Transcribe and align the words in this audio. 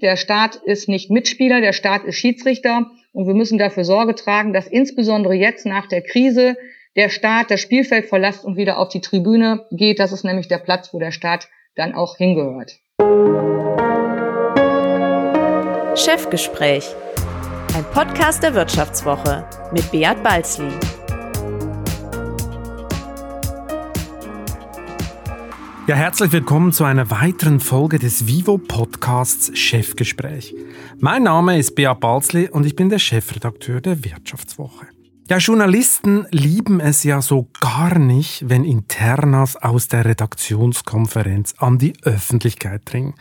Der 0.00 0.16
Staat 0.16 0.54
ist 0.54 0.88
nicht 0.88 1.10
Mitspieler, 1.10 1.60
der 1.60 1.72
Staat 1.72 2.04
ist 2.04 2.14
Schiedsrichter 2.14 2.88
und 3.12 3.26
wir 3.26 3.34
müssen 3.34 3.58
dafür 3.58 3.82
Sorge 3.84 4.14
tragen, 4.14 4.52
dass 4.52 4.68
insbesondere 4.68 5.34
jetzt 5.34 5.66
nach 5.66 5.88
der 5.88 6.02
Krise 6.02 6.56
der 6.94 7.08
Staat 7.08 7.50
das 7.50 7.60
Spielfeld 7.60 8.06
verlässt 8.06 8.44
und 8.44 8.56
wieder 8.56 8.78
auf 8.78 8.90
die 8.90 9.00
Tribüne 9.00 9.66
geht. 9.72 9.98
Das 9.98 10.12
ist 10.12 10.24
nämlich 10.24 10.46
der 10.46 10.58
Platz, 10.58 10.94
wo 10.94 11.00
der 11.00 11.10
Staat 11.10 11.48
dann 11.74 11.94
auch 11.94 12.16
hingehört. 12.16 12.78
Chefgespräch. 15.96 16.94
Ein 17.74 17.84
Podcast 17.92 18.44
der 18.44 18.54
Wirtschaftswoche 18.54 19.48
mit 19.72 19.90
Beat 19.90 20.22
Balzli. 20.22 20.70
Ja, 25.88 25.94
herzlich 25.94 26.32
willkommen 26.32 26.70
zu 26.70 26.84
einer 26.84 27.10
weiteren 27.10 27.60
Folge 27.60 27.98
des 27.98 28.26
Vivo 28.26 28.58
Podcasts 28.58 29.56
Chefgespräch. 29.56 30.54
Mein 30.98 31.22
Name 31.22 31.58
ist 31.58 31.76
Beat 31.76 32.00
Balzli 32.00 32.46
und 32.50 32.66
ich 32.66 32.76
bin 32.76 32.90
der 32.90 32.98
Chefredakteur 32.98 33.80
der 33.80 34.04
Wirtschaftswoche. 34.04 34.86
Ja, 35.30 35.36
Journalisten 35.36 36.26
lieben 36.30 36.80
es 36.80 37.04
ja 37.04 37.20
so 37.20 37.48
gar 37.60 37.98
nicht, 37.98 38.48
wenn 38.48 38.64
Internas 38.64 39.56
aus 39.56 39.86
der 39.86 40.06
Redaktionskonferenz 40.06 41.54
an 41.58 41.76
die 41.76 41.92
Öffentlichkeit 42.02 42.80
dringen. 42.86 43.12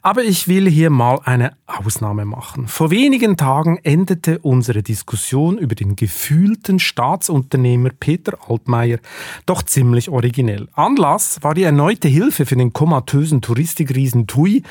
Aber 0.00 0.24
ich 0.24 0.48
will 0.48 0.66
hier 0.66 0.88
mal 0.88 1.20
eine 1.24 1.52
Ausnahme 1.66 2.24
machen. 2.24 2.68
Vor 2.68 2.90
wenigen 2.90 3.36
Tagen 3.36 3.78
endete 3.82 4.38
unsere 4.38 4.82
Diskussion 4.82 5.58
über 5.58 5.74
den 5.74 5.94
gefühlten 5.94 6.78
Staatsunternehmer 6.78 7.90
Peter 8.00 8.38
Altmaier 8.48 8.98
doch 9.44 9.60
ziemlich 9.62 10.08
originell. 10.08 10.68
Anlass 10.72 11.42
war 11.42 11.52
die 11.52 11.64
erneute 11.64 12.08
Hilfe 12.08 12.46
für 12.46 12.56
den 12.56 12.72
komatösen 12.72 13.42
Touristikriesen 13.42 14.26
TUI 14.26 14.62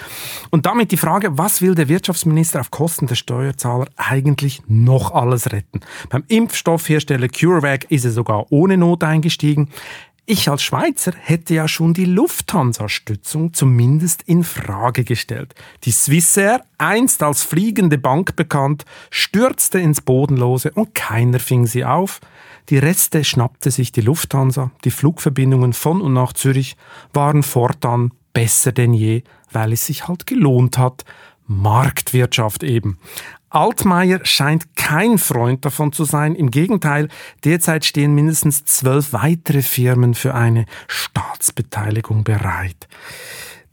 und 0.49 0.65
damit 0.65 0.91
die 0.91 0.97
Frage, 0.97 1.37
was 1.37 1.61
will 1.61 1.75
der 1.75 1.89
Wirtschaftsminister 1.89 2.59
auf 2.59 2.71
Kosten 2.71 3.05
der 3.05 3.13
Steuerzahler 3.13 3.85
eigentlich 3.97 4.63
noch 4.67 5.13
alles 5.13 5.51
retten? 5.51 5.81
Beim 6.09 6.23
Impfstoff 6.27 6.70
Impfstoffhersteller 6.71 7.27
CureVac 7.27 7.85
ist 7.89 8.05
er 8.05 8.11
sogar 8.11 8.51
ohne 8.51 8.77
Not 8.77 9.03
eingestiegen. 9.03 9.69
Ich 10.25 10.47
als 10.47 10.63
Schweizer 10.63 11.11
hätte 11.17 11.53
ja 11.53 11.67
schon 11.67 11.93
die 11.93 12.05
Lufthansa-Stützung 12.05 13.53
zumindest 13.53 14.21
in 14.23 14.43
Frage 14.43 15.03
gestellt. 15.03 15.53
Die 15.83 15.91
Swissair, 15.91 16.63
einst 16.77 17.23
als 17.23 17.43
fliegende 17.43 17.97
Bank 17.97 18.35
bekannt, 18.37 18.85
stürzte 19.09 19.79
ins 19.79 19.99
Bodenlose 19.99 20.71
und 20.71 20.95
keiner 20.95 21.39
fing 21.39 21.65
sie 21.65 21.83
auf. 21.83 22.21
Die 22.69 22.77
Reste 22.77 23.23
schnappte 23.23 23.71
sich 23.71 23.91
die 23.91 24.01
Lufthansa. 24.01 24.71
Die 24.85 24.91
Flugverbindungen 24.91 25.73
von 25.73 25.99
und 25.99 26.13
nach 26.13 26.33
Zürich 26.33 26.77
waren 27.11 27.43
fortan 27.43 28.11
besser 28.31 28.71
denn 28.71 28.93
je, 28.93 29.23
weil 29.51 29.73
es 29.73 29.87
sich 29.87 30.07
halt 30.07 30.25
gelohnt 30.25 30.77
hat. 30.77 31.03
Marktwirtschaft 31.47 32.63
eben. 32.63 32.97
Altmaier 33.51 34.21
scheint 34.23 34.75
kein 34.75 35.17
Freund 35.17 35.65
davon 35.65 35.91
zu 35.91 36.05
sein. 36.05 36.35
Im 36.35 36.51
Gegenteil, 36.51 37.09
derzeit 37.43 37.85
stehen 37.85 38.15
mindestens 38.15 38.63
zwölf 38.65 39.13
weitere 39.13 39.61
Firmen 39.61 40.13
für 40.13 40.33
eine 40.33 40.65
Staatsbeteiligung 40.87 42.23
bereit. 42.23 42.87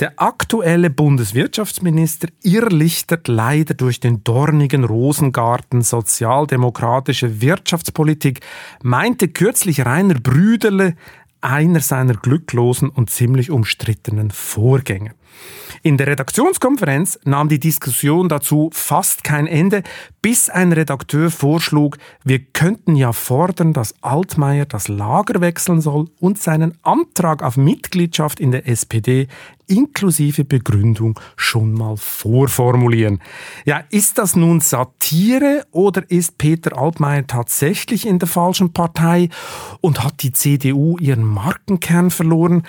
Der 0.01 0.13
aktuelle 0.17 0.91
Bundeswirtschaftsminister 0.91 2.29
irrlichtert 2.43 3.27
leider 3.27 3.75
durch 3.75 3.99
den 3.99 4.23
dornigen 4.23 4.85
Rosengarten 4.85 5.83
sozialdemokratische 5.83 7.41
Wirtschaftspolitik, 7.41 8.41
meinte 8.83 9.27
kürzlich 9.29 9.85
Rainer 9.85 10.15
Brüderle, 10.15 10.95
einer 11.41 11.81
seiner 11.81 12.15
glücklosen 12.15 12.91
und 12.91 13.11
ziemlich 13.11 13.51
umstrittenen 13.51 14.31
Vorgänger. 14.31 15.13
In 15.83 15.97
der 15.97 16.09
Redaktionskonferenz 16.09 17.19
nahm 17.25 17.49
die 17.49 17.61
Diskussion 17.61 18.29
dazu 18.29 18.71
fast 18.73 19.25
kein 19.25 19.47
Ende, 19.47 19.83
bis 20.23 20.51
ein 20.51 20.73
Redakteur 20.73 21.31
vorschlug, 21.31 21.99
wir 22.25 22.41
könnten 22.41 22.97
ja 22.97 23.13
fordern, 23.13 23.73
dass 23.73 23.95
Altmaier 24.03 24.67
das 24.67 24.89
Lager 24.89 25.41
wechseln 25.41 25.81
soll 25.81 26.07
und 26.21 26.39
seinen 26.39 26.77
Antrag 26.83 27.43
auf 27.43 27.57
Mitgliedschaft 27.57 28.41
in 28.41 28.51
der 28.51 28.67
SPD 28.67 29.29
inklusive 29.69 30.45
Begründung 30.45 31.21
schon 31.37 31.73
mal 31.75 31.97
vorformulieren. 31.97 33.21
Ja, 33.65 33.83
ist 33.91 34.19
das 34.19 34.35
nun 34.35 34.61
Satire 34.61 35.67
oder 35.71 36.11
ist 36.11 36.39
Peter 36.39 36.77
Altmaier 36.77 37.27
tatsächlich 37.27 38.07
in 38.07 38.19
der 38.19 38.29
falschen 38.29 38.73
Partei 38.73 39.29
und 39.81 40.03
hat 40.03 40.23
die 40.23 40.33
CDU 40.33 40.99
ihren 40.99 41.23
Markenkern 41.23 42.11
verloren? 42.11 42.65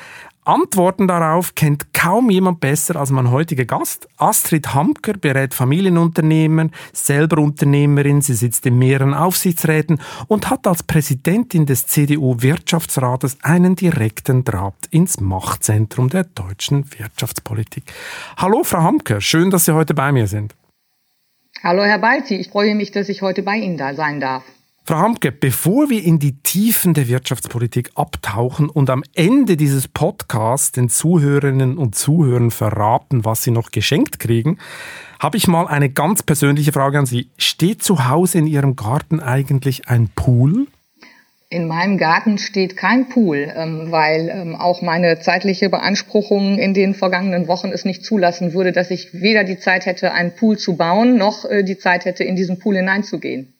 Antworten 0.46 1.08
darauf 1.08 1.54
kennt 1.54 1.94
kaum 1.94 2.30
jemand 2.30 2.60
besser 2.60 2.96
als 2.96 3.12
mein 3.12 3.30
heutiger 3.30 3.66
Gast. 3.66 4.08
Astrid 4.18 4.74
Hamker 4.74 5.14
berät 5.14 5.54
Familienunternehmen, 5.54 6.72
selber 6.94 7.42
Unternehmerin, 7.42 8.22
sie 8.22 8.34
sitzt 8.34 8.66
in 8.66 8.80
mehreren 8.80 9.14
Aufsichtsräten 9.14 10.00
und 10.28 10.50
hat 10.50 10.66
als 10.66 10.84
Präsidentin 10.84 11.66
des 11.66 11.86
CDU-Wirtschaftsrates 11.88 13.38
einen 13.44 13.76
direkten 13.76 14.44
Draht 14.44 14.88
ins 14.92 15.20
Machtzentrum 15.20 16.10
der 16.10 16.24
deutschen 16.24 16.86
Wirtschaftspolitik. 16.98 17.84
Hallo, 18.38 18.64
Frau 18.64 18.80
Hamker, 18.80 19.22
schön, 19.22 19.50
dass 19.50 19.66
Sie 19.66 19.74
heute 19.74 19.94
bei 19.94 20.12
mir 20.12 20.28
sind. 20.28 20.56
Hallo, 21.62 21.84
Herr 21.84 22.00
Balzi, 22.00 22.36
ich 22.36 22.50
freue 22.50 22.76
mich, 22.76 22.92
dass 22.92 23.10
ich 23.10 23.22
heute 23.22 23.44
bei 23.44 23.58
Ihnen 23.58 23.78
da 23.78 23.94
sein 23.94 24.20
darf. 24.20 24.44
Frau 24.90 24.98
Hamke, 24.98 25.32
bevor 25.32 25.92
wir 25.92 26.04
in 26.04 26.18
die 26.18 26.42
Tiefen 26.42 26.96
der 26.96 27.08
Wirtschaftspolitik 27.08 27.92
abtauchen 27.94 28.70
und 28.70 28.90
am 28.90 29.04
Ende 29.14 29.56
dieses 29.56 29.88
Podcasts 29.88 30.72
den 30.72 30.90
Zuhörerinnen 30.90 31.78
und 31.78 31.94
Zuhörern 31.94 32.50
verraten, 32.50 33.24
was 33.24 33.44
sie 33.44 33.52
noch 33.52 33.70
geschenkt 33.70 34.20
kriegen, 34.20 34.58
habe 35.20 35.38
ich 35.38 35.48
mal 35.48 35.68
eine 35.68 35.92
ganz 35.92 36.24
persönliche 36.24 36.72
Frage 36.72 36.98
an 36.98 37.06
Sie. 37.06 37.30
Steht 37.38 37.84
zu 37.84 38.10
Hause 38.10 38.40
in 38.40 38.48
Ihrem 38.48 38.76
Garten 38.76 39.20
eigentlich 39.20 39.88
ein 39.88 40.10
Pool? 40.16 40.66
In 41.52 41.68
meinem 41.68 42.00
Garten 42.00 42.40
steht 42.40 42.76
kein 42.76 43.10
Pool, 43.10 43.54
ähm, 43.56 43.92
weil 43.92 44.30
ähm, 44.30 44.56
auch 44.56 44.82
meine 44.82 45.20
zeitliche 45.20 45.70
Beanspruchung 45.70 46.58
in 46.58 46.74
den 46.74 46.96
vergangenen 46.96 47.48
Wochen 47.48 47.68
es 47.68 47.86
nicht 47.86 48.04
zulassen 48.04 48.54
würde, 48.56 48.72
dass 48.72 48.90
ich 48.90 49.14
weder 49.14 49.44
die 49.44 49.60
Zeit 49.60 49.86
hätte, 49.86 50.14
einen 50.14 50.34
Pool 50.34 50.58
zu 50.58 50.78
bauen, 50.78 51.16
noch 51.16 51.46
äh, 51.46 51.62
die 51.62 51.78
Zeit 51.78 52.06
hätte, 52.06 52.24
in 52.24 52.36
diesen 52.36 52.58
Pool 52.58 52.76
hineinzugehen. 52.76 53.54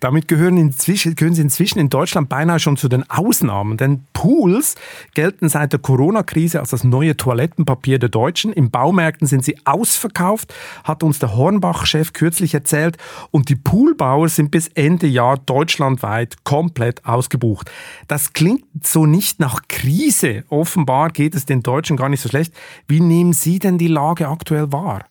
Damit 0.00 0.28
gehören, 0.28 0.56
inzwischen, 0.56 1.14
gehören 1.14 1.34
sie 1.34 1.42
inzwischen 1.42 1.78
in 1.78 1.90
Deutschland 1.90 2.28
beinahe 2.28 2.58
schon 2.58 2.76
zu 2.76 2.88
den 2.88 3.08
Ausnahmen, 3.10 3.76
denn 3.76 4.04
Pools 4.12 4.76
gelten 5.14 5.48
seit 5.48 5.72
der 5.72 5.80
Corona-Krise 5.80 6.60
als 6.60 6.70
das 6.70 6.84
neue 6.84 7.16
Toilettenpapier 7.16 7.98
der 7.98 8.08
Deutschen. 8.08 8.52
In 8.52 8.70
Baumärkten 8.70 9.26
sind 9.26 9.44
sie 9.44 9.56
ausverkauft, 9.64 10.54
hat 10.84 11.02
uns 11.02 11.18
der 11.18 11.36
Hornbach-Chef 11.36 12.12
kürzlich 12.12 12.54
erzählt, 12.54 12.96
und 13.30 13.48
die 13.48 13.56
Poolbauer 13.56 14.28
sind 14.28 14.50
bis 14.50 14.68
Ende 14.68 15.06
Jahr 15.06 15.38
deutschlandweit 15.38 16.44
komplett 16.44 17.04
ausgebucht. 17.04 17.70
Das 18.08 18.32
klingt 18.32 18.64
so 18.82 19.06
nicht 19.06 19.40
nach 19.40 19.62
Krise. 19.68 20.44
Offenbar 20.48 21.10
geht 21.10 21.34
es 21.34 21.46
den 21.46 21.62
Deutschen 21.62 21.96
gar 21.96 22.08
nicht 22.08 22.20
so 22.20 22.28
schlecht. 22.28 22.54
Wie 22.88 23.00
nehmen 23.00 23.32
Sie 23.32 23.58
denn 23.58 23.78
die 23.78 23.88
Lage 23.88 24.28
aktuell 24.28 24.72
wahr? 24.72 25.04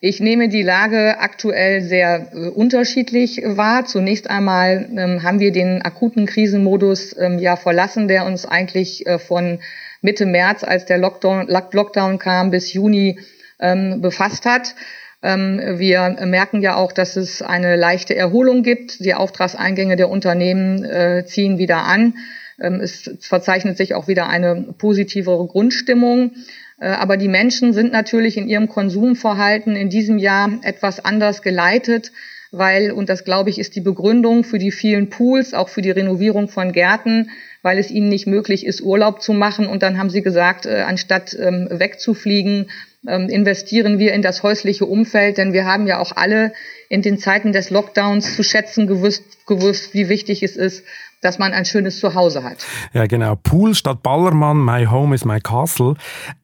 Ich 0.00 0.20
nehme 0.20 0.48
die 0.48 0.62
Lage 0.62 1.18
aktuell 1.18 1.80
sehr 1.80 2.28
äh, 2.32 2.50
unterschiedlich 2.50 3.42
wahr. 3.44 3.84
Zunächst 3.84 4.30
einmal 4.30 4.88
ähm, 4.96 5.24
haben 5.24 5.40
wir 5.40 5.50
den 5.50 5.82
akuten 5.82 6.24
Krisenmodus 6.24 7.16
ähm, 7.18 7.40
ja 7.40 7.56
verlassen, 7.56 8.06
der 8.06 8.24
uns 8.24 8.46
eigentlich 8.46 9.08
äh, 9.08 9.18
von 9.18 9.58
Mitte 10.00 10.24
März, 10.24 10.62
als 10.62 10.84
der 10.84 10.98
Lockdown, 10.98 11.48
Lockdown 11.48 12.20
kam, 12.20 12.52
bis 12.52 12.72
Juni 12.72 13.18
ähm, 13.58 14.00
befasst 14.00 14.44
hat. 14.44 14.76
Ähm, 15.20 15.60
wir 15.78 16.10
merken 16.26 16.62
ja 16.62 16.76
auch, 16.76 16.92
dass 16.92 17.16
es 17.16 17.42
eine 17.42 17.74
leichte 17.74 18.14
Erholung 18.14 18.62
gibt. 18.62 19.04
Die 19.04 19.14
Auftragseingänge 19.14 19.96
der 19.96 20.10
Unternehmen 20.10 20.84
äh, 20.84 21.24
ziehen 21.26 21.58
wieder 21.58 21.78
an. 21.78 22.14
Ähm, 22.60 22.74
es 22.80 23.10
verzeichnet 23.18 23.76
sich 23.76 23.94
auch 23.94 24.06
wieder 24.06 24.28
eine 24.28 24.74
positivere 24.78 25.44
Grundstimmung. 25.48 26.36
Äh, 26.80 26.88
aber 26.88 27.16
die 27.16 27.28
Menschen 27.28 27.72
sind 27.72 27.92
natürlich 27.92 28.36
in 28.36 28.48
ihrem 28.48 28.68
Konsumverhalten 28.68 29.76
in 29.76 29.90
diesem 29.90 30.18
Jahr 30.18 30.50
etwas 30.62 31.04
anders 31.04 31.42
geleitet, 31.42 32.12
weil, 32.50 32.92
und 32.92 33.08
das 33.08 33.24
glaube 33.24 33.50
ich 33.50 33.58
ist 33.58 33.76
die 33.76 33.80
Begründung 33.80 34.42
für 34.42 34.58
die 34.58 34.72
vielen 34.72 35.10
Pools, 35.10 35.52
auch 35.52 35.68
für 35.68 35.82
die 35.82 35.90
Renovierung 35.90 36.48
von 36.48 36.72
Gärten, 36.72 37.30
weil 37.62 37.78
es 37.78 37.90
ihnen 37.90 38.08
nicht 38.08 38.26
möglich 38.26 38.64
ist, 38.64 38.80
Urlaub 38.80 39.20
zu 39.20 39.32
machen. 39.32 39.66
Und 39.66 39.82
dann 39.82 39.98
haben 39.98 40.10
sie 40.10 40.22
gesagt, 40.22 40.64
äh, 40.64 40.84
anstatt 40.86 41.36
ähm, 41.38 41.68
wegzufliegen, 41.70 42.70
ähm, 43.06 43.28
investieren 43.28 43.98
wir 43.98 44.12
in 44.14 44.22
das 44.22 44.42
häusliche 44.42 44.86
Umfeld, 44.86 45.38
denn 45.38 45.52
wir 45.52 45.66
haben 45.66 45.86
ja 45.86 45.98
auch 45.98 46.12
alle 46.16 46.52
in 46.88 47.02
den 47.02 47.18
Zeiten 47.18 47.52
des 47.52 47.70
Lockdowns 47.70 48.34
zu 48.34 48.42
schätzen 48.42 48.86
gewusst, 48.86 49.46
gewusst 49.46 49.94
wie 49.94 50.08
wichtig 50.08 50.42
es 50.42 50.56
ist, 50.56 50.84
dass 51.20 51.38
man 51.38 51.52
ein 51.52 51.64
schönes 51.64 51.98
Zuhause 51.98 52.44
hat. 52.44 52.64
Ja, 52.92 53.06
genau. 53.06 53.36
Pool 53.36 53.74
statt 53.74 54.02
Ballermann, 54.02 54.64
my 54.64 54.86
home 54.86 55.14
is 55.14 55.24
my 55.24 55.40
castle. 55.40 55.94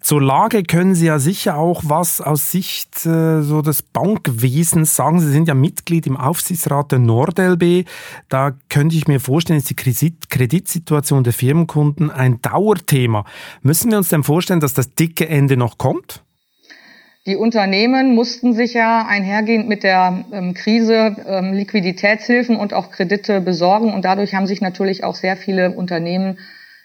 Zur 0.00 0.22
Lage 0.22 0.64
können 0.64 0.94
Sie 0.94 1.06
ja 1.06 1.18
sicher 1.18 1.56
auch 1.56 1.82
was 1.84 2.20
aus 2.20 2.50
Sicht 2.50 3.06
äh, 3.06 3.42
so 3.42 3.62
des 3.62 3.82
Bankwesens 3.82 4.96
sagen. 4.96 5.20
Sie 5.20 5.30
sind 5.30 5.48
ja 5.48 5.54
Mitglied 5.54 6.06
im 6.06 6.16
Aufsichtsrat 6.16 6.92
der 6.92 6.98
NordLB. 6.98 7.86
Da 8.28 8.52
könnte 8.68 8.96
ich 8.96 9.06
mir 9.06 9.20
vorstellen, 9.20 9.58
ist 9.58 9.70
die 9.70 9.76
Kredit 9.76 10.28
Kreditsituation 10.28 11.24
der 11.24 11.32
Firmenkunden 11.32 12.10
ein 12.10 12.40
Dauerthema. 12.42 13.24
Müssen 13.62 13.90
wir 13.90 13.98
uns 13.98 14.08
denn 14.08 14.24
vorstellen, 14.24 14.60
dass 14.60 14.74
das 14.74 14.94
dicke 14.94 15.28
Ende 15.28 15.56
noch 15.56 15.78
kommt? 15.78 16.24
Die 17.26 17.36
Unternehmen 17.36 18.14
mussten 18.14 18.52
sich 18.52 18.74
ja 18.74 19.06
einhergehend 19.06 19.66
mit 19.66 19.82
der 19.82 20.26
ähm, 20.30 20.52
Krise 20.52 21.16
ähm, 21.26 21.54
Liquiditätshilfen 21.54 22.56
und 22.56 22.74
auch 22.74 22.90
Kredite 22.90 23.40
besorgen. 23.40 23.94
Und 23.94 24.04
dadurch 24.04 24.34
haben 24.34 24.46
sich 24.46 24.60
natürlich 24.60 25.04
auch 25.04 25.14
sehr 25.14 25.36
viele 25.38 25.70
Unternehmen 25.70 26.38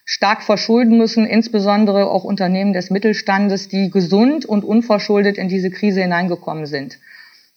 stark 0.05 0.41
verschulden 0.41 0.97
müssen, 0.97 1.25
insbesondere 1.25 2.09
auch 2.09 2.23
Unternehmen 2.23 2.71
des 2.71 2.89
Mittelstandes, 2.89 3.67
die 3.67 3.91
gesund 3.91 4.45
und 4.45 4.63
unverschuldet 4.63 5.37
in 5.37 5.49
diese 5.49 5.71
Krise 5.71 6.01
hineingekommen 6.01 6.67
sind. 6.67 6.99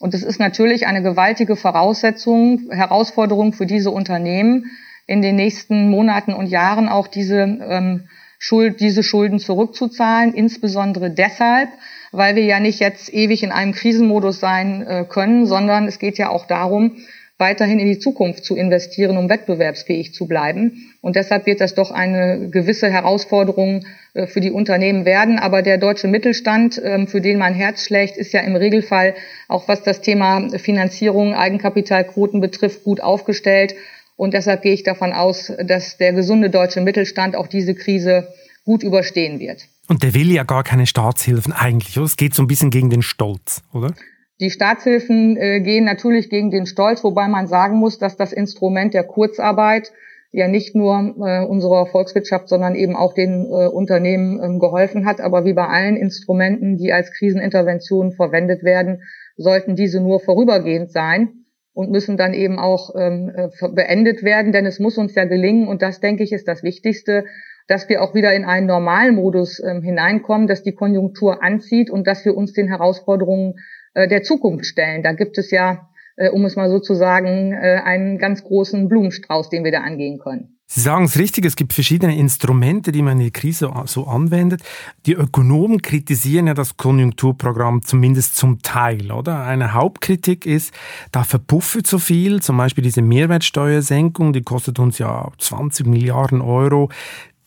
Und 0.00 0.12
es 0.12 0.24
ist 0.24 0.40
natürlich 0.40 0.88
eine 0.88 1.02
gewaltige 1.02 1.54
Voraussetzung, 1.54 2.68
Herausforderung 2.70 3.52
für 3.52 3.66
diese 3.66 3.92
Unternehmen, 3.92 4.72
in 5.06 5.22
den 5.22 5.36
nächsten 5.36 5.88
Monaten 5.88 6.32
und 6.32 6.46
Jahren 6.46 6.88
auch 6.88 7.06
diese, 7.06 7.36
ähm, 7.38 8.08
Schuld, 8.38 8.80
diese 8.80 9.04
Schulden 9.04 9.38
zurückzuzahlen, 9.38 10.34
insbesondere 10.34 11.10
deshalb, 11.10 11.68
weil 12.12 12.36
wir 12.36 12.44
ja 12.44 12.60
nicht 12.60 12.78
jetzt 12.78 13.12
ewig 13.12 13.42
in 13.42 13.50
einem 13.50 13.72
Krisenmodus 13.72 14.38
sein 14.38 14.86
äh, 14.86 15.04
können, 15.08 15.46
sondern 15.46 15.88
es 15.88 15.98
geht 15.98 16.18
ja 16.18 16.28
auch 16.28 16.46
darum, 16.46 16.98
weiterhin 17.38 17.80
in 17.80 17.88
die 17.88 17.98
Zukunft 17.98 18.44
zu 18.44 18.54
investieren, 18.54 19.16
um 19.16 19.28
wettbewerbsfähig 19.28 20.14
zu 20.14 20.28
bleiben. 20.28 20.94
Und 21.00 21.16
deshalb 21.16 21.46
wird 21.46 21.60
das 21.60 21.74
doch 21.74 21.90
eine 21.90 22.48
gewisse 22.50 22.88
Herausforderung 22.88 23.84
äh, 24.14 24.28
für 24.28 24.40
die 24.40 24.52
Unternehmen 24.52 25.04
werden. 25.04 25.40
Aber 25.40 25.62
der 25.62 25.78
deutsche 25.78 26.06
Mittelstand, 26.06 26.80
ähm, 26.84 27.08
für 27.08 27.20
den 27.20 27.38
mein 27.38 27.54
Herz 27.54 27.84
schlägt, 27.84 28.16
ist 28.16 28.32
ja 28.32 28.40
im 28.42 28.54
Regelfall, 28.54 29.14
auch 29.48 29.66
was 29.66 29.82
das 29.82 30.00
Thema 30.02 30.50
Finanzierung, 30.58 31.34
Eigenkapitalquoten 31.34 32.40
betrifft, 32.40 32.84
gut 32.84 33.00
aufgestellt. 33.00 33.74
Und 34.16 34.34
deshalb 34.34 34.62
gehe 34.62 34.74
ich 34.74 34.84
davon 34.84 35.12
aus, 35.12 35.52
dass 35.64 35.96
der 35.96 36.12
gesunde 36.12 36.50
deutsche 36.50 36.80
Mittelstand 36.80 37.34
auch 37.34 37.48
diese 37.48 37.74
Krise 37.74 38.28
gut 38.64 38.84
überstehen 38.84 39.40
wird. 39.40 39.66
Und 39.88 40.02
der 40.02 40.14
will 40.14 40.30
ja 40.30 40.44
gar 40.44 40.62
keine 40.62 40.86
Staatshilfen 40.86 41.52
eigentlich. 41.52 41.96
Es 41.96 42.16
geht 42.16 42.34
so 42.34 42.42
ein 42.42 42.46
bisschen 42.46 42.70
gegen 42.70 42.90
den 42.90 43.02
Stolz, 43.02 43.62
oder? 43.72 43.92
Die 44.40 44.50
Staatshilfen 44.50 45.36
äh, 45.36 45.60
gehen 45.60 45.84
natürlich 45.84 46.30
gegen 46.30 46.50
den 46.50 46.66
Stolz, 46.66 47.04
wobei 47.04 47.28
man 47.28 47.46
sagen 47.46 47.76
muss, 47.76 47.98
dass 47.98 48.16
das 48.16 48.32
Instrument 48.32 48.94
der 48.94 49.04
Kurzarbeit 49.04 49.92
ja 50.32 50.48
nicht 50.48 50.74
nur 50.74 51.14
äh, 51.20 51.44
unserer 51.44 51.86
Volkswirtschaft, 51.86 52.48
sondern 52.48 52.74
eben 52.74 52.96
auch 52.96 53.12
den 53.12 53.44
äh, 53.44 53.68
Unternehmen 53.68 54.40
ähm, 54.42 54.58
geholfen 54.58 55.04
hat. 55.04 55.20
Aber 55.20 55.44
wie 55.44 55.52
bei 55.52 55.66
allen 55.66 55.96
Instrumenten, 55.96 56.78
die 56.78 56.92
als 56.92 57.12
Krisenintervention 57.12 58.12
verwendet 58.12 58.64
werden, 58.64 59.02
sollten 59.36 59.76
diese 59.76 60.00
nur 60.00 60.20
vorübergehend 60.20 60.90
sein 60.90 61.44
und 61.74 61.90
müssen 61.90 62.16
dann 62.16 62.34
eben 62.34 62.58
auch 62.58 62.94
ähm, 62.98 63.30
äh, 63.34 63.48
beendet 63.74 64.22
werden, 64.22 64.52
denn 64.52 64.66
es 64.66 64.78
muss 64.78 64.98
uns 64.98 65.14
ja 65.14 65.24
gelingen, 65.24 65.68
und 65.68 65.82
das 65.82 66.00
denke 66.00 66.22
ich 66.22 66.32
ist 66.32 66.48
das 66.48 66.62
Wichtigste, 66.62 67.24
dass 67.68 67.88
wir 67.88 68.02
auch 68.02 68.14
wieder 68.14 68.34
in 68.34 68.44
einen 68.44 68.66
Normalmodus 68.66 69.60
ähm, 69.60 69.82
hineinkommen, 69.82 70.46
dass 70.46 70.62
die 70.62 70.74
Konjunktur 70.74 71.42
anzieht 71.42 71.90
und 71.90 72.06
dass 72.06 72.24
wir 72.24 72.36
uns 72.36 72.52
den 72.52 72.68
Herausforderungen 72.68 73.54
äh, 73.94 74.08
der 74.08 74.22
Zukunft 74.22 74.66
stellen. 74.66 75.02
Da 75.02 75.12
gibt 75.12 75.38
es 75.38 75.50
ja, 75.50 75.88
äh, 76.16 76.30
um 76.30 76.44
es 76.44 76.56
mal 76.56 76.70
so 76.70 76.80
zu 76.80 76.94
sagen, 76.94 77.52
äh, 77.52 77.80
einen 77.84 78.18
ganz 78.18 78.44
großen 78.44 78.88
Blumenstrauß, 78.88 79.50
den 79.50 79.64
wir 79.64 79.72
da 79.72 79.80
angehen 79.80 80.18
können. 80.18 80.58
Sie 80.74 80.80
sagen 80.80 81.04
es 81.04 81.18
richtig, 81.18 81.44
es 81.44 81.56
gibt 81.56 81.74
verschiedene 81.74 82.16
Instrumente, 82.16 82.92
die 82.92 83.02
man 83.02 83.18
in 83.18 83.24
der 83.24 83.30
Krise 83.30 83.70
so 83.84 84.06
anwendet. 84.06 84.62
Die 85.04 85.12
Ökonomen 85.12 85.82
kritisieren 85.82 86.46
ja 86.46 86.54
das 86.54 86.78
Konjunkturprogramm 86.78 87.82
zumindest 87.82 88.36
zum 88.36 88.62
Teil, 88.62 89.12
oder? 89.12 89.44
Eine 89.44 89.74
Hauptkritik 89.74 90.46
ist, 90.46 90.72
da 91.10 91.24
verpuffe 91.24 91.82
zu 91.82 91.98
viel, 91.98 92.40
zum 92.40 92.56
Beispiel 92.56 92.82
diese 92.82 93.02
Mehrwertsteuersenkung, 93.02 94.32
die 94.32 94.40
kostet 94.40 94.78
uns 94.78 94.96
ja 94.96 95.30
20 95.36 95.84
Milliarden 95.84 96.40
Euro 96.40 96.88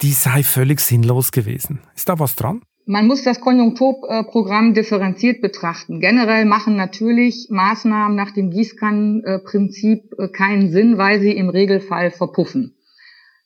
die 0.02 0.12
sei 0.12 0.44
völlig 0.44 0.80
sinnlos 0.80 1.32
gewesen. 1.32 1.80
Ist 1.96 2.10
da 2.10 2.20
was 2.20 2.36
dran? 2.36 2.62
Man 2.88 3.08
muss 3.08 3.24
das 3.24 3.42
Konjunkturprogramm 3.42 4.76
differenziert 4.76 5.42
betrachten. 5.42 6.00
Generell 6.00 6.46
machen 6.46 6.76
natürlich 6.76 7.48
Maßnahmen 7.50 8.16
nach 8.16 8.32
dem 8.32 8.52
Gießkannenprinzip 8.52 10.14
äh, 10.20 10.28
keinen 10.28 10.70
Sinn, 10.70 11.00
weil 11.00 11.20
sie 11.20 11.32
im 11.32 11.50
Regelfall 11.50 12.12
verpuffen. 12.12 12.76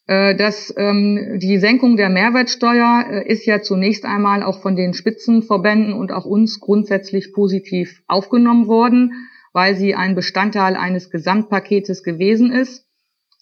Äh, 0.07 0.35
das, 0.35 0.73
ähm, 0.75 1.39
die 1.39 1.59
Senkung 1.59 1.95
der 1.95 2.09
Mehrwertsteuer 2.09 3.05
äh, 3.09 3.31
ist 3.31 3.45
ja 3.45 3.61
zunächst 3.61 4.05
einmal 4.05 4.43
auch 4.43 4.61
von 4.61 4.75
den 4.75 4.93
Spitzenverbänden 4.93 5.93
und 5.93 6.11
auch 6.11 6.25
uns 6.25 6.59
grundsätzlich 6.59 7.31
positiv 7.31 8.01
aufgenommen 8.07 8.67
worden, 8.67 9.13
weil 9.53 9.75
sie 9.75 9.95
ein 9.95 10.15
Bestandteil 10.15 10.75
eines 10.75 11.11
Gesamtpaketes 11.11 12.03
gewesen 12.03 12.51
ist. 12.51 12.88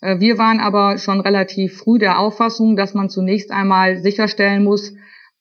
Äh, 0.01 0.19
wir 0.19 0.37
waren 0.37 0.59
aber 0.59 0.97
schon 0.97 1.21
relativ 1.21 1.77
früh 1.77 1.99
der 1.99 2.19
Auffassung, 2.19 2.75
dass 2.75 2.93
man 2.93 3.09
zunächst 3.09 3.51
einmal 3.51 3.97
sicherstellen 3.97 4.63
muss, 4.63 4.93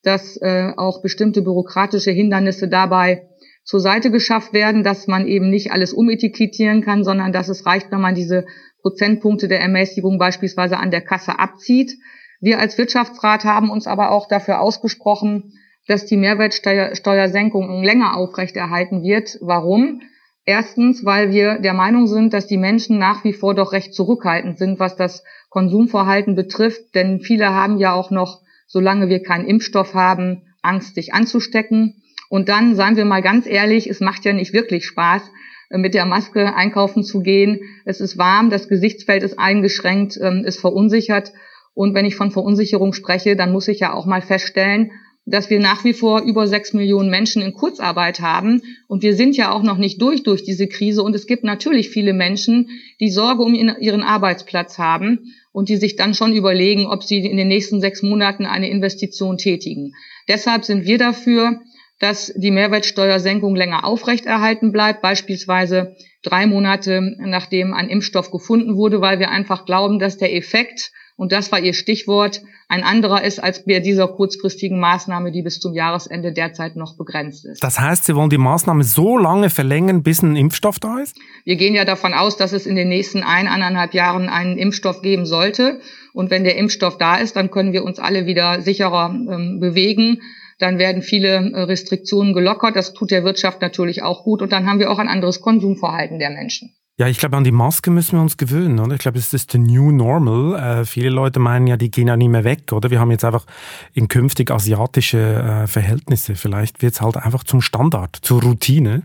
dass 0.03 0.37
äh, 0.37 0.71
auch 0.75 1.01
bestimmte 1.01 1.41
bürokratische 1.41 2.11
Hindernisse 2.11 2.67
dabei 2.67 3.27
zur 3.63 3.79
Seite 3.81 4.11
geschafft 4.11 4.53
werden, 4.53 4.83
dass 4.83 5.07
man 5.07 5.27
eben 5.27 5.49
nicht 5.49 5.71
alles 5.71 5.91
umetikettieren 5.91 6.81
kann, 6.81 7.03
sondern 7.03 7.33
dass 7.33 7.49
es 7.49 7.65
reicht, 7.65 7.91
wenn 7.91 7.99
man 7.99 8.15
diese 8.15 8.45
Prozentpunkte 8.81 9.49
der 9.49 9.59
Ermäßigung 9.59 10.17
beispielsweise 10.17 10.77
an 10.77 10.91
der 10.91 11.01
Kasse 11.01 11.37
abzieht. 11.37 11.97
Wir 12.39 12.59
als 12.59 12.77
Wirtschaftsrat 12.77 13.43
haben 13.43 13.69
uns 13.69 13.87
aber 13.87 14.11
auch 14.11 14.27
dafür 14.27 14.61
ausgesprochen, 14.61 15.53
dass 15.87 16.05
die 16.05 16.17
Mehrwertsteuersenkung 16.17 17.83
länger 17.83 18.15
aufrechterhalten 18.15 19.03
wird. 19.03 19.37
Warum? 19.41 20.01
Erstens, 20.49 21.03
weil 21.03 21.31
wir 21.31 21.59
der 21.59 21.73
Meinung 21.73 22.07
sind, 22.07 22.33
dass 22.33 22.47
die 22.47 22.55
Menschen 22.55 22.97
nach 22.97 23.25
wie 23.25 23.33
vor 23.33 23.53
doch 23.53 23.73
recht 23.73 23.93
zurückhaltend 23.93 24.57
sind, 24.57 24.79
was 24.79 24.95
das 24.95 25.25
Konsumverhalten 25.49 26.35
betrifft. 26.35 26.95
Denn 26.95 27.19
viele 27.19 27.53
haben 27.53 27.79
ja 27.79 27.91
auch 27.91 28.11
noch, 28.11 28.39
solange 28.65 29.09
wir 29.09 29.21
keinen 29.21 29.45
Impfstoff 29.45 29.93
haben, 29.93 30.43
Angst, 30.61 30.95
sich 30.95 31.13
anzustecken. 31.13 32.01
Und 32.29 32.47
dann, 32.47 32.75
seien 32.75 32.95
wir 32.95 33.03
mal 33.03 33.21
ganz 33.21 33.45
ehrlich, 33.45 33.89
es 33.89 33.99
macht 33.99 34.23
ja 34.23 34.31
nicht 34.31 34.53
wirklich 34.53 34.85
Spaß, 34.85 35.21
äh, 35.69 35.77
mit 35.77 35.93
der 35.93 36.05
Maske 36.05 36.55
einkaufen 36.55 37.03
zu 37.03 37.19
gehen. 37.19 37.59
Es 37.83 37.99
ist 37.99 38.17
warm, 38.17 38.49
das 38.49 38.69
Gesichtsfeld 38.69 39.23
ist 39.23 39.37
eingeschränkt, 39.37 40.15
ist 40.15 40.23
ähm, 40.23 40.45
verunsichert. 40.61 41.33
Und 41.73 41.93
wenn 41.93 42.05
ich 42.05 42.15
von 42.15 42.31
Verunsicherung 42.31 42.93
spreche, 42.93 43.35
dann 43.35 43.51
muss 43.51 43.67
ich 43.67 43.81
ja 43.81 43.91
auch 43.91 44.05
mal 44.05 44.21
feststellen, 44.21 44.91
dass 45.27 45.49
wir 45.49 45.59
nach 45.59 45.83
wie 45.83 45.93
vor 45.93 46.21
über 46.21 46.47
sechs 46.47 46.73
Millionen 46.73 47.09
Menschen 47.09 47.41
in 47.41 47.53
Kurzarbeit 47.53 48.21
haben. 48.21 48.61
Und 48.87 49.03
wir 49.03 49.15
sind 49.15 49.35
ja 49.35 49.51
auch 49.51 49.61
noch 49.61 49.77
nicht 49.77 50.01
durch 50.01 50.23
durch 50.23 50.43
diese 50.43 50.67
Krise. 50.67 51.03
Und 51.03 51.13
es 51.15 51.27
gibt 51.27 51.43
natürlich 51.43 51.89
viele 51.89 52.13
Menschen, 52.13 52.69
die 52.99 53.09
Sorge 53.09 53.43
um 53.43 53.53
ihren 53.53 54.03
Arbeitsplatz 54.03 54.77
haben 54.77 55.33
und 55.51 55.69
die 55.69 55.75
sich 55.75 55.97
dann 55.97 56.13
schon 56.13 56.33
überlegen, 56.33 56.85
ob 56.85 57.03
sie 57.03 57.19
in 57.19 57.37
den 57.37 57.49
nächsten 57.49 57.81
sechs 57.81 58.01
Monaten 58.01 58.45
eine 58.45 58.69
Investition 58.69 59.37
tätigen. 59.37 59.93
Deshalb 60.29 60.63
sind 60.63 60.85
wir 60.85 60.97
dafür, 60.97 61.59
dass 61.99 62.31
die 62.35 62.51
Mehrwertsteuersenkung 62.51 63.55
länger 63.55 63.83
aufrechterhalten 63.83 64.71
bleibt, 64.71 65.01
beispielsweise 65.01 65.95
drei 66.23 66.45
Monate 66.45 67.15
nachdem 67.19 67.73
ein 67.73 67.89
Impfstoff 67.89 68.31
gefunden 68.31 68.75
wurde, 68.75 69.01
weil 69.01 69.19
wir 69.19 69.29
einfach 69.29 69.65
glauben, 69.65 69.99
dass 69.99 70.17
der 70.17 70.35
Effekt 70.35 70.91
und 71.17 71.31
das 71.31 71.51
war 71.51 71.59
Ihr 71.59 71.73
Stichwort, 71.73 72.43
ein 72.69 72.83
anderer 72.83 73.23
ist 73.23 73.39
als 73.39 73.65
bei 73.65 73.79
dieser 73.79 74.07
kurzfristigen 74.07 74.79
Maßnahme, 74.79 75.31
die 75.31 75.41
bis 75.41 75.59
zum 75.59 75.73
Jahresende 75.73 76.31
derzeit 76.31 76.75
noch 76.75 76.95
begrenzt 76.95 77.43
ist. 77.45 77.63
Das 77.63 77.79
heißt, 77.79 78.05
Sie 78.05 78.15
wollen 78.15 78.29
die 78.29 78.37
Maßnahme 78.37 78.83
so 78.83 79.17
lange 79.17 79.49
verlängern, 79.49 80.03
bis 80.03 80.21
ein 80.21 80.35
Impfstoff 80.35 80.79
da 80.79 80.99
ist? 80.99 81.17
Wir 81.43 81.55
gehen 81.55 81.73
ja 81.73 81.85
davon 81.85 82.13
aus, 82.13 82.37
dass 82.37 82.53
es 82.53 82.67
in 82.67 82.75
den 82.75 82.89
nächsten 82.89 83.23
ein, 83.23 83.47
eineinhalb 83.47 83.95
Jahren 83.95 84.29
einen 84.29 84.57
Impfstoff 84.57 85.01
geben 85.01 85.25
sollte. 85.25 85.79
Und 86.13 86.29
wenn 86.29 86.43
der 86.43 86.55
Impfstoff 86.55 86.99
da 86.99 87.15
ist, 87.15 87.35
dann 87.35 87.49
können 87.49 87.73
wir 87.73 87.83
uns 87.83 87.97
alle 87.97 88.27
wieder 88.27 88.61
sicherer 88.61 89.09
ähm, 89.09 89.59
bewegen. 89.59 90.21
Dann 90.59 90.77
werden 90.77 91.01
viele 91.01 91.51
äh, 91.51 91.61
Restriktionen 91.61 92.33
gelockert. 92.33 92.75
Das 92.75 92.93
tut 92.93 93.09
der 93.09 93.23
Wirtschaft 93.23 93.61
natürlich 93.61 94.03
auch 94.03 94.23
gut. 94.23 94.43
Und 94.43 94.51
dann 94.51 94.67
haben 94.67 94.79
wir 94.79 94.91
auch 94.91 94.99
ein 94.99 95.07
anderes 95.07 95.41
Konsumverhalten 95.41 96.19
der 96.19 96.29
Menschen. 96.29 96.75
Ja, 96.99 97.05
ich 97.05 97.19
glaube, 97.19 97.37
an 97.37 97.43
die 97.43 97.51
Maske 97.51 97.91
müssen 97.91 98.13
wir 98.13 98.23
uns 98.23 98.37
gewöhnen, 98.37 98.79
oder? 98.79 98.95
Ich 98.95 99.01
glaube, 99.01 99.19
es 99.19 99.31
ist 99.31 99.51
the 99.51 99.59
new 99.59 99.91
normal. 99.91 100.79
Äh, 100.79 100.85
viele 100.85 101.09
Leute 101.11 101.39
meinen 101.39 101.67
ja, 101.67 101.77
die 101.77 101.91
gehen 101.91 102.07
ja 102.07 102.17
nicht 102.17 102.29
mehr 102.29 102.43
weg, 102.43 102.73
oder? 102.73 102.89
Wir 102.89 102.99
haben 102.99 103.11
jetzt 103.11 103.23
einfach 103.23 103.45
in 103.93 104.07
künftig 104.07 104.49
asiatische 104.49 105.19
äh, 105.19 105.67
Verhältnisse. 105.67 106.33
Vielleicht 106.35 106.81
wird 106.81 106.95
es 106.95 107.01
halt 107.01 107.15
einfach 107.17 107.43
zum 107.43 107.61
Standard, 107.61 108.15
zur 108.23 108.41
Routine. 108.41 109.03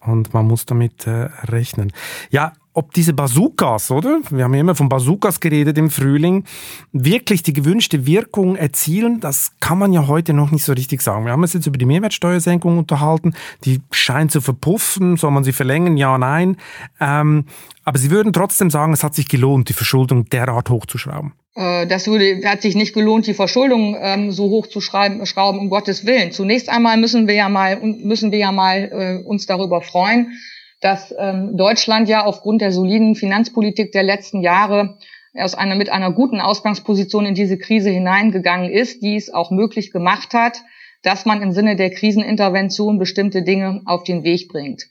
Und 0.00 0.32
man 0.32 0.46
muss 0.46 0.64
damit 0.64 1.06
äh, 1.06 1.28
rechnen. 1.44 1.92
Ja, 2.30 2.54
ob 2.76 2.92
diese 2.92 3.14
Bazookas, 3.14 3.90
oder? 3.90 4.20
Wir 4.30 4.44
haben 4.44 4.52
ja 4.54 4.60
immer 4.60 4.74
von 4.74 4.88
Bazookas 4.88 5.40
geredet 5.40 5.78
im 5.78 5.88
Frühling, 5.90 6.44
wirklich 6.92 7.42
die 7.42 7.54
gewünschte 7.54 8.06
Wirkung 8.06 8.54
erzielen, 8.54 9.18
das 9.20 9.52
kann 9.60 9.78
man 9.78 9.92
ja 9.94 10.06
heute 10.06 10.34
noch 10.34 10.50
nicht 10.50 10.64
so 10.64 10.74
richtig 10.74 11.00
sagen. 11.00 11.24
Wir 11.24 11.32
haben 11.32 11.42
uns 11.42 11.54
jetzt 11.54 11.66
über 11.66 11.78
die 11.78 11.86
Mehrwertsteuersenkung 11.86 12.76
unterhalten, 12.76 13.34
die 13.64 13.80
scheint 13.90 14.30
zu 14.30 14.42
verpuffen, 14.42 15.16
soll 15.16 15.30
man 15.30 15.42
sie 15.42 15.52
verlängern? 15.52 15.96
Ja, 15.96 16.18
nein. 16.18 16.58
Ähm, 17.00 17.46
aber 17.84 17.98
Sie 17.98 18.10
würden 18.10 18.32
trotzdem 18.32 18.68
sagen, 18.68 18.92
es 18.92 19.02
hat 19.02 19.14
sich 19.14 19.28
gelohnt, 19.28 19.68
die 19.68 19.72
Verschuldung 19.72 20.26
derart 20.26 20.68
hochzuschrauben. 20.68 21.32
Äh, 21.54 21.86
das 21.86 22.06
würde, 22.06 22.42
hat 22.44 22.60
sich 22.60 22.74
nicht 22.74 22.94
gelohnt, 22.94 23.26
die 23.26 23.34
Verschuldung 23.34 23.96
ähm, 23.98 24.32
so 24.32 24.50
hoch 24.50 24.66
zu 24.66 24.80
schreiben, 24.80 25.24
schrauben, 25.24 25.60
um 25.60 25.70
Gottes 25.70 26.04
Willen. 26.04 26.32
Zunächst 26.32 26.68
einmal 26.68 26.98
müssen 26.98 27.26
wir 27.26 27.34
ja 27.34 27.48
mal, 27.48 27.80
müssen 27.80 28.32
wir 28.32 28.38
ja 28.38 28.52
mal 28.52 29.22
äh, 29.22 29.26
uns 29.26 29.46
darüber 29.46 29.80
freuen, 29.80 30.32
dass 30.80 31.14
ähm, 31.18 31.56
Deutschland 31.56 32.08
ja 32.08 32.24
aufgrund 32.24 32.60
der 32.60 32.72
soliden 32.72 33.14
Finanzpolitik 33.14 33.92
der 33.92 34.02
letzten 34.02 34.42
Jahre 34.42 34.98
aus 35.34 35.54
einer, 35.54 35.74
mit 35.74 35.90
einer 35.90 36.12
guten 36.12 36.40
Ausgangsposition 36.40 37.26
in 37.26 37.34
diese 37.34 37.58
Krise 37.58 37.90
hineingegangen 37.90 38.70
ist, 38.70 39.02
die 39.02 39.16
es 39.16 39.32
auch 39.32 39.50
möglich 39.50 39.90
gemacht 39.90 40.34
hat, 40.34 40.62
dass 41.02 41.24
man 41.24 41.42
im 41.42 41.52
Sinne 41.52 41.76
der 41.76 41.90
Krisenintervention 41.90 42.98
bestimmte 42.98 43.42
Dinge 43.42 43.82
auf 43.84 44.04
den 44.04 44.24
Weg 44.24 44.48
bringt. 44.48 44.86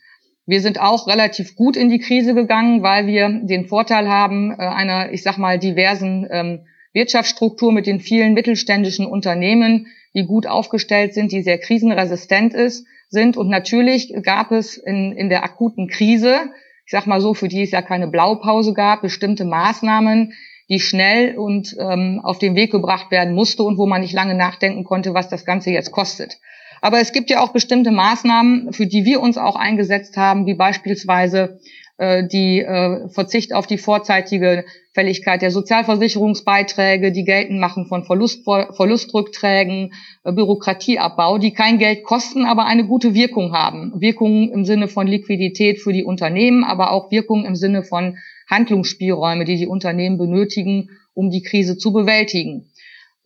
Wir 0.46 0.60
sind 0.60 0.80
auch 0.80 1.08
relativ 1.08 1.56
gut 1.56 1.76
in 1.76 1.88
die 1.88 1.98
Krise 1.98 2.32
gegangen, 2.32 2.82
weil 2.82 3.06
wir 3.08 3.28
den 3.28 3.66
Vorteil 3.66 4.08
haben 4.08 4.52
äh, 4.52 4.62
einer, 4.62 5.12
ich 5.12 5.22
sag 5.22 5.38
mal, 5.38 5.58
diversen 5.58 6.26
ähm, 6.30 6.60
Wirtschaftsstruktur 6.92 7.72
mit 7.72 7.86
den 7.86 8.00
vielen 8.00 8.32
mittelständischen 8.32 9.06
Unternehmen, 9.06 9.88
die 10.14 10.24
gut 10.24 10.46
aufgestellt 10.46 11.14
sind, 11.14 11.32
die 11.32 11.42
sehr 11.42 11.58
krisenresistent 11.58 12.54
ist, 12.54 12.86
sind. 13.08 13.36
Und 13.36 13.48
natürlich 13.48 14.12
gab 14.22 14.52
es 14.52 14.76
in, 14.76 15.12
in 15.12 15.28
der 15.28 15.44
akuten 15.44 15.88
Krise, 15.88 16.50
ich 16.84 16.92
sag 16.92 17.06
mal 17.06 17.20
so, 17.20 17.34
für 17.34 17.48
die 17.48 17.62
es 17.62 17.72
ja 17.72 17.82
keine 17.82 18.06
Blaupause 18.08 18.72
gab, 18.72 19.02
bestimmte 19.02 19.44
Maßnahmen, 19.44 20.32
die 20.68 20.80
schnell 20.80 21.36
und 21.36 21.76
ähm, 21.78 22.20
auf 22.22 22.38
den 22.38 22.56
Weg 22.56 22.72
gebracht 22.72 23.10
werden 23.10 23.34
musste 23.34 23.62
und 23.62 23.78
wo 23.78 23.86
man 23.86 24.00
nicht 24.00 24.14
lange 24.14 24.34
nachdenken 24.34 24.84
konnte, 24.84 25.14
was 25.14 25.28
das 25.28 25.44
Ganze 25.44 25.70
jetzt 25.70 25.92
kostet. 25.92 26.38
Aber 26.80 27.00
es 27.00 27.12
gibt 27.12 27.30
ja 27.30 27.40
auch 27.40 27.52
bestimmte 27.52 27.90
Maßnahmen, 27.90 28.72
für 28.72 28.86
die 28.86 29.04
wir 29.04 29.20
uns 29.20 29.38
auch 29.38 29.56
eingesetzt 29.56 30.16
haben, 30.16 30.46
wie 30.46 30.54
beispielsweise 30.54 31.58
äh, 31.98 32.26
die 32.26 32.60
äh, 32.60 33.08
Verzicht 33.08 33.54
auf 33.54 33.66
die 33.66 33.78
vorzeitige 33.78 34.64
Fälligkeit 34.92 35.42
der 35.42 35.50
Sozialversicherungsbeiträge, 35.50 37.10
die 37.10 37.24
Geltendmachen 37.24 37.86
von 37.86 38.04
Verlust, 38.04 38.44
Verlustrückträgen, 38.44 39.92
äh, 40.24 40.32
Bürokratieabbau, 40.32 41.38
die 41.38 41.52
kein 41.52 41.78
Geld 41.78 42.04
kosten, 42.04 42.44
aber 42.44 42.66
eine 42.66 42.86
gute 42.86 43.14
Wirkung 43.14 43.52
haben. 43.52 44.00
Wirkungen 44.00 44.50
im 44.50 44.64
Sinne 44.64 44.88
von 44.88 45.06
Liquidität 45.06 45.80
für 45.80 45.92
die 45.92 46.04
Unternehmen, 46.04 46.64
aber 46.64 46.92
auch 46.92 47.10
Wirkungen 47.10 47.46
im 47.46 47.56
Sinne 47.56 47.82
von 47.82 48.18
Handlungsspielräume, 48.48 49.44
die 49.44 49.56
die 49.56 49.66
Unternehmen 49.66 50.18
benötigen, 50.18 50.90
um 51.14 51.30
die 51.30 51.42
Krise 51.42 51.78
zu 51.78 51.92
bewältigen. 51.92 52.70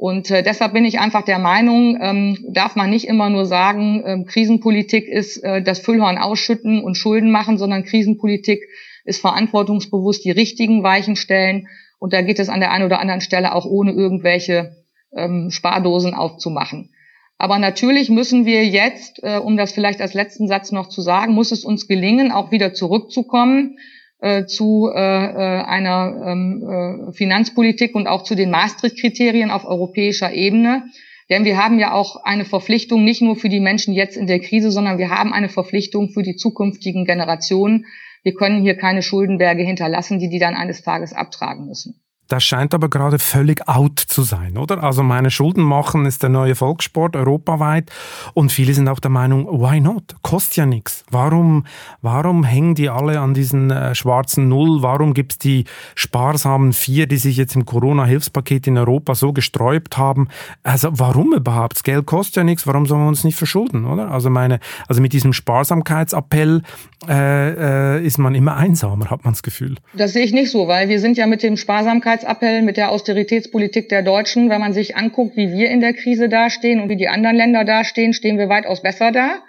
Und 0.00 0.30
äh, 0.30 0.42
deshalb 0.42 0.72
bin 0.72 0.86
ich 0.86 0.98
einfach 0.98 1.26
der 1.26 1.38
Meinung, 1.38 1.98
ähm, 2.00 2.38
darf 2.48 2.74
man 2.74 2.88
nicht 2.88 3.06
immer 3.06 3.28
nur 3.28 3.44
sagen, 3.44 4.02
ähm, 4.06 4.24
Krisenpolitik 4.24 5.06
ist 5.06 5.44
äh, 5.44 5.60
das 5.60 5.80
Füllhorn 5.80 6.16
ausschütten 6.16 6.82
und 6.82 6.94
Schulden 6.94 7.30
machen, 7.30 7.58
sondern 7.58 7.84
Krisenpolitik 7.84 8.62
ist 9.04 9.20
verantwortungsbewusst 9.20 10.24
die 10.24 10.30
richtigen 10.30 10.82
Weichen 10.82 11.16
stellen. 11.16 11.68
Und 11.98 12.14
da 12.14 12.22
geht 12.22 12.38
es 12.38 12.48
an 12.48 12.60
der 12.60 12.70
einen 12.70 12.86
oder 12.86 12.98
anderen 12.98 13.20
Stelle 13.20 13.54
auch 13.54 13.66
ohne 13.66 13.92
irgendwelche 13.92 14.74
ähm, 15.14 15.50
Spardosen 15.50 16.14
aufzumachen. 16.14 16.94
Aber 17.36 17.58
natürlich 17.58 18.08
müssen 18.08 18.46
wir 18.46 18.64
jetzt, 18.64 19.22
äh, 19.22 19.36
um 19.36 19.58
das 19.58 19.72
vielleicht 19.72 20.00
als 20.00 20.14
letzten 20.14 20.48
Satz 20.48 20.72
noch 20.72 20.88
zu 20.88 21.02
sagen, 21.02 21.34
muss 21.34 21.52
es 21.52 21.62
uns 21.62 21.88
gelingen, 21.88 22.32
auch 22.32 22.50
wieder 22.50 22.72
zurückzukommen 22.72 23.76
äh, 24.20 24.44
zu 24.46 24.90
äh, 24.94 24.98
äh, 24.98 25.62
einer 25.62 26.22
ähm, 26.26 27.08
äh, 27.08 27.12
Finanzpolitik 27.12 27.94
und 27.94 28.06
auch 28.06 28.22
zu 28.22 28.34
den 28.34 28.50
Maastricht-Kriterien 28.50 29.50
auf 29.50 29.64
europäischer 29.64 30.32
Ebene. 30.32 30.84
Denn 31.30 31.44
wir 31.44 31.56
haben 31.62 31.78
ja 31.78 31.92
auch 31.92 32.24
eine 32.24 32.44
Verpflichtung 32.44 33.04
nicht 33.04 33.22
nur 33.22 33.36
für 33.36 33.48
die 33.48 33.60
Menschen 33.60 33.94
jetzt 33.94 34.16
in 34.16 34.26
der 34.26 34.40
Krise, 34.40 34.70
sondern 34.70 34.98
wir 34.98 35.10
haben 35.10 35.32
eine 35.32 35.48
Verpflichtung 35.48 36.10
für 36.10 36.22
die 36.22 36.36
zukünftigen 36.36 37.04
Generationen. 37.04 37.86
Wir 38.22 38.34
können 38.34 38.62
hier 38.62 38.76
keine 38.76 39.02
Schuldenberge 39.02 39.62
hinterlassen, 39.62 40.18
die 40.18 40.28
die 40.28 40.40
dann 40.40 40.54
eines 40.54 40.82
Tages 40.82 41.12
abtragen 41.12 41.66
müssen. 41.66 41.99
Das 42.30 42.44
scheint 42.44 42.74
aber 42.74 42.88
gerade 42.88 43.18
völlig 43.18 43.68
out 43.68 43.98
zu 43.98 44.22
sein, 44.22 44.56
oder? 44.56 44.84
Also 44.84 45.02
meine 45.02 45.32
Schulden 45.32 45.64
machen 45.64 46.06
ist 46.06 46.22
der 46.22 46.30
neue 46.30 46.54
Volkssport 46.54 47.16
europaweit 47.16 47.90
und 48.34 48.52
viele 48.52 48.72
sind 48.72 48.88
auch 48.88 49.00
der 49.00 49.10
Meinung, 49.10 49.46
why 49.46 49.80
not? 49.80 50.14
Kostet 50.22 50.56
ja 50.56 50.64
nichts. 50.64 51.04
Warum, 51.10 51.66
warum 52.02 52.44
hängen 52.44 52.76
die 52.76 52.88
alle 52.88 53.18
an 53.18 53.34
diesen 53.34 53.72
äh, 53.72 53.96
schwarzen 53.96 54.48
Null? 54.48 54.80
Warum 54.80 55.12
gibt's 55.12 55.38
die 55.38 55.64
sparsamen 55.96 56.72
vier, 56.72 57.08
die 57.08 57.16
sich 57.16 57.36
jetzt 57.36 57.56
im 57.56 57.66
Corona-Hilfspaket 57.66 58.68
in 58.68 58.78
Europa 58.78 59.16
so 59.16 59.32
gesträubt 59.32 59.98
haben? 59.98 60.28
Also 60.62 60.90
warum 60.92 61.34
überhaupt? 61.34 61.78
Das 61.78 61.82
Geld 61.82 62.06
kostet 62.06 62.36
ja 62.36 62.44
nichts, 62.44 62.64
warum 62.64 62.86
sollen 62.86 63.02
wir 63.02 63.08
uns 63.08 63.24
nicht 63.24 63.38
verschulden, 63.38 63.84
oder? 63.84 64.12
Also 64.12 64.30
meine, 64.30 64.60
also 64.86 65.02
mit 65.02 65.12
diesem 65.12 65.32
Sparsamkeitsappell 65.32 66.62
äh, 67.08 67.96
äh, 67.96 68.06
ist 68.06 68.18
man 68.18 68.36
immer 68.36 68.56
einsamer, 68.56 69.10
hat 69.10 69.24
man 69.24 69.32
das 69.32 69.42
Gefühl. 69.42 69.76
Das 69.94 70.12
sehe 70.12 70.22
ich 70.22 70.32
nicht 70.32 70.52
so, 70.52 70.68
weil 70.68 70.88
wir 70.88 71.00
sind 71.00 71.16
ja 71.16 71.26
mit 71.26 71.42
dem 71.42 71.56
Sparsamkeits 71.56 72.19
Sicherheitsappell 72.20 72.62
mit 72.62 72.76
der 72.76 72.90
Austeritätspolitik 72.90 73.88
der 73.88 74.02
Deutschen, 74.02 74.50
wenn 74.50 74.60
man 74.60 74.74
sich 74.74 74.94
anguckt, 74.94 75.36
wie 75.36 75.52
wir 75.52 75.70
in 75.70 75.80
der 75.80 75.94
Krise 75.94 76.28
dastehen 76.28 76.80
und 76.80 76.90
wie 76.90 76.96
die 76.96 77.08
anderen 77.08 77.36
Länder 77.36 77.64
dastehen, 77.64 78.12
stehen 78.12 78.38
wir 78.38 78.48
weitaus 78.48 78.82
besser 78.82 79.10
da. 79.10 79.42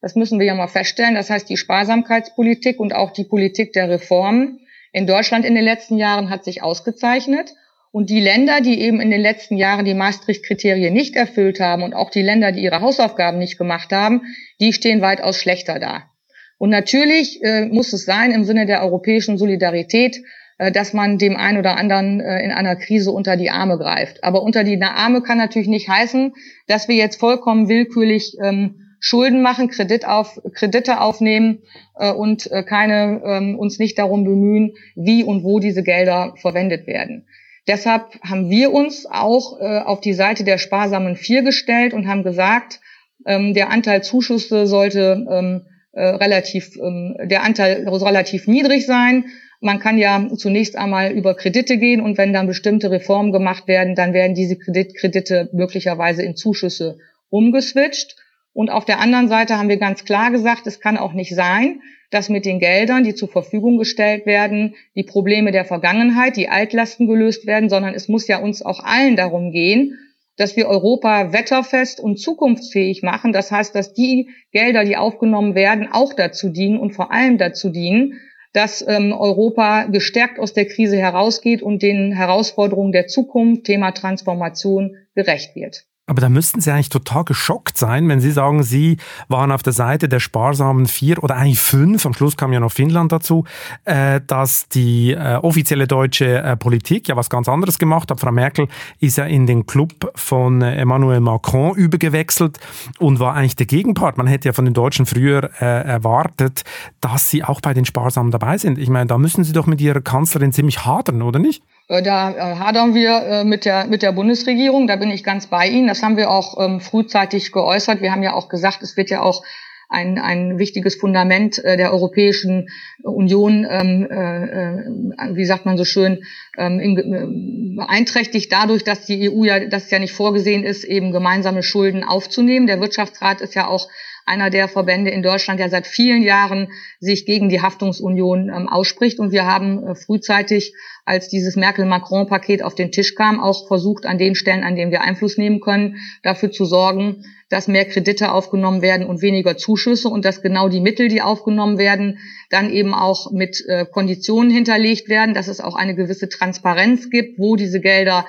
Das 0.00 0.16
müssen 0.16 0.40
wir 0.40 0.46
ja 0.46 0.54
mal 0.54 0.66
feststellen. 0.66 1.14
Das 1.14 1.30
heißt, 1.30 1.48
die 1.48 1.56
Sparsamkeitspolitik 1.56 2.80
und 2.80 2.94
auch 2.94 3.12
die 3.12 3.24
Politik 3.24 3.72
der 3.72 3.88
Reformen 3.88 4.60
in 4.92 5.06
Deutschland 5.06 5.44
in 5.44 5.54
den 5.54 5.64
letzten 5.64 5.98
Jahren 5.98 6.28
hat 6.28 6.44
sich 6.44 6.62
ausgezeichnet. 6.62 7.54
Und 7.92 8.10
die 8.10 8.20
Länder, 8.20 8.60
die 8.60 8.80
eben 8.80 9.00
in 9.00 9.10
den 9.10 9.20
letzten 9.20 9.56
Jahren 9.56 9.84
die 9.84 9.94
Maastricht-Kriterien 9.94 10.92
nicht 10.92 11.14
erfüllt 11.16 11.60
haben 11.60 11.82
und 11.82 11.94
auch 11.94 12.10
die 12.10 12.22
Länder, 12.22 12.50
die 12.50 12.62
ihre 12.62 12.80
Hausaufgaben 12.80 13.38
nicht 13.38 13.56
gemacht 13.56 13.92
haben, 13.92 14.22
die 14.60 14.72
stehen 14.72 15.00
weitaus 15.00 15.40
schlechter 15.40 15.78
da. 15.78 16.10
Und 16.58 16.70
natürlich 16.70 17.42
äh, 17.42 17.66
muss 17.66 17.92
es 17.92 18.04
sein 18.04 18.32
im 18.32 18.44
Sinne 18.44 18.66
der 18.66 18.82
europäischen 18.82 19.38
Solidarität, 19.38 20.22
dass 20.72 20.92
man 20.92 21.18
dem 21.18 21.36
einen 21.36 21.58
oder 21.58 21.76
anderen 21.76 22.20
äh, 22.20 22.42
in 22.42 22.50
einer 22.50 22.76
Krise 22.76 23.10
unter 23.10 23.36
die 23.36 23.50
Arme 23.50 23.78
greift. 23.78 24.24
Aber 24.24 24.42
unter 24.42 24.64
die 24.64 24.80
Arme 24.80 25.22
kann 25.22 25.38
natürlich 25.38 25.68
nicht 25.68 25.88
heißen, 25.88 26.32
dass 26.66 26.88
wir 26.88 26.96
jetzt 26.96 27.20
vollkommen 27.20 27.68
willkürlich 27.68 28.36
ähm, 28.42 28.76
Schulden 28.98 29.42
machen, 29.42 29.68
Kredit 29.68 30.06
auf, 30.06 30.40
Kredite 30.54 31.00
aufnehmen 31.00 31.62
äh, 31.98 32.10
und 32.10 32.50
äh, 32.50 32.62
keine 32.62 33.22
ähm, 33.24 33.58
uns 33.58 33.78
nicht 33.78 33.98
darum 33.98 34.24
bemühen, 34.24 34.72
wie 34.94 35.22
und 35.22 35.44
wo 35.44 35.60
diese 35.60 35.82
Gelder 35.82 36.34
verwendet 36.40 36.86
werden. 36.86 37.26
Deshalb 37.68 38.18
haben 38.22 38.48
wir 38.48 38.72
uns 38.72 39.06
auch 39.06 39.60
äh, 39.60 39.80
auf 39.80 40.00
die 40.00 40.14
Seite 40.14 40.44
der 40.44 40.58
sparsamen 40.58 41.16
Vier 41.16 41.42
gestellt 41.42 41.92
und 41.92 42.06
haben 42.06 42.22
gesagt, 42.22 42.80
ähm, 43.26 43.54
der 43.54 43.70
Anteil 43.70 44.02
Zuschüsse 44.02 44.66
sollte 44.66 45.62
äh, 45.92 46.02
relativ, 46.02 46.72
der 46.74 47.42
Anteil 47.42 47.88
relativ 47.88 48.46
niedrig 48.46 48.84
sein. 48.84 49.24
Man 49.60 49.78
kann 49.78 49.98
ja 49.98 50.28
zunächst 50.36 50.76
einmal 50.76 51.12
über 51.12 51.34
Kredite 51.34 51.78
gehen 51.78 52.00
und 52.00 52.18
wenn 52.18 52.32
dann 52.32 52.46
bestimmte 52.46 52.90
Reformen 52.90 53.32
gemacht 53.32 53.66
werden, 53.68 53.94
dann 53.94 54.12
werden 54.12 54.34
diese 54.34 54.56
Kredit 54.56 54.94
Kredite 54.96 55.48
möglicherweise 55.52 56.22
in 56.22 56.36
Zuschüsse 56.36 56.98
umgeswitcht. 57.30 58.16
Und 58.52 58.70
auf 58.70 58.84
der 58.84 59.00
anderen 59.00 59.28
Seite 59.28 59.58
haben 59.58 59.68
wir 59.68 59.78
ganz 59.78 60.04
klar 60.04 60.30
gesagt, 60.30 60.66
es 60.66 60.80
kann 60.80 60.96
auch 60.96 61.12
nicht 61.12 61.34
sein, 61.34 61.80
dass 62.10 62.28
mit 62.28 62.44
den 62.44 62.60
Geldern, 62.60 63.04
die 63.04 63.14
zur 63.14 63.28
Verfügung 63.28 63.78
gestellt 63.78 64.26
werden, 64.26 64.74
die 64.94 65.02
Probleme 65.02 65.52
der 65.52 65.64
Vergangenheit, 65.64 66.36
die 66.36 66.48
Altlasten 66.48 67.06
gelöst 67.06 67.46
werden, 67.46 67.68
sondern 67.68 67.94
es 67.94 68.08
muss 68.08 68.28
ja 68.28 68.38
uns 68.38 68.62
auch 68.62 68.80
allen 68.80 69.16
darum 69.16 69.52
gehen, 69.52 69.98
dass 70.36 70.56
wir 70.56 70.68
Europa 70.68 71.32
wetterfest 71.32 71.98
und 71.98 72.18
zukunftsfähig 72.18 73.02
machen. 73.02 73.32
Das 73.32 73.50
heißt, 73.50 73.74
dass 73.74 73.94
die 73.94 74.28
Gelder, 74.52 74.84
die 74.84 74.96
aufgenommen 74.96 75.54
werden, 75.54 75.88
auch 75.90 76.12
dazu 76.12 76.50
dienen 76.50 76.78
und 76.78 76.92
vor 76.92 77.10
allem 77.10 77.38
dazu 77.38 77.70
dienen, 77.70 78.20
dass 78.56 78.82
ähm, 78.88 79.12
Europa 79.12 79.84
gestärkt 79.84 80.38
aus 80.38 80.54
der 80.54 80.64
Krise 80.64 80.96
herausgeht 80.96 81.60
und 81.60 81.82
den 81.82 82.12
Herausforderungen 82.12 82.90
der 82.90 83.06
Zukunft, 83.06 83.64
Thema 83.64 83.90
Transformation, 83.90 84.96
gerecht 85.14 85.54
wird. 85.54 85.84
Aber 86.08 86.20
da 86.20 86.28
müssten 86.28 86.60
Sie 86.60 86.70
eigentlich 86.70 86.88
total 86.88 87.24
geschockt 87.24 87.76
sein, 87.76 88.08
wenn 88.08 88.20
Sie 88.20 88.30
sagen, 88.30 88.62
Sie 88.62 88.96
waren 89.26 89.50
auf 89.50 89.64
der 89.64 89.72
Seite 89.72 90.08
der 90.08 90.20
sparsamen 90.20 90.86
vier 90.86 91.22
oder 91.22 91.34
eigentlich 91.34 91.58
fünf, 91.58 92.06
am 92.06 92.14
Schluss 92.14 92.36
kam 92.36 92.52
ja 92.52 92.60
noch 92.60 92.70
Finnland 92.70 93.10
dazu, 93.10 93.44
äh, 93.84 94.20
dass 94.24 94.68
die 94.68 95.12
äh, 95.12 95.34
offizielle 95.42 95.88
deutsche 95.88 96.38
äh, 96.38 96.56
Politik 96.56 97.08
ja 97.08 97.16
was 97.16 97.28
ganz 97.28 97.48
anderes 97.48 97.78
gemacht 97.78 98.08
hat. 98.12 98.20
Frau 98.20 98.30
Merkel 98.30 98.68
ist 99.00 99.18
ja 99.18 99.24
in 99.24 99.46
den 99.46 99.66
Club 99.66 100.12
von 100.14 100.62
äh, 100.62 100.76
Emmanuel 100.76 101.18
Macron 101.18 101.74
übergewechselt 101.74 102.60
und 103.00 103.18
war 103.18 103.34
eigentlich 103.34 103.56
der 103.56 103.66
Gegenpart. 103.66 104.16
Man 104.16 104.28
hätte 104.28 104.48
ja 104.48 104.52
von 104.52 104.64
den 104.64 104.74
Deutschen 104.74 105.06
früher 105.06 105.50
äh, 105.60 105.64
erwartet, 105.64 106.62
dass 107.00 107.28
sie 107.28 107.42
auch 107.42 107.60
bei 107.60 107.74
den 107.74 107.84
Sparsamen 107.84 108.30
dabei 108.30 108.58
sind. 108.58 108.78
Ich 108.78 108.88
meine, 108.88 109.06
da 109.06 109.18
müssen 109.18 109.42
Sie 109.42 109.52
doch 109.52 109.66
mit 109.66 109.80
Ihrer 109.80 110.00
Kanzlerin 110.00 110.52
ziemlich 110.52 110.86
hadern, 110.86 111.22
oder 111.22 111.40
nicht? 111.40 111.64
Äh, 111.88 112.02
da 112.02 112.30
äh, 112.30 112.56
hadern 112.56 112.94
wir 112.94 113.22
äh, 113.22 113.44
mit 113.44 113.64
der, 113.64 113.86
mit 113.86 114.02
der 114.02 114.12
Bundesregierung. 114.12 114.86
Da 114.86 114.96
bin 114.96 115.10
ich 115.10 115.22
ganz 115.22 115.46
bei 115.46 115.68
Ihnen. 115.68 115.86
Das 115.86 116.02
haben 116.02 116.16
wir 116.16 116.30
auch 116.30 116.58
ähm, 116.62 116.80
frühzeitig 116.80 117.52
geäußert. 117.52 118.00
Wir 118.00 118.12
haben 118.12 118.22
ja 118.22 118.34
auch 118.34 118.48
gesagt, 118.48 118.82
es 118.82 118.96
wird 118.96 119.10
ja 119.10 119.22
auch 119.22 119.44
ein, 119.88 120.18
ein 120.18 120.58
wichtiges 120.58 120.96
Fundament 120.96 121.58
der 121.58 121.92
Europäischen 121.92 122.66
Union, 123.04 123.64
ähm, 123.70 124.10
äh, 124.10 125.36
wie 125.36 125.44
sagt 125.44 125.64
man 125.64 125.78
so 125.78 125.84
schön, 125.84 126.24
ähm, 126.58 126.80
in, 126.80 127.76
beeinträchtigt 127.76 128.50
dadurch, 128.50 128.82
dass 128.82 129.06
die 129.06 129.30
EU 129.30 129.44
ja, 129.44 129.60
dass 129.68 129.88
ja 129.92 130.00
nicht 130.00 130.12
vorgesehen 130.12 130.64
ist, 130.64 130.82
eben 130.82 131.12
gemeinsame 131.12 131.62
Schulden 131.62 132.02
aufzunehmen. 132.02 132.66
Der 132.66 132.80
Wirtschaftsrat 132.80 133.40
ist 133.40 133.54
ja 133.54 133.68
auch 133.68 133.88
einer 134.26 134.50
der 134.50 134.68
Verbände 134.68 135.10
in 135.10 135.22
Deutschland, 135.22 135.60
der 135.60 135.70
seit 135.70 135.86
vielen 135.86 136.22
Jahren 136.22 136.68
sich 136.98 137.24
gegen 137.24 137.48
die 137.48 137.62
Haftungsunion 137.62 138.50
ähm, 138.50 138.68
ausspricht. 138.68 139.20
Und 139.20 139.30
wir 139.30 139.46
haben 139.46 139.86
äh, 139.86 139.94
frühzeitig, 139.94 140.74
als 141.04 141.28
dieses 141.28 141.54
Merkel-Macron-Paket 141.54 142.64
auf 142.64 142.74
den 142.74 142.90
Tisch 142.90 143.14
kam, 143.14 143.40
auch 143.40 143.68
versucht, 143.68 144.04
an 144.04 144.18
den 144.18 144.34
Stellen, 144.34 144.64
an 144.64 144.74
denen 144.74 144.90
wir 144.90 145.02
Einfluss 145.02 145.38
nehmen 145.38 145.60
können, 145.60 145.96
dafür 146.24 146.50
zu 146.50 146.64
sorgen, 146.64 147.24
dass 147.48 147.68
mehr 147.68 147.84
Kredite 147.84 148.32
aufgenommen 148.32 148.82
werden 148.82 149.06
und 149.06 149.22
weniger 149.22 149.56
Zuschüsse 149.56 150.08
und 150.08 150.24
dass 150.24 150.42
genau 150.42 150.68
die 150.68 150.80
Mittel, 150.80 151.06
die 151.06 151.22
aufgenommen 151.22 151.78
werden, 151.78 152.18
dann 152.50 152.70
eben 152.70 152.92
auch 152.94 153.30
mit 153.30 153.64
äh, 153.68 153.86
Konditionen 153.86 154.50
hinterlegt 154.50 155.08
werden, 155.08 155.34
dass 155.34 155.46
es 155.46 155.60
auch 155.60 155.76
eine 155.76 155.94
gewisse 155.94 156.28
Transparenz 156.28 157.10
gibt, 157.10 157.38
wo 157.38 157.54
diese 157.54 157.80
Gelder 157.80 158.26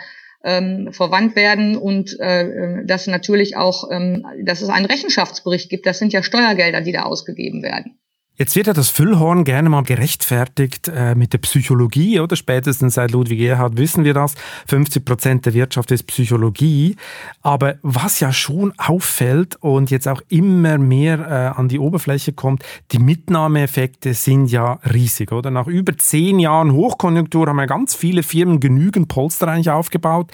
ähm, 0.48 0.94
verwandt 0.94 1.36
werden 1.36 1.76
und 1.76 2.18
äh, 2.20 2.86
dass 2.86 3.06
natürlich 3.06 3.58
auch, 3.58 3.92
ähm, 3.92 4.26
dass 4.44 4.62
es 4.62 4.70
einen 4.70 4.86
Rechenschaftsbericht 4.86 5.70
gibt. 5.70 5.86
Das 5.86 6.00
sind 6.00 6.14
ja 6.14 6.24
Steuergelder, 6.24 6.80
die 6.80 6.94
da 6.94 7.04
ausgegeben 7.04 7.62
werden. 7.62 8.00
Jetzt 8.40 8.56
wird 8.56 8.68
ja 8.68 8.74
das 8.74 8.92
Füllhorn 8.92 9.46
gerne 9.46 9.68
mal 9.68 9.82
gerechtfertigt 9.82 10.92
äh, 10.94 11.16
mit 11.16 11.34
der 11.34 11.40
Psychologie, 11.40 12.20
oder? 12.20 12.36
Spätestens 12.36 12.94
seit 12.94 13.10
Ludwig 13.10 13.40
Erhard 13.40 13.78
wissen 13.78 14.04
wir 14.04 14.14
das. 14.14 14.36
50 14.68 15.04
Prozent 15.04 15.46
der 15.48 15.56
Wirtschaft 15.56 15.90
ist 15.90 16.04
Psychologie. 16.04 16.98
Aber 17.42 17.78
was 17.82 18.20
ja 18.20 18.32
schon 18.32 18.74
auffällt 18.78 19.56
und 19.62 19.90
jetzt 19.90 20.08
auch 20.08 20.22
immer 20.30 20.78
mehr 20.78 21.18
äh, 21.56 21.60
an 21.60 21.68
die 21.68 21.80
Oberfläche 21.80 22.32
kommt, 22.32 22.64
die 22.92 23.00
Mitnahmeeffekte 23.00 24.14
sind 24.14 24.52
ja 24.52 24.74
riesig, 24.94 25.32
oder? 25.32 25.50
Nach 25.50 25.66
über 25.66 25.98
zehn 25.98 26.38
Jahren 26.38 26.74
Hochkonjunktur 26.74 27.48
haben 27.48 27.58
ja 27.58 27.66
ganz 27.66 27.96
viele 27.96 28.22
Firmen 28.22 28.60
genügend 28.60 29.08
Polster 29.08 29.48
eigentlich 29.48 29.72
aufgebaut, 29.72 30.30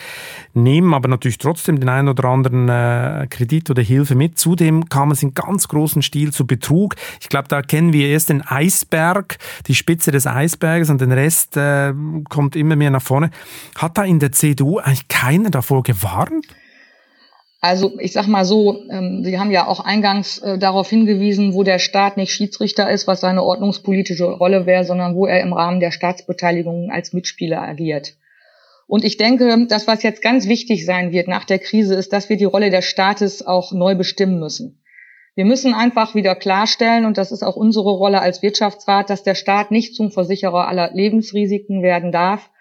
nehmen 0.53 0.93
aber 0.93 1.07
natürlich 1.07 1.38
trotzdem 1.38 1.79
den 1.79 1.88
einen 1.88 2.10
oder 2.10 2.25
anderen 2.25 2.67
äh, 2.67 3.27
Kredit 3.29 3.69
oder 3.69 3.81
Hilfe 3.81 4.15
mit. 4.15 4.38
Zudem 4.38 4.89
kam 4.89 5.12
es 5.12 5.24
in 5.24 5.33
ganz 5.33 5.69
großen 5.69 6.01
Stil 6.01 6.33
zu 6.33 6.45
Betrug. 6.45 6.95
Ich 7.22 7.29
glaube, 7.29 7.48
da 7.48 7.62
kennen 7.62 7.92
wir 7.93 8.09
erst 8.09 8.29
den 8.29 8.41
Eisberg, 8.41 9.38
die 9.67 9.75
Spitze 9.75 10.12
des 10.12 10.27
Eisberges 10.27 10.89
und 10.89 11.00
den 11.00 11.13
Rest 11.13 11.55
äh, 11.55 11.93
kommt 12.29 12.57
immer 12.57 12.75
mehr 12.75 12.91
nach 12.91 13.01
vorne. 13.01 13.29
Hat 13.77 13.97
da 13.97 14.03
in 14.03 14.19
der 14.19 14.33
CDU 14.33 14.79
eigentlich 14.79 15.07
keiner 15.07 15.50
davor 15.50 15.83
gewarnt? 15.83 16.45
Also 17.62 17.97
ich 17.97 18.12
sag 18.12 18.27
mal 18.27 18.43
so, 18.43 18.83
ähm, 18.89 19.23
Sie 19.23 19.39
haben 19.39 19.50
ja 19.50 19.67
auch 19.67 19.79
eingangs 19.79 20.39
äh, 20.39 20.57
darauf 20.57 20.89
hingewiesen, 20.89 21.53
wo 21.53 21.63
der 21.63 21.79
Staat 21.79 22.17
nicht 22.17 22.33
Schiedsrichter 22.33 22.91
ist, 22.91 23.07
was 23.07 23.21
seine 23.21 23.41
ordnungspolitische 23.41 24.25
Rolle 24.25 24.65
wäre, 24.65 24.83
sondern 24.83 25.15
wo 25.15 25.27
er 25.27 25.39
im 25.39 25.53
Rahmen 25.53 25.79
der 25.79 25.91
Staatsbeteiligung 25.91 26.91
als 26.91 27.13
Mitspieler 27.13 27.62
agiert. 27.62 28.17
Und 28.85 29.05
ich 29.05 29.15
denke, 29.15 29.65
das, 29.69 29.88
was 29.88 30.03
jetzt 30.03 30.21
ganz 30.21 30.50
wichtig 30.50 30.85
sein 30.85 31.13
wird 31.13 31.29
nach 31.29 31.45
der 31.45 31.59
Krise, 31.59 31.95
ist, 31.95 32.12
dass 32.12 32.27
wir 32.27 32.35
die 32.35 32.43
Rolle 32.43 32.69
des 32.69 32.83
Staates 32.83 33.47
auch 33.47 33.71
neu 33.71 33.95
bestimmen 33.95 34.39
müssen. 34.39 34.82
Wir 35.35 35.45
müssen 35.45 35.73
einfach 35.73 36.13
wieder 36.13 36.35
klarstellen, 36.35 37.05
und 37.05 37.17
das 37.17 37.31
ist 37.31 37.43
auch 37.43 37.55
unsere 37.55 37.89
Rolle 37.89 38.21
als 38.21 38.41
Wirtschaftsrat, 38.43 39.09
dass 39.09 39.23
der 39.23 39.35
Staat 39.35 39.71
nicht 39.71 39.95
zum 39.95 40.11
Versicherer 40.11 40.67
aller 40.67 40.91
Lebensrisiken 40.93 41.81
werden 41.81 42.11
darf. 42.11 42.51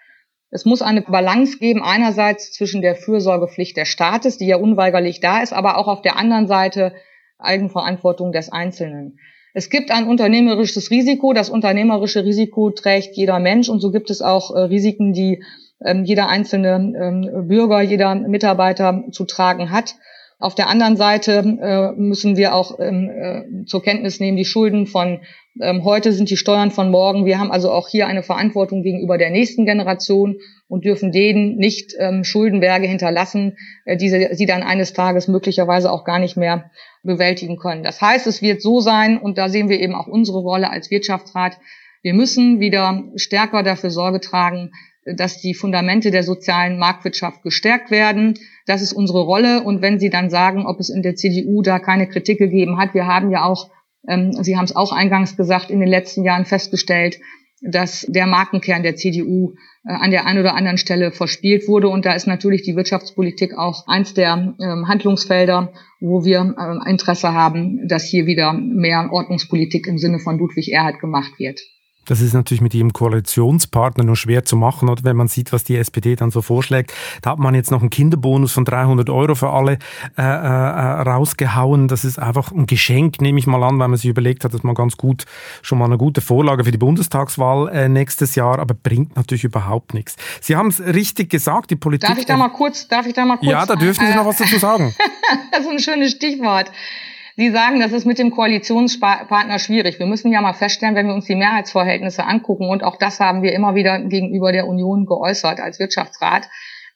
Es 0.49 0.65
muss 0.65 0.81
eine 0.81 1.01
Balance 1.01 1.57
geben, 1.59 1.83
einerseits 1.83 2.51
zwischen 2.51 2.81
der 2.81 2.95
Fürsorgepflicht 2.95 3.77
des 3.77 3.87
Staates, 3.87 4.37
die 4.37 4.47
ja 4.47 4.57
unweigerlich 4.57 5.19
da 5.19 5.41
ist, 5.41 5.53
aber 5.53 5.77
auch 5.77 5.87
auf 5.87 6.01
der 6.01 6.17
anderen 6.17 6.47
Seite 6.47 6.93
Eigenverantwortung 7.37 8.31
des 8.31 8.51
Einzelnen. 8.51 9.19
Es 9.53 9.69
gibt 9.69 9.91
ein 9.91 10.07
unternehmerisches 10.07 10.89
Risiko. 10.89 11.33
Das 11.33 11.49
unternehmerische 11.49 12.25
Risiko 12.25 12.71
trägt 12.71 13.15
jeder 13.15 13.39
Mensch 13.39 13.69
und 13.69 13.81
so 13.81 13.91
gibt 13.91 14.09
es 14.09 14.21
auch 14.21 14.55
äh, 14.55 14.61
Risiken, 14.61 15.13
die 15.13 15.43
ähm, 15.85 16.05
jeder 16.05 16.27
einzelne 16.27 16.75
ähm, 16.75 17.47
Bürger, 17.47 17.81
jeder 17.81 18.15
Mitarbeiter 18.15 19.03
zu 19.11 19.25
tragen 19.25 19.71
hat. 19.71 19.95
Auf 20.43 20.55
der 20.55 20.67
anderen 20.67 20.97
Seite 20.97 21.31
äh, 21.61 21.97
müssen 21.97 22.35
wir 22.35 22.53
auch 22.53 22.77
ähm, 22.77 23.09
äh, 23.09 23.65
zur 23.65 23.81
Kenntnis 23.81 24.19
nehmen, 24.19 24.35
die 24.35 24.43
Schulden 24.43 24.87
von 24.87 25.21
ähm, 25.61 25.85
heute 25.85 26.11
sind 26.11 26.29
die 26.29 26.35
Steuern 26.35 26.69
von 26.69 26.91
morgen. 26.91 27.25
Wir 27.25 27.39
haben 27.39 27.49
also 27.49 27.71
auch 27.71 27.87
hier 27.87 28.07
eine 28.07 28.23
Verantwortung 28.23 28.83
gegenüber 28.83 29.17
der 29.17 29.29
nächsten 29.29 29.65
Generation 29.65 30.35
und 30.67 30.83
dürfen 30.83 31.13
denen 31.13 31.55
nicht 31.55 31.93
ähm, 31.97 32.25
Schuldenberge 32.25 32.87
hinterlassen, 32.87 33.55
äh, 33.85 33.95
die 33.95 34.09
sie 34.09 34.45
dann 34.45 34.63
eines 34.63 34.91
Tages 34.91 35.29
möglicherweise 35.29 35.89
auch 35.89 36.03
gar 36.03 36.19
nicht 36.19 36.35
mehr 36.35 36.71
bewältigen 37.03 37.55
können. 37.55 37.83
Das 37.83 38.01
heißt, 38.01 38.27
es 38.27 38.41
wird 38.41 38.61
so 38.61 38.81
sein, 38.81 39.17
und 39.19 39.37
da 39.37 39.47
sehen 39.47 39.69
wir 39.69 39.79
eben 39.79 39.95
auch 39.95 40.07
unsere 40.07 40.39
Rolle 40.39 40.69
als 40.69 40.91
Wirtschaftsrat, 40.91 41.57
wir 42.01 42.13
müssen 42.13 42.59
wieder 42.59 43.01
stärker 43.15 43.63
dafür 43.63 43.91
Sorge 43.91 44.19
tragen, 44.19 44.71
dass 45.05 45.39
die 45.39 45.53
Fundamente 45.53 46.11
der 46.11 46.23
sozialen 46.23 46.77
Marktwirtschaft 46.77 47.43
gestärkt 47.43 47.91
werden. 47.91 48.37
Das 48.65 48.81
ist 48.81 48.93
unsere 48.93 49.21
Rolle. 49.21 49.63
Und 49.63 49.81
wenn 49.81 49.99
Sie 49.99 50.09
dann 50.09 50.29
sagen, 50.29 50.65
ob 50.65 50.79
es 50.79 50.89
in 50.89 51.01
der 51.01 51.15
CDU 51.15 51.61
da 51.61 51.79
keine 51.79 52.07
Kritik 52.07 52.37
gegeben 52.37 52.77
hat, 52.77 52.93
wir 52.93 53.07
haben 53.07 53.29
ja 53.31 53.43
auch, 53.43 53.69
ähm, 54.07 54.31
Sie 54.41 54.57
haben 54.57 54.65
es 54.65 54.75
auch 54.75 54.91
eingangs 54.91 55.35
gesagt, 55.35 55.69
in 55.69 55.79
den 55.79 55.89
letzten 55.89 56.23
Jahren 56.23 56.45
festgestellt, 56.45 57.19
dass 57.61 58.05
der 58.09 58.27
Markenkern 58.27 58.83
der 58.83 58.95
CDU 58.95 59.53
äh, 59.85 59.93
an 59.93 60.11
der 60.11 60.25
einen 60.25 60.39
oder 60.39 60.55
anderen 60.55 60.77
Stelle 60.77 61.11
verspielt 61.11 61.67
wurde. 61.67 61.87
Und 61.87 62.05
da 62.05 62.13
ist 62.13 62.27
natürlich 62.27 62.63
die 62.63 62.75
Wirtschaftspolitik 62.75 63.57
auch 63.57 63.87
eins 63.87 64.13
der 64.13 64.55
ähm, 64.59 64.87
Handlungsfelder, 64.87 65.73
wo 65.99 66.25
wir 66.25 66.55
äh, 66.57 66.89
Interesse 66.89 67.33
haben, 67.33 67.87
dass 67.87 68.05
hier 68.05 68.25
wieder 68.25 68.53
mehr 68.53 69.09
Ordnungspolitik 69.11 69.87
im 69.87 69.97
Sinne 69.97 70.19
von 70.19 70.37
Ludwig 70.37 70.71
Erhard 70.71 70.99
gemacht 70.99 71.39
wird. 71.39 71.61
Das 72.05 72.21
ist 72.21 72.33
natürlich 72.33 72.61
mit 72.61 72.73
ihrem 72.73 72.93
Koalitionspartner 72.93 74.03
nur 74.03 74.15
schwer 74.15 74.43
zu 74.45 74.55
machen, 74.55 74.89
oder 74.89 75.03
wenn 75.03 75.15
man 75.15 75.27
sieht, 75.27 75.53
was 75.53 75.63
die 75.63 75.77
SPD 75.77 76.15
dann 76.15 76.31
so 76.31 76.41
vorschlägt. 76.41 76.93
Da 77.21 77.31
hat 77.31 77.39
man 77.39 77.55
jetzt 77.55 77.71
noch 77.71 77.81
einen 77.81 77.89
Kinderbonus 77.89 78.51
von 78.51 78.65
300 78.65 79.09
Euro 79.09 79.35
für 79.35 79.49
alle 79.49 79.73
äh, 80.17 80.21
äh, 80.21 80.23
rausgehauen. 80.23 81.87
Das 81.87 82.03
ist 82.03 82.19
einfach 82.19 82.51
ein 82.51 82.65
Geschenk, 82.65 83.21
nehme 83.21 83.39
ich 83.39 83.47
mal 83.47 83.63
an, 83.63 83.79
weil 83.79 83.87
man 83.87 83.97
sich 83.97 84.09
überlegt 84.09 84.43
hat, 84.43 84.53
dass 84.53 84.63
man 84.63 84.75
ganz 84.75 84.97
gut 84.97 85.25
schon 85.61 85.77
mal 85.77 85.85
eine 85.85 85.97
gute 85.97 86.21
Vorlage 86.21 86.63
für 86.63 86.71
die 86.71 86.77
Bundestagswahl 86.77 87.69
äh, 87.69 87.89
nächstes 87.89 88.35
Jahr, 88.35 88.59
aber 88.59 88.73
bringt 88.73 89.15
natürlich 89.15 89.43
überhaupt 89.43 89.93
nichts. 89.93 90.15
Sie 90.41 90.55
haben 90.55 90.67
es 90.67 90.79
richtig 90.79 91.29
gesagt, 91.29 91.71
die 91.71 91.75
Politik. 91.75 92.09
Darf 92.09 92.17
ich 92.17 92.25
da 92.25 92.37
mal 92.37 92.49
kurz? 92.49 92.87
Darf 92.87 93.05
ich 93.05 93.13
da 93.13 93.25
mal 93.25 93.37
kurz? 93.37 93.49
Ja, 93.49 93.65
da 93.65 93.75
dürfen 93.75 94.05
Sie 94.05 94.15
noch 94.15 94.25
was 94.25 94.37
dazu 94.37 94.57
sagen. 94.57 94.93
das 95.51 95.61
ist 95.61 95.69
ein 95.69 95.79
schönes 95.79 96.11
Stichwort. 96.11 96.71
Sie 97.35 97.49
sagen, 97.49 97.79
das 97.79 97.91
ist 97.91 98.05
mit 98.05 98.19
dem 98.19 98.31
Koalitionspartner 98.31 99.57
schwierig. 99.57 99.97
Wir 99.97 100.05
müssen 100.05 100.31
ja 100.31 100.41
mal 100.41 100.53
feststellen, 100.53 100.95
wenn 100.95 101.07
wir 101.07 101.15
uns 101.15 101.25
die 101.25 101.35
Mehrheitsverhältnisse 101.35 102.25
angucken, 102.25 102.69
und 102.69 102.83
auch 102.83 102.97
das 102.97 103.19
haben 103.19 103.41
wir 103.41 103.53
immer 103.53 103.73
wieder 103.73 103.99
gegenüber 103.99 104.51
der 104.51 104.67
Union 104.67 105.05
geäußert 105.05 105.59
als 105.59 105.79
Wirtschaftsrat, 105.79 106.47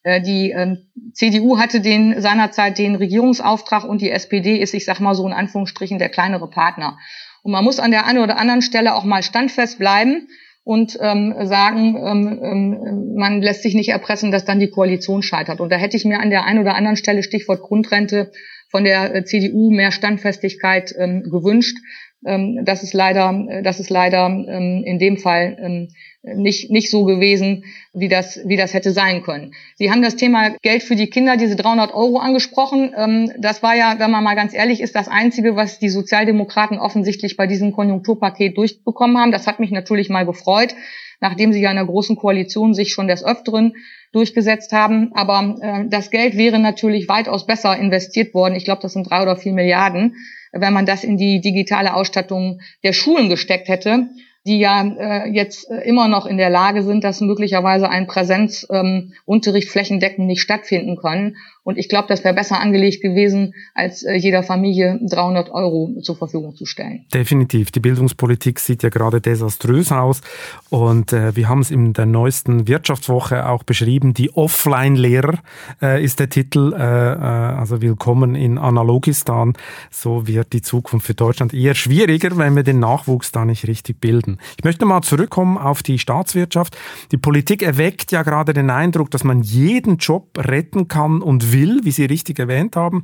äh, 0.04 0.21
die 0.21 0.52
ähm, 0.52 0.88
CDU 1.13 1.58
hatte 1.58 1.82
den 1.82 2.21
seinerzeit 2.21 2.78
den 2.78 2.95
Regierungsauftrag 2.95 3.84
und 3.84 4.02
die 4.02 4.12
SPD 4.12 4.58
ist, 4.58 4.73
ich 4.73 4.86
sag 4.86 5.00
mal 5.00 5.15
so 5.15 5.26
in 5.26 5.34
Anführungsstrichen, 5.34 5.97
der 5.97 6.10
kleinere 6.10 6.50
Partner. 6.50 6.97
Und 7.41 7.52
man 7.52 7.63
muss 7.63 7.80
an 7.80 7.91
der 7.91 8.06
einen 8.06 8.19
oder 8.19 8.38
anderen 8.38 8.62
Stelle 8.62 8.93
auch 8.93 9.06
mal 9.06 9.23
standfest 9.23 9.80
bleiben 9.80 10.28
und 10.63 10.97
ähm, 11.02 11.34
sagen, 11.43 11.95
ähm, 11.95 12.39
ähm, 12.43 13.15
man 13.15 13.41
lässt 13.41 13.63
sich 13.63 13.73
nicht 13.73 13.89
erpressen, 13.89 14.32
dass 14.32 14.45
dann 14.45 14.60
die 14.60 14.69
Koalition 14.69 15.23
scheitert. 15.23 15.62
Und 15.62 15.71
da 15.71 15.78
hätte 15.78 15.97
ich 15.97 16.06
mir 16.06 16.19
an 16.19 16.30
der 16.30 16.43
einen 16.43 16.60
oder 16.60 16.76
anderen 16.76 16.97
Stelle 16.97 17.23
Stichwort 17.23 17.62
Grundrente 17.62 18.32
von 18.69 18.84
der 18.84 19.13
äh, 19.13 19.23
CDU 19.23 19.71
mehr 19.71 19.91
Standfestigkeit 19.91 20.93
ähm, 20.97 21.23
gewünscht. 21.23 21.77
Ähm, 22.25 22.65
das 22.65 22.84
ist 22.84 22.93
leider, 22.93 23.45
äh, 23.49 23.63
das 23.63 23.80
ist 23.80 23.89
leider 23.89 24.25
ähm, 24.25 24.84
in 24.86 24.99
dem 24.99 25.17
Fall 25.17 25.58
ähm, 25.62 25.88
nicht, 26.36 26.69
nicht 26.69 26.89
so 26.89 27.06
gewesen, 27.06 27.63
wie 27.93 28.10
das, 28.10 28.39
wie 28.45 28.58
das 28.58 28.73
hätte 28.73 28.91
sein 28.91 29.23
können. 29.23 29.53
Sie 29.75 29.91
haben 29.91 30.01
das 30.01 30.15
Thema 30.15 30.49
Geld 30.62 30.84
für 30.84 30.95
die 30.95 31.10
Kinder, 31.10 31.38
diese 31.38 31.56
300 31.56 31.93
Euro 31.93 32.17
angesprochen. 32.17 32.93
Ähm, 32.97 33.32
das 33.39 33.63
war 33.63 33.75
ja, 33.75 33.95
wenn 33.99 34.12
man 34.12 34.23
mal 34.23 34.36
ganz 34.36 34.53
ehrlich 34.53 34.82
ist, 34.82 34.95
das 34.95 35.08
Einzige, 35.08 35.56
was 35.56 35.80
die 35.80 35.89
Sozialdemokraten 35.89 36.80
offensichtlich 36.80 37.38
bei 37.38 37.47
diesem 37.47 37.71
Konjunkturpaket 37.71 38.58
durchbekommen 38.58 39.17
haben. 39.17 39.32
Das 39.32 39.47
hat 39.47 39.60
mich 39.60 39.71
natürlich 39.71 40.10
mal 40.10 40.25
gefreut, 40.25 40.75
nachdem 41.19 41.53
sie 41.53 41.62
ja 41.62 41.69
in 41.69 41.77
der 41.77 41.86
großen 41.86 42.15
Koalition 42.15 42.73
sich 42.73 42.91
schon 42.91 43.08
des 43.08 43.23
Öfteren 43.23 43.73
durchgesetzt 44.12 44.71
haben. 44.71 45.12
Aber 45.13 45.56
äh, 45.62 45.86
das 45.89 46.12
Geld 46.12 46.38
wäre 46.38 46.60
natürlich 46.60 47.08
weitaus 47.08 47.45
besser 47.45 47.77
investiert 47.77 48.34
worden. 48.34 48.56
Ich 48.56 48.65
glaube, 48.65 48.82
das 48.82 48.93
sind 48.93 49.10
drei 49.10 49.21
oder 49.21 49.36
vier 49.36 49.53
Milliarden, 49.53 50.15
wenn 50.51 50.73
man 50.73 50.86
das 50.86 51.03
in 51.03 51.17
die 51.17 51.41
digitale 51.41 51.93
Ausstattung 51.93 52.60
der 52.84 52.93
Schulen 52.93 53.30
gesteckt 53.30 53.67
hätte 53.67 54.10
die 54.47 54.60
ja 54.60 54.82
äh, 54.82 55.30
jetzt 55.30 55.69
äh, 55.69 55.82
immer 55.82 56.08
noch 56.08 56.25
in 56.25 56.38
der 56.38 56.49
Lage 56.49 56.82
sind, 56.82 57.03
dass 57.03 57.19
möglicherweise 57.19 57.89
ein 57.89 58.08
Präsenzunterricht 58.08 59.67
ähm, 59.67 59.71
flächendeckend 59.71 60.25
nicht 60.25 60.41
stattfinden 60.41 60.95
kann. 60.95 61.36
Und 61.67 61.77
ich 61.77 61.89
glaube, 61.89 62.08
das 62.08 62.23
wäre 62.23 62.34
besser 62.34 62.62
angelegt 62.62 63.01
gewesen, 63.01 63.53
als 63.73 64.01
äh, 64.03 64.13
jeder 64.13 64.41
Familie 64.41 65.01
300 65.01 65.49
Euro 65.49 65.91
zur 66.01 66.15
Verfügung 66.15 66.56
zu 66.56 66.65
stellen. 66.65 67.03
Definitiv. 67.13 67.71
Die 67.71 67.82
Bildungspolitik 67.82 68.62
sieht 68.62 68.84
ja 68.84 68.89
gerade 68.89 69.19
desaströs 69.19 69.91
aus. 69.91 70.21
Und 70.69 71.12
äh, 71.12 71.36
wir 71.36 71.49
haben 71.49 71.60
es 71.60 71.69
in 71.69 71.91
der 71.91 72.06
neuesten 72.06 72.69
Wirtschaftswoche 72.69 73.49
auch 73.49 73.63
beschrieben. 73.63 74.13
Die 74.13 74.34
Offline-Lehrer 74.34 75.39
äh, 75.82 76.01
ist 76.01 76.21
der 76.21 76.30
Titel. 76.30 76.71
Äh, 76.71 76.77
äh, 76.77 77.17
also 77.17 77.82
willkommen 77.82 78.36
in 78.36 78.58
Analogistan. 78.58 79.51
So 79.91 80.25
wird 80.25 80.53
die 80.53 80.62
Zukunft 80.62 81.06
für 81.06 81.15
Deutschland 81.15 81.53
eher 81.53 81.75
schwieriger, 81.75 82.38
wenn 82.38 82.56
wir 82.56 82.63
den 82.63 82.80
Nachwuchs 82.80 83.34
da 83.34 83.43
nicht 83.43 83.67
richtig 83.67 83.99
bilden. 83.99 84.38
Ich 84.58 84.63
möchte 84.63 84.86
mal 84.86 85.01
zurückkommen 85.01 85.58
auf 85.58 85.84
die 85.84 85.99
Staatswirtschaft. 85.99 86.77
Die 87.12 87.17
Politik 87.17 87.62
erweckt 87.62 88.13
ja 88.13 88.23
gerade 88.23 88.53
den 88.53 88.69
Eindruck, 88.69 89.12
dass 89.12 89.25
man 89.25 89.41
jeden 89.41 89.97
Job 89.97 90.30
retten 90.38 90.88
kann 90.88 91.21
und 91.21 91.51
will 91.51 91.57
will, 91.60 91.82
wie 91.84 91.91
Sie 91.91 92.06
richtig 92.06 92.39
erwähnt 92.39 92.76
haben. 92.76 93.04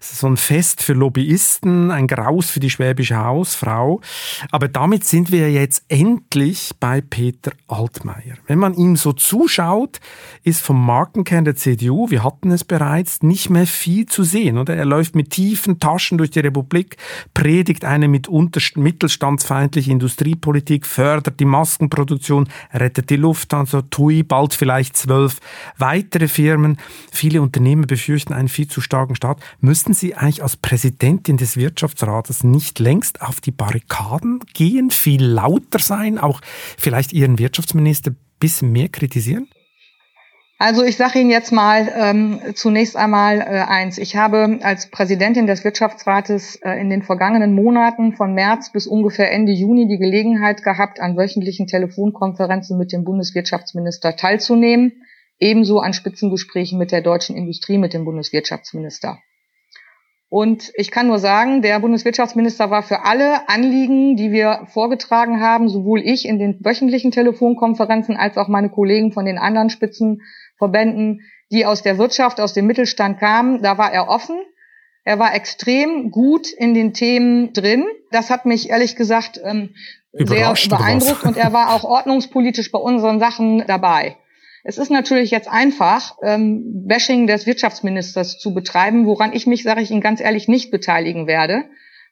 Es 0.00 0.12
ist 0.12 0.20
so 0.20 0.26
ein 0.26 0.36
Fest 0.36 0.82
für 0.82 0.92
Lobbyisten, 0.92 1.90
ein 1.90 2.06
Graus 2.06 2.50
für 2.50 2.60
die 2.60 2.70
schwäbische 2.70 3.16
Hausfrau. 3.16 4.00
Aber 4.50 4.68
damit 4.68 5.04
sind 5.04 5.32
wir 5.32 5.50
jetzt 5.50 5.84
endlich 5.88 6.72
bei 6.80 7.00
Peter 7.00 7.52
Altmaier. 7.68 8.36
Wenn 8.46 8.58
man 8.58 8.74
ihm 8.74 8.96
so 8.96 9.12
zuschaut, 9.12 10.00
ist 10.42 10.60
vom 10.60 10.84
Markenkern 10.84 11.44
der 11.44 11.56
CDU, 11.56 12.10
wir 12.10 12.22
hatten 12.22 12.50
es 12.50 12.64
bereits, 12.64 13.22
nicht 13.22 13.50
mehr 13.50 13.66
viel 13.66 14.06
zu 14.06 14.22
sehen. 14.22 14.58
Oder? 14.58 14.76
Er 14.76 14.84
läuft 14.84 15.14
mit 15.14 15.30
tiefen 15.30 15.78
Taschen 15.78 16.18
durch 16.18 16.30
die 16.30 16.40
Republik, 16.40 16.96
predigt 17.32 17.84
eine 17.84 18.08
mit 18.08 18.28
mittelstandsfeindliche 18.76 19.90
Industriepolitik, 19.90 20.86
fördert 20.86 21.40
die 21.40 21.44
Maskenproduktion, 21.44 22.48
rettet 22.72 23.10
die 23.10 23.16
Lufthansa, 23.16 23.82
TUI, 23.82 24.22
bald 24.22 24.54
vielleicht 24.54 24.96
zwölf 24.96 25.40
weitere 25.78 26.28
Firmen. 26.28 26.76
Viele 27.10 27.42
Unternehmen 27.42 27.86
befürchten 27.94 28.32
einen 28.32 28.48
viel 28.48 28.66
zu 28.66 28.80
starken 28.80 29.14
Staat. 29.14 29.38
Müssten 29.60 29.94
Sie 29.94 30.16
eigentlich 30.16 30.42
als 30.42 30.56
Präsidentin 30.56 31.36
des 31.36 31.56
Wirtschaftsrates 31.56 32.42
nicht 32.42 32.80
längst 32.80 33.22
auf 33.22 33.40
die 33.40 33.52
Barrikaden 33.52 34.40
gehen, 34.52 34.90
viel 34.90 35.24
lauter 35.24 35.78
sein, 35.78 36.18
auch 36.18 36.40
vielleicht 36.76 37.12
Ihren 37.12 37.38
Wirtschaftsminister 37.38 38.10
ein 38.10 38.16
bisschen 38.40 38.72
mehr 38.72 38.88
kritisieren? 38.88 39.46
Also 40.58 40.82
ich 40.82 40.96
sage 40.96 41.20
Ihnen 41.20 41.30
jetzt 41.30 41.52
mal 41.52 41.88
ähm, 41.94 42.40
zunächst 42.54 42.96
einmal 42.96 43.40
äh, 43.40 43.44
eins. 43.44 43.98
Ich 43.98 44.16
habe 44.16 44.58
als 44.62 44.90
Präsidentin 44.90 45.46
des 45.46 45.62
Wirtschaftsrates 45.62 46.56
äh, 46.64 46.72
in 46.80 46.90
den 46.90 47.02
vergangenen 47.02 47.54
Monaten 47.54 48.14
von 48.16 48.34
März 48.34 48.72
bis 48.72 48.88
ungefähr 48.88 49.30
Ende 49.30 49.52
Juni 49.52 49.86
die 49.86 49.98
Gelegenheit 49.98 50.64
gehabt, 50.64 50.98
an 50.98 51.16
wöchentlichen 51.16 51.68
Telefonkonferenzen 51.68 52.76
mit 52.76 52.92
dem 52.92 53.04
Bundeswirtschaftsminister 53.04 54.16
teilzunehmen, 54.16 55.04
ebenso 55.38 55.80
an 55.80 55.92
Spitzengesprächen 55.92 56.78
mit 56.78 56.92
der 56.92 57.02
deutschen 57.02 57.36
Industrie, 57.36 57.78
mit 57.78 57.92
dem 57.92 58.04
Bundeswirtschaftsminister. 58.04 59.18
Und 60.28 60.72
ich 60.74 60.90
kann 60.90 61.06
nur 61.06 61.20
sagen, 61.20 61.62
der 61.62 61.78
Bundeswirtschaftsminister 61.78 62.68
war 62.68 62.82
für 62.82 63.04
alle 63.04 63.48
Anliegen, 63.48 64.16
die 64.16 64.32
wir 64.32 64.66
vorgetragen 64.66 65.40
haben, 65.40 65.68
sowohl 65.68 66.00
ich 66.00 66.26
in 66.26 66.40
den 66.40 66.58
wöchentlichen 66.64 67.12
Telefonkonferenzen 67.12 68.16
als 68.16 68.36
auch 68.36 68.48
meine 68.48 68.68
Kollegen 68.68 69.12
von 69.12 69.26
den 69.26 69.38
anderen 69.38 69.70
Spitzenverbänden, 69.70 71.20
die 71.52 71.66
aus 71.66 71.82
der 71.82 71.98
Wirtschaft, 71.98 72.40
aus 72.40 72.52
dem 72.52 72.66
Mittelstand 72.66 73.20
kamen, 73.20 73.62
da 73.62 73.78
war 73.78 73.92
er 73.92 74.08
offen. 74.08 74.36
Er 75.04 75.20
war 75.20 75.34
extrem 75.34 76.10
gut 76.10 76.50
in 76.50 76.74
den 76.74 76.94
Themen 76.94 77.52
drin. 77.52 77.84
Das 78.10 78.30
hat 78.30 78.46
mich 78.46 78.70
ehrlich 78.70 78.96
gesagt 78.96 79.38
ähm, 79.44 79.74
sehr 80.12 80.52
beeindruckt 80.68 81.22
und 81.22 81.36
er 81.36 81.52
war 81.52 81.74
auch 81.74 81.84
ordnungspolitisch 81.84 82.72
bei 82.72 82.78
unseren 82.78 83.20
Sachen 83.20 83.64
dabei. 83.68 84.16
Es 84.66 84.78
ist 84.78 84.90
natürlich 84.90 85.30
jetzt 85.30 85.48
einfach, 85.48 86.16
ähm, 86.22 86.86
Bashing 86.86 87.26
des 87.26 87.46
Wirtschaftsministers 87.46 88.38
zu 88.38 88.54
betreiben, 88.54 89.04
woran 89.04 89.34
ich 89.34 89.46
mich, 89.46 89.62
sage 89.62 89.82
ich 89.82 89.90
Ihnen 89.90 90.00
ganz 90.00 90.22
ehrlich, 90.22 90.48
nicht 90.48 90.70
beteiligen 90.70 91.26
werde. 91.26 91.64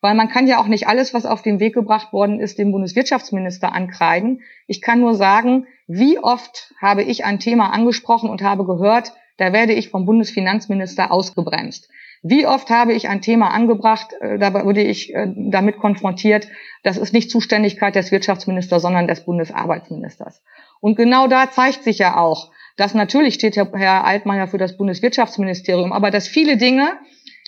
Weil 0.02 0.14
man 0.14 0.28
kann 0.28 0.46
ja 0.46 0.60
auch 0.60 0.66
nicht 0.66 0.86
alles, 0.86 1.14
was 1.14 1.24
auf 1.24 1.40
den 1.42 1.60
Weg 1.60 1.74
gebracht 1.74 2.12
worden 2.12 2.40
ist, 2.40 2.58
dem 2.58 2.72
Bundeswirtschaftsminister 2.72 3.72
ankreiden. 3.72 4.42
Ich 4.66 4.82
kann 4.82 5.00
nur 5.00 5.14
sagen, 5.14 5.66
wie 5.86 6.18
oft 6.18 6.74
habe 6.80 7.02
ich 7.02 7.24
ein 7.24 7.38
Thema 7.38 7.72
angesprochen 7.72 8.28
und 8.28 8.42
habe 8.42 8.66
gehört, 8.66 9.12
da 9.38 9.54
werde 9.54 9.72
ich 9.72 9.88
vom 9.88 10.04
Bundesfinanzminister 10.04 11.10
ausgebremst. 11.10 11.88
Wie 12.22 12.46
oft 12.46 12.68
habe 12.70 12.92
ich 12.92 13.08
ein 13.08 13.22
Thema 13.22 13.50
angebracht, 13.50 14.12
äh, 14.20 14.38
da 14.38 14.52
wurde 14.64 14.82
ich 14.82 15.14
äh, 15.14 15.32
damit 15.34 15.78
konfrontiert, 15.78 16.48
das 16.84 16.96
ist 16.96 17.12
nicht 17.12 17.30
Zuständigkeit 17.30 17.94
des 17.94 18.12
Wirtschaftsministers, 18.12 18.82
sondern 18.82 19.08
des 19.08 19.24
Bundesarbeitsministers. 19.24 20.42
Und 20.82 20.96
genau 20.96 21.28
da 21.28 21.50
zeigt 21.50 21.84
sich 21.84 21.98
ja 21.98 22.16
auch, 22.18 22.50
dass 22.76 22.92
natürlich 22.92 23.34
steht 23.34 23.56
Herr 23.56 24.04
Altmaier 24.04 24.48
für 24.48 24.58
das 24.58 24.76
Bundeswirtschaftsministerium, 24.76 25.92
aber 25.92 26.10
dass 26.10 26.26
viele 26.26 26.56
Dinge, 26.56 26.88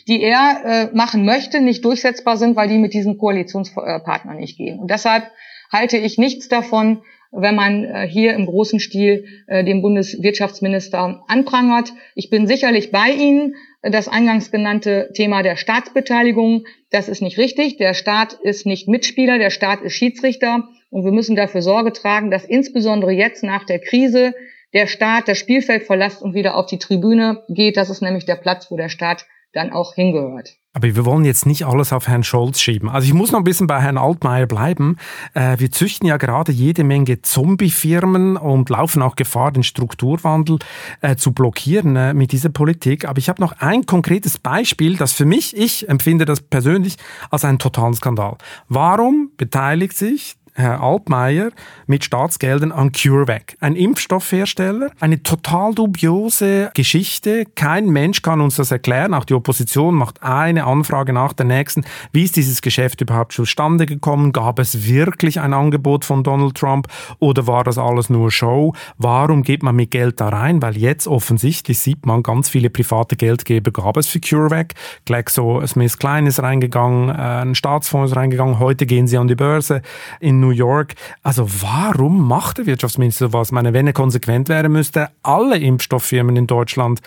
die 0.06 0.22
er 0.22 0.60
äh, 0.64 0.96
machen 0.96 1.24
möchte, 1.24 1.60
nicht 1.60 1.84
durchsetzbar 1.84 2.36
sind, 2.36 2.54
weil 2.54 2.68
die 2.68 2.78
mit 2.78 2.94
diesem 2.94 3.18
Koalitionspartner 3.18 4.34
nicht 4.34 4.56
gehen. 4.56 4.78
Und 4.78 4.88
deshalb 4.88 5.24
halte 5.72 5.96
ich 5.96 6.16
nichts 6.16 6.48
davon, 6.48 7.02
wenn 7.32 7.56
man 7.56 7.84
äh, 7.84 8.06
hier 8.08 8.34
im 8.34 8.46
großen 8.46 8.78
Stil 8.78 9.24
äh, 9.48 9.64
den 9.64 9.82
Bundeswirtschaftsminister 9.82 11.24
anprangert. 11.26 11.92
Ich 12.14 12.30
bin 12.30 12.46
sicherlich 12.46 12.92
bei 12.92 13.10
Ihnen. 13.10 13.56
Das 13.82 14.06
eingangs 14.06 14.50
genannte 14.50 15.10
Thema 15.14 15.42
der 15.42 15.56
Staatsbeteiligung, 15.56 16.64
das 16.90 17.08
ist 17.08 17.20
nicht 17.20 17.36
richtig. 17.36 17.76
Der 17.76 17.92
Staat 17.92 18.32
ist 18.32 18.64
nicht 18.64 18.88
Mitspieler, 18.88 19.38
der 19.38 19.50
Staat 19.50 19.82
ist 19.82 19.94
Schiedsrichter. 19.94 20.68
Und 20.94 21.04
wir 21.04 21.10
müssen 21.10 21.34
dafür 21.34 21.60
Sorge 21.60 21.92
tragen, 21.92 22.30
dass 22.30 22.44
insbesondere 22.44 23.10
jetzt 23.10 23.42
nach 23.42 23.64
der 23.64 23.80
Krise 23.80 24.32
der 24.72 24.86
Staat 24.86 25.26
das 25.26 25.38
Spielfeld 25.38 25.82
verlässt 25.82 26.22
und 26.22 26.34
wieder 26.34 26.54
auf 26.54 26.66
die 26.66 26.78
Tribüne 26.78 27.42
geht. 27.48 27.76
Das 27.76 27.90
ist 27.90 28.00
nämlich 28.00 28.26
der 28.26 28.36
Platz, 28.36 28.70
wo 28.70 28.76
der 28.76 28.88
Staat 28.88 29.26
dann 29.52 29.72
auch 29.72 29.96
hingehört. 29.96 30.54
Aber 30.72 30.86
wir 30.86 31.04
wollen 31.04 31.24
jetzt 31.24 31.46
nicht 31.46 31.66
alles 31.66 31.92
auf 31.92 32.06
Herrn 32.06 32.22
Scholz 32.22 32.60
schieben. 32.60 32.88
Also 32.88 33.08
ich 33.08 33.12
muss 33.12 33.32
noch 33.32 33.40
ein 33.40 33.44
bisschen 33.44 33.66
bei 33.66 33.80
Herrn 33.80 33.98
Altmaier 33.98 34.46
bleiben. 34.46 34.96
Äh, 35.34 35.58
wir 35.58 35.72
züchten 35.72 36.06
ja 36.06 36.16
gerade 36.16 36.52
jede 36.52 36.84
Menge 36.84 37.20
Zombie-Firmen 37.20 38.36
und 38.36 38.70
laufen 38.70 39.02
auch 39.02 39.16
Gefahr, 39.16 39.50
den 39.50 39.64
Strukturwandel 39.64 40.60
äh, 41.00 41.16
zu 41.16 41.32
blockieren 41.32 41.96
äh, 41.96 42.14
mit 42.14 42.30
dieser 42.30 42.50
Politik. 42.50 43.04
Aber 43.08 43.18
ich 43.18 43.28
habe 43.28 43.42
noch 43.42 43.54
ein 43.58 43.84
konkretes 43.84 44.38
Beispiel, 44.38 44.96
das 44.96 45.12
für 45.12 45.24
mich, 45.24 45.56
ich 45.56 45.88
empfinde 45.88 46.24
das 46.24 46.40
persönlich 46.40 46.98
als 47.30 47.44
einen 47.44 47.58
totalen 47.58 47.94
Skandal. 47.94 48.36
Warum 48.68 49.32
beteiligt 49.36 49.96
sich 49.96 50.36
Herr 50.56 50.80
Altmaier 50.80 51.50
mit 51.88 52.04
Staatsgeldern 52.04 52.70
an 52.70 52.92
CureVac, 52.92 53.56
ein 53.58 53.74
Impfstoffhersteller. 53.74 54.92
Eine 55.00 55.20
total 55.20 55.74
dubiose 55.74 56.70
Geschichte. 56.74 57.44
Kein 57.56 57.88
Mensch 57.88 58.22
kann 58.22 58.40
uns 58.40 58.54
das 58.54 58.70
erklären. 58.70 59.14
Auch 59.14 59.24
die 59.24 59.34
Opposition 59.34 59.96
macht 59.96 60.22
eine 60.22 60.64
Anfrage 60.64 61.12
nach 61.12 61.32
der 61.32 61.46
nächsten. 61.46 61.84
Wie 62.12 62.22
ist 62.22 62.36
dieses 62.36 62.62
Geschäft 62.62 63.00
überhaupt 63.00 63.32
zustande 63.32 63.84
gekommen? 63.84 64.30
Gab 64.30 64.60
es 64.60 64.86
wirklich 64.86 65.40
ein 65.40 65.52
Angebot 65.52 66.04
von 66.04 66.22
Donald 66.22 66.54
Trump 66.54 66.86
oder 67.18 67.48
war 67.48 67.64
das 67.64 67.76
alles 67.76 68.08
nur 68.08 68.30
Show? 68.30 68.74
Warum 68.96 69.42
geht 69.42 69.64
man 69.64 69.74
mit 69.74 69.90
Geld 69.90 70.20
da 70.20 70.28
rein? 70.28 70.62
Weil 70.62 70.76
jetzt 70.76 71.08
offensichtlich 71.08 71.80
sieht 71.80 72.06
man, 72.06 72.22
ganz 72.22 72.48
viele 72.48 72.70
private 72.70 73.16
Geldgeber 73.16 73.72
gab 73.72 73.96
es 73.96 74.06
für 74.06 74.20
CureVac. 74.20 74.74
GlaxoSmithKline 75.04 76.28
ist 76.28 76.40
reingegangen, 76.40 77.08
äh, 77.08 77.42
ein 77.42 77.56
Staatsfonds 77.56 78.12
ist 78.12 78.16
reingegangen. 78.16 78.60
Heute 78.60 78.86
gehen 78.86 79.08
sie 79.08 79.18
an 79.18 79.26
die 79.26 79.34
Börse. 79.34 79.82
In 80.20 80.43
New 80.44 80.50
York. 80.50 80.94
Also 81.22 81.48
warum 81.62 82.26
macht 82.26 82.58
der 82.58 82.66
Wirtschaftsminister 82.66 83.26
sowas? 83.26 83.48
Ich 83.48 83.52
meine, 83.52 83.72
wenn 83.72 83.86
er 83.86 83.92
konsequent 83.92 84.48
wäre, 84.48 84.68
müsste 84.68 85.00
er 85.00 85.10
alle 85.22 85.58
Impfstofffirmen 85.58 86.36
in 86.36 86.46
Deutschland 86.46 87.00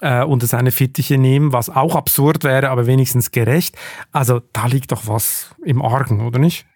äh, 0.00 0.24
unter 0.24 0.46
seine 0.46 0.72
Fittiche 0.72 1.18
nehmen, 1.18 1.52
was 1.52 1.70
auch 1.70 1.94
absurd 1.94 2.44
wäre, 2.44 2.70
aber 2.70 2.86
wenigstens 2.86 3.30
gerecht. 3.30 3.76
Also 4.12 4.40
da 4.52 4.66
liegt 4.66 4.92
doch 4.92 5.06
was 5.06 5.54
im 5.64 5.82
Argen, 5.82 6.26
oder 6.26 6.38
nicht? 6.38 6.66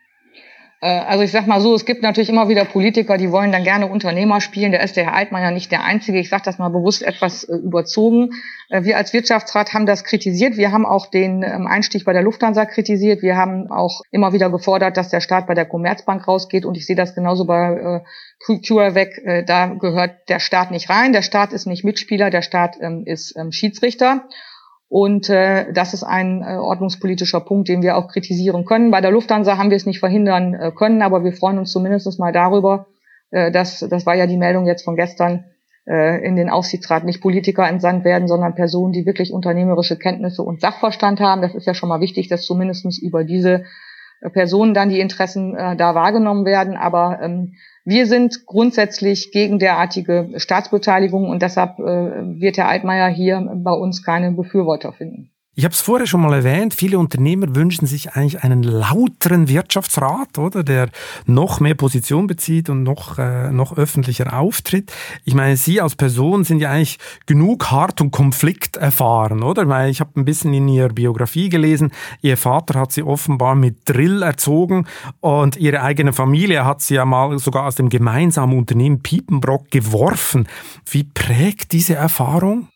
Äh, 0.85 1.01
also 1.07 1.25
ich 1.25 1.33
sag 1.33 1.47
mal 1.47 1.63
so, 1.63 1.75
es 1.75 1.87
gibt 1.87 2.03
natürlich 2.03 2.29
immer 2.29 2.49
wieder 2.51 2.67
Politiker, 2.67 3.17
die 3.17 3.33
wollen 3.33 3.53
dann 3.53 3.65
gerne 3.65 3.87
Unternehmer 3.87 4.43
spielen. 4.43 4.71
Der 4.71 4.83
ist 4.83 4.97
der 4.97 5.05
Herr 5.05 5.15
Altmann 5.15 5.43
ja 5.43 5.51
nicht 5.51 5.73
der 5.73 5.83
Einzige. 5.83 6.19
Ich 6.19 6.29
sage 6.29 6.43
das 6.45 6.59
mal 6.59 6.69
bewusst 6.69 7.03
etwas 7.03 7.45
äh, 7.45 7.57
überzogen. 7.57 8.31
Äh, 8.69 8.85
wir 8.85 8.99
als 8.99 9.15
Wirtschaftsrat 9.15 9.73
haben 9.73 9.87
das 9.87 10.05
kritisiert. 10.05 10.59
Wir 10.59 10.73
haben 10.73 10.85
auch 10.85 11.07
den 11.07 11.43
ähm, 11.43 11.67
Einstieg 11.67 12.05
bei 12.05 12.13
der 12.13 12.23
Lufthansa 12.23 12.67
kritisiert. 12.67 13.23
Wir 13.23 13.37
haben 13.37 13.71
auch 13.71 14.03
immer 14.11 14.35
wieder 14.35 14.51
gefordert, 14.51 14.99
dass 14.99 15.09
der 15.09 15.23
Staat 15.23 15.47
bei 15.47 15.55
der 15.55 15.65
Commerzbank 15.65 16.29
rausgeht. 16.29 16.67
Und 16.67 16.77
ich 16.77 16.85
sehe 16.85 16.97
das 16.97 17.15
genauso 17.15 17.47
bei 17.47 18.03
CureVac. 18.45 19.47
Da 19.47 19.67
gehört 19.69 20.29
der 20.29 20.39
Staat 20.39 20.71
nicht 20.71 20.91
rein. 20.91 21.15
Der 21.15 21.23
Staat 21.23 21.55
ist 21.55 21.67
nicht 21.67 21.85
Mitspieler. 21.85 22.29
Der 22.29 22.43
Staat 22.43 22.77
ähm, 22.81 23.05
ist 23.07 23.35
ähm, 23.39 23.53
Schiedsrichter. 23.53 24.29
Und 24.95 25.29
äh, 25.29 25.73
das 25.73 25.93
ist 25.93 26.05
ein 26.05 26.43
äh, 26.43 26.55
ordnungspolitischer 26.55 27.41
Punkt, 27.41 27.69
den 27.69 27.83
wir 27.83 27.97
auch 27.97 28.07
kritisieren 28.07 28.65
können. 28.65 28.93
Bei 28.93 29.01
der 29.01 29.11
Lufthansa 29.11 29.59
haben 29.59 29.71
wir 29.71 29.77
es 29.77 29.87
nicht 29.87 29.99
verhindern 29.99 30.55
äh, 30.55 30.71
können, 30.71 31.03
aber 31.03 31.25
wir 31.25 31.33
freuen 31.33 31.59
uns 31.59 31.73
zumindest 31.73 32.17
mal 32.21 32.33
darüber, 32.33 32.87
äh, 33.33 33.51
dass, 33.51 33.81
das 33.81 34.07
war 34.07 34.15
ja 34.15 34.29
die 34.29 34.37
Meldung 34.37 34.67
jetzt 34.67 34.85
von 34.85 34.95
gestern, 34.95 35.47
äh, 35.85 36.25
in 36.25 36.37
den 36.37 36.49
Aufsichtsrat 36.49 37.03
nicht 37.03 37.21
Politiker 37.21 37.69
entsandt 37.69 38.05
werden, 38.05 38.29
sondern 38.29 38.55
Personen, 38.55 38.93
die 38.93 39.05
wirklich 39.05 39.33
unternehmerische 39.33 39.99
Kenntnisse 39.99 40.45
und 40.45 40.61
Sachverstand 40.61 41.19
haben. 41.19 41.43
Das 41.43 41.57
ist 41.57 41.67
ja 41.67 41.75
schon 41.75 41.89
mal 41.89 42.01
wichtig, 42.01 42.29
dass 42.29 42.43
zumindestens 42.43 42.97
über 42.97 43.25
diese 43.25 43.65
äh, 44.21 44.31
Personen 44.31 44.75
dann 44.75 44.91
die 44.91 45.01
Interessen 45.01 45.57
äh, 45.57 45.75
da 45.75 45.97
wahrgenommen 45.97 46.45
werden. 46.45 46.77
Aber 46.77 47.19
ähm, 47.21 47.55
wir 47.85 48.07
sind 48.07 48.47
grundsätzlich 48.47 49.31
gegen 49.31 49.59
derartige 49.59 50.31
Staatsbeteiligung 50.37 51.29
und 51.29 51.43
deshalb 51.43 51.79
äh, 51.79 52.41
wird 52.41 52.57
Herr 52.57 52.69
Altmaier 52.69 53.09
hier 53.09 53.41
bei 53.57 53.73
uns 53.73 54.03
keine 54.03 54.33
Befürworter 54.33 54.93
finden. 54.93 55.34
Ich 55.57 55.65
habe 55.65 55.73
es 55.73 55.81
vorher 55.81 56.09
schon 56.09 56.21
mal 56.21 56.35
erwähnt, 56.35 56.75
viele 56.75 56.99
Unternehmer 56.99 57.55
wünschen 57.55 57.87
sich 57.87 58.15
eigentlich 58.15 58.43
einen 58.43 58.65
lauteren 58.65 59.49
Wirtschaftsrat, 59.49 60.37
oder, 60.37 60.65
der 60.65 60.89
noch 61.27 61.61
mehr 61.61 61.77
Position 61.77 62.27
bezieht 62.27 62.69
und 62.69 62.83
noch, 62.83 63.19
äh, 63.19 63.53
noch 63.53 63.77
öffentlicher 63.77 64.37
auftritt. 64.37 64.93
Ich 65.25 65.35
meine, 65.35 65.57
Sie 65.57 65.81
als 65.81 65.95
Person 65.95 66.43
sind 66.43 66.59
ja 66.59 66.73
eigentlich 66.73 66.99
genug 67.27 67.71
hart 67.71 68.01
und 68.01 68.11
Konflikt 68.11 68.79
erfahren, 68.79 69.45
oder? 69.45 69.69
Weil 69.69 69.91
ich 69.91 70.01
habe 70.01 70.19
ein 70.19 70.25
bisschen 70.25 70.53
in 70.55 70.67
Ihrer 70.67 70.89
Biografie 70.89 71.51
gelesen, 71.51 71.93
Ihr 72.21 72.37
Vater 72.37 72.81
hat 72.81 72.91
Sie 72.91 73.05
offenbar 73.05 73.55
mit 73.55 73.89
Drill 73.89 74.23
erzogen 74.23 74.89
und 75.21 75.57
Ihre 75.57 75.83
eigene 75.83 76.13
Familie 76.13 76.65
hat 76.65 76.83
Sie 76.83 76.97
ja 76.97 77.05
mal 77.05 77.39
sogar 77.39 77.67
aus 77.67 77.77
dem 77.77 77.91
gemeinsamen 77.91 78.59
Unternehmen 78.59 79.03
Piepenbrock 79.03 79.71
geworfen. 79.71 80.49
Wie 80.91 81.05
prägt 81.05 81.71
diese 81.71 81.95
Erfahrung? 81.95 82.67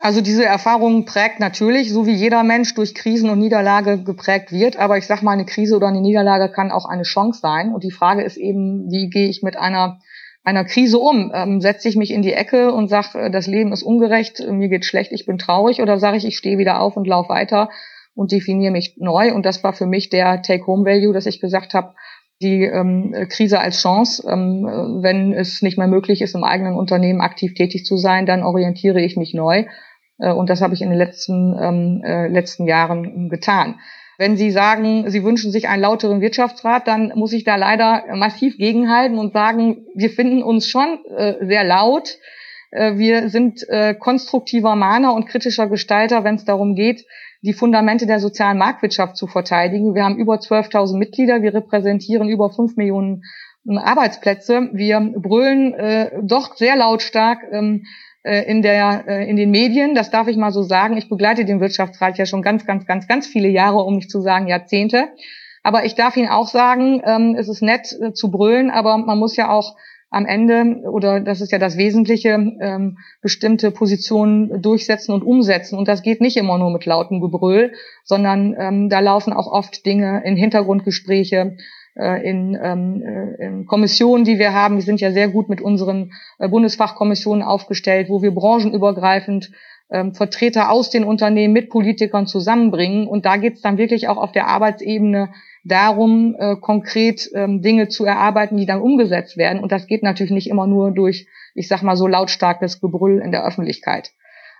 Also 0.00 0.20
diese 0.20 0.44
Erfahrung 0.44 1.06
prägt 1.06 1.40
natürlich, 1.40 1.92
so 1.92 2.06
wie 2.06 2.14
jeder 2.14 2.44
Mensch 2.44 2.74
durch 2.74 2.94
Krisen 2.94 3.30
und 3.30 3.40
Niederlage 3.40 4.02
geprägt 4.02 4.52
wird. 4.52 4.76
Aber 4.76 4.96
ich 4.96 5.06
sage 5.06 5.24
mal, 5.24 5.32
eine 5.32 5.44
Krise 5.44 5.74
oder 5.74 5.88
eine 5.88 6.00
Niederlage 6.00 6.52
kann 6.52 6.70
auch 6.70 6.86
eine 6.86 7.02
Chance 7.02 7.40
sein. 7.40 7.74
Und 7.74 7.82
die 7.82 7.90
Frage 7.90 8.22
ist 8.22 8.36
eben, 8.36 8.90
wie 8.90 9.10
gehe 9.10 9.28
ich 9.28 9.42
mit 9.42 9.56
einer 9.56 9.98
einer 10.44 10.64
Krise 10.64 10.98
um? 10.98 11.30
Ähm, 11.34 11.60
setze 11.60 11.88
ich 11.88 11.96
mich 11.96 12.10
in 12.10 12.22
die 12.22 12.32
Ecke 12.32 12.72
und 12.72 12.88
sage, 12.88 13.18
äh, 13.18 13.30
das 13.30 13.46
Leben 13.46 13.72
ist 13.72 13.82
ungerecht, 13.82 14.40
mir 14.48 14.68
geht 14.68 14.86
schlecht, 14.86 15.12
ich 15.12 15.26
bin 15.26 15.36
traurig, 15.36 15.82
oder 15.82 15.98
sage 15.98 16.16
ich, 16.16 16.24
ich 16.24 16.38
stehe 16.38 16.56
wieder 16.58 16.80
auf 16.80 16.96
und 16.96 17.06
laufe 17.06 17.28
weiter 17.28 17.68
und 18.14 18.32
definiere 18.32 18.72
mich 18.72 18.96
neu? 18.96 19.34
Und 19.34 19.44
das 19.44 19.62
war 19.62 19.74
für 19.74 19.86
mich 19.86 20.08
der 20.08 20.40
Take-Home-Value, 20.40 21.12
dass 21.12 21.26
ich 21.26 21.40
gesagt 21.40 21.74
habe, 21.74 21.94
die 22.40 22.62
ähm, 22.62 23.14
Krise 23.28 23.60
als 23.60 23.82
Chance. 23.82 24.24
Ähm, 24.26 25.00
wenn 25.02 25.32
es 25.32 25.60
nicht 25.60 25.76
mehr 25.76 25.88
möglich 25.88 26.22
ist, 26.22 26.34
im 26.34 26.44
eigenen 26.44 26.76
Unternehmen 26.76 27.20
aktiv 27.20 27.54
tätig 27.54 27.84
zu 27.84 27.96
sein, 27.96 28.26
dann 28.26 28.42
orientiere 28.42 29.00
ich 29.00 29.16
mich 29.16 29.34
neu 29.34 29.66
und 30.18 30.50
das 30.50 30.60
habe 30.60 30.74
ich 30.74 30.82
in 30.82 30.90
den 30.90 30.98
letzten, 30.98 31.56
ähm, 31.60 32.02
äh, 32.04 32.28
letzten 32.28 32.66
Jahren 32.66 33.28
getan. 33.28 33.78
Wenn 34.18 34.36
Sie 34.36 34.50
sagen, 34.50 35.08
Sie 35.08 35.22
wünschen 35.22 35.52
sich 35.52 35.68
einen 35.68 35.82
lauteren 35.82 36.20
Wirtschaftsrat, 36.20 36.88
dann 36.88 37.12
muss 37.14 37.32
ich 37.32 37.44
da 37.44 37.54
leider 37.54 38.02
massiv 38.16 38.58
gegenhalten 38.58 39.16
und 39.16 39.32
sagen, 39.32 39.86
wir 39.94 40.10
finden 40.10 40.42
uns 40.42 40.68
schon 40.68 40.98
äh, 41.16 41.34
sehr 41.46 41.62
laut. 41.62 42.18
Äh, 42.72 42.96
wir 42.96 43.28
sind 43.28 43.68
äh, 43.68 43.94
konstruktiver 43.94 44.74
Mahner 44.74 45.14
und 45.14 45.26
kritischer 45.26 45.68
Gestalter, 45.68 46.24
wenn 46.24 46.34
es 46.34 46.44
darum 46.44 46.74
geht, 46.74 47.06
die 47.42 47.52
Fundamente 47.52 48.06
der 48.06 48.18
sozialen 48.18 48.58
Marktwirtschaft 48.58 49.16
zu 49.16 49.28
verteidigen. 49.28 49.94
Wir 49.94 50.02
haben 50.02 50.18
über 50.18 50.34
12.000 50.34 50.98
Mitglieder, 50.98 51.40
wir 51.42 51.54
repräsentieren 51.54 52.28
über 52.28 52.50
5 52.50 52.76
Millionen 52.76 53.22
Arbeitsplätze. 53.68 54.70
Wir 54.72 54.98
brüllen 55.00 55.74
äh, 55.74 56.10
doch 56.22 56.56
sehr 56.56 56.74
lautstark 56.74 57.40
ähm, 57.52 57.84
äh, 57.84 57.88
in 58.22 58.62
der 58.62 59.04
äh, 59.06 59.28
in 59.28 59.36
den 59.36 59.50
Medien, 59.50 59.94
das 59.94 60.10
darf 60.10 60.28
ich 60.28 60.36
mal 60.36 60.52
so 60.52 60.62
sagen. 60.62 60.96
Ich 60.96 61.08
begleite 61.08 61.44
den 61.44 61.60
Wirtschaftsrat 61.60 62.18
ja 62.18 62.26
schon 62.26 62.42
ganz, 62.42 62.66
ganz, 62.66 62.86
ganz, 62.86 63.06
ganz 63.06 63.26
viele 63.26 63.48
Jahre, 63.48 63.78
um 63.78 63.96
nicht 63.96 64.10
zu 64.10 64.20
sagen 64.20 64.48
Jahrzehnte. 64.48 65.08
Aber 65.62 65.84
ich 65.84 65.94
darf 65.94 66.16
Ihnen 66.16 66.28
auch 66.28 66.48
sagen, 66.48 67.02
ähm, 67.04 67.36
es 67.38 67.48
ist 67.48 67.62
nett 67.62 67.96
äh, 68.00 68.12
zu 68.12 68.30
brüllen, 68.30 68.70
aber 68.70 68.96
man 68.98 69.18
muss 69.18 69.36
ja 69.36 69.50
auch 69.50 69.76
am 70.10 70.24
Ende, 70.24 70.80
oder 70.90 71.20
das 71.20 71.40
ist 71.42 71.52
ja 71.52 71.58
das 71.58 71.76
Wesentliche, 71.76 72.30
ähm, 72.30 72.98
bestimmte 73.20 73.70
Positionen 73.70 74.62
durchsetzen 74.62 75.12
und 75.12 75.22
umsetzen. 75.22 75.78
Und 75.78 75.86
das 75.86 76.02
geht 76.02 76.20
nicht 76.20 76.38
immer 76.38 76.56
nur 76.56 76.70
mit 76.70 76.86
lautem 76.86 77.20
Gebrüll, 77.20 77.72
sondern 78.04 78.56
ähm, 78.58 78.88
da 78.88 79.00
laufen 79.00 79.34
auch 79.34 79.46
oft 79.46 79.84
Dinge 79.84 80.22
in 80.24 80.36
Hintergrundgespräche, 80.36 81.36
äh, 81.36 81.56
in, 81.98 82.56
ähm, 82.62 83.02
äh, 83.02 83.46
in 83.46 83.66
Kommissionen, 83.66 84.24
die 84.24 84.38
wir 84.38 84.52
haben. 84.52 84.76
Wir 84.76 84.82
sind 84.82 85.00
ja 85.00 85.10
sehr 85.10 85.28
gut 85.28 85.48
mit 85.48 85.60
unseren 85.60 86.12
äh, 86.38 86.48
Bundesfachkommissionen 86.48 87.42
aufgestellt, 87.42 88.08
wo 88.08 88.22
wir 88.22 88.32
branchenübergreifend 88.32 89.50
ähm, 89.90 90.14
Vertreter 90.14 90.70
aus 90.70 90.90
den 90.90 91.04
Unternehmen 91.04 91.52
mit 91.52 91.70
Politikern 91.70 92.26
zusammenbringen. 92.26 93.08
Und 93.08 93.26
da 93.26 93.36
geht 93.36 93.54
es 93.54 93.62
dann 93.62 93.78
wirklich 93.78 94.08
auch 94.08 94.16
auf 94.16 94.32
der 94.32 94.46
Arbeitsebene 94.46 95.30
darum, 95.64 96.36
äh, 96.38 96.56
konkret 96.56 97.28
ähm, 97.34 97.62
Dinge 97.62 97.88
zu 97.88 98.04
erarbeiten, 98.04 98.56
die 98.56 98.66
dann 98.66 98.80
umgesetzt 98.80 99.36
werden. 99.36 99.60
Und 99.60 99.72
das 99.72 99.86
geht 99.86 100.02
natürlich 100.02 100.32
nicht 100.32 100.48
immer 100.48 100.66
nur 100.66 100.92
durch, 100.92 101.26
ich 101.54 101.68
sag 101.68 101.82
mal 101.82 101.96
so 101.96 102.06
lautstarkes 102.06 102.80
Gebrüll 102.80 103.20
in 103.20 103.32
der 103.32 103.44
Öffentlichkeit. 103.44 104.12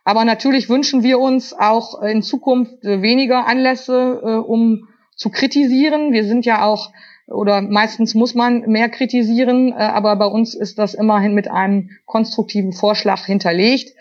Aber 0.04 0.24
natürlich 0.24 0.68
wünschen 0.68 1.02
wir 1.02 1.18
uns 1.18 1.52
auch 1.52 2.02
in 2.02 2.22
Zukunft 2.22 2.82
weniger 2.82 3.46
Anlässe, 3.46 4.20
äh, 4.24 4.28
um 4.36 4.88
zu 5.14 5.30
kritisieren. 5.30 6.12
Wir 6.12 6.24
sind 6.24 6.46
ja 6.46 6.64
auch 6.64 6.90
oder 7.28 7.60
meistens 7.60 8.14
muss 8.14 8.34
man 8.34 8.60
mehr 8.62 8.88
kritisieren, 8.88 9.72
äh, 9.72 9.74
aber 9.74 10.16
bei 10.16 10.26
uns 10.26 10.54
ist 10.54 10.78
das 10.78 10.94
immerhin 10.94 11.34
mit 11.34 11.50
einem 11.50 11.90
konstruktiven 12.06 12.72
Vorschlag 12.72 13.24
hinterlegt. 13.24 13.94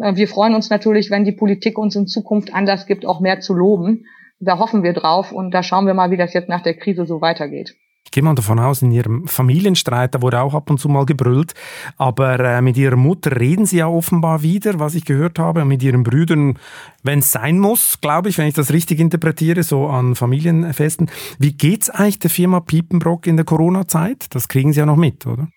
Äh, 0.00 0.16
wir 0.16 0.28
freuen 0.28 0.54
uns 0.54 0.70
natürlich, 0.70 1.10
wenn 1.10 1.24
die 1.24 1.32
Politik 1.32 1.78
uns 1.78 1.96
in 1.96 2.06
Zukunft 2.06 2.54
anders 2.54 2.86
gibt, 2.86 3.06
auch 3.06 3.20
mehr 3.20 3.40
zu 3.40 3.54
loben. 3.54 4.06
Da 4.40 4.58
hoffen 4.58 4.82
wir 4.82 4.92
drauf 4.92 5.32
und 5.32 5.52
da 5.52 5.62
schauen 5.62 5.86
wir 5.86 5.94
mal, 5.94 6.10
wie 6.10 6.16
das 6.16 6.34
jetzt 6.34 6.48
nach 6.48 6.62
der 6.62 6.74
Krise 6.74 7.06
so 7.06 7.20
weitergeht. 7.20 7.76
Ich 8.04 8.10
gehe 8.10 8.22
mal 8.22 8.34
davon 8.34 8.58
aus, 8.58 8.82
in 8.82 8.92
Ihrem 8.92 9.26
Familienstreit, 9.26 10.14
da 10.14 10.22
wurde 10.22 10.40
auch 10.40 10.54
ab 10.54 10.70
und 10.70 10.78
zu 10.78 10.88
mal 10.88 11.06
gebrüllt, 11.06 11.54
aber 11.96 12.38
äh, 12.38 12.60
mit 12.60 12.76
Ihrer 12.76 12.96
Mutter 12.96 13.40
reden 13.40 13.66
Sie 13.66 13.78
ja 13.78 13.88
offenbar 13.88 14.42
wieder, 14.42 14.78
was 14.78 14.94
ich 14.94 15.04
gehört 15.04 15.38
habe, 15.38 15.62
und 15.62 15.68
mit 15.68 15.82
Ihren 15.82 16.04
Brüdern, 16.04 16.58
wenn 17.02 17.20
es 17.20 17.32
sein 17.32 17.58
muss, 17.58 18.00
glaube 18.00 18.28
ich, 18.28 18.38
wenn 18.38 18.46
ich 18.46 18.54
das 18.54 18.72
richtig 18.72 19.00
interpretiere, 19.00 19.62
so 19.62 19.86
an 19.86 20.14
Familienfesten. 20.14 21.10
Wie 21.38 21.54
geht's 21.54 21.90
eigentlich 21.90 22.20
der 22.20 22.30
Firma 22.30 22.60
Piepenbrock 22.60 23.26
in 23.26 23.36
der 23.36 23.46
Corona-Zeit? 23.46 24.26
Das 24.30 24.48
kriegen 24.48 24.72
Sie 24.72 24.80
ja 24.80 24.86
noch 24.86 24.96
mit, 24.96 25.26
oder? 25.26 25.48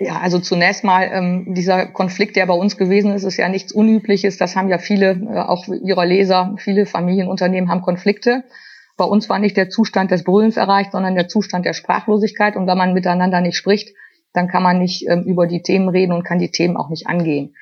Ja, 0.00 0.20
also 0.20 0.38
zunächst 0.38 0.84
mal 0.84 1.10
ähm, 1.12 1.54
dieser 1.54 1.86
Konflikt, 1.86 2.36
der 2.36 2.46
bei 2.46 2.54
uns 2.54 2.76
gewesen 2.76 3.12
ist, 3.12 3.24
ist 3.24 3.36
ja 3.36 3.48
nichts 3.48 3.72
Unübliches. 3.72 4.36
Das 4.36 4.54
haben 4.54 4.68
ja 4.68 4.78
viele, 4.78 5.10
äh, 5.10 5.40
auch 5.40 5.66
ihrer 5.66 6.06
Leser, 6.06 6.54
viele 6.58 6.86
Familienunternehmen 6.86 7.68
haben 7.68 7.82
Konflikte. 7.82 8.44
Bei 8.98 9.04
uns 9.04 9.28
war 9.28 9.38
nicht 9.38 9.56
der 9.56 9.70
Zustand 9.70 10.10
des 10.10 10.24
Brüllens 10.24 10.56
erreicht, 10.56 10.92
sondern 10.92 11.14
der 11.14 11.28
Zustand 11.28 11.64
der 11.64 11.72
Sprachlosigkeit. 11.72 12.56
Und 12.56 12.66
wenn 12.66 12.76
man 12.76 12.92
miteinander 12.92 13.40
nicht 13.40 13.56
spricht, 13.56 13.94
dann 14.32 14.48
kann 14.48 14.62
man 14.62 14.78
nicht 14.78 15.08
ähm, 15.08 15.22
über 15.22 15.46
die 15.46 15.62
Themen 15.62 15.88
reden 15.88 16.12
und 16.12 16.24
kann 16.24 16.40
die 16.40 16.50
Themen 16.50 16.76
auch 16.76 16.90
nicht 16.90 17.06
angehen. 17.06 17.54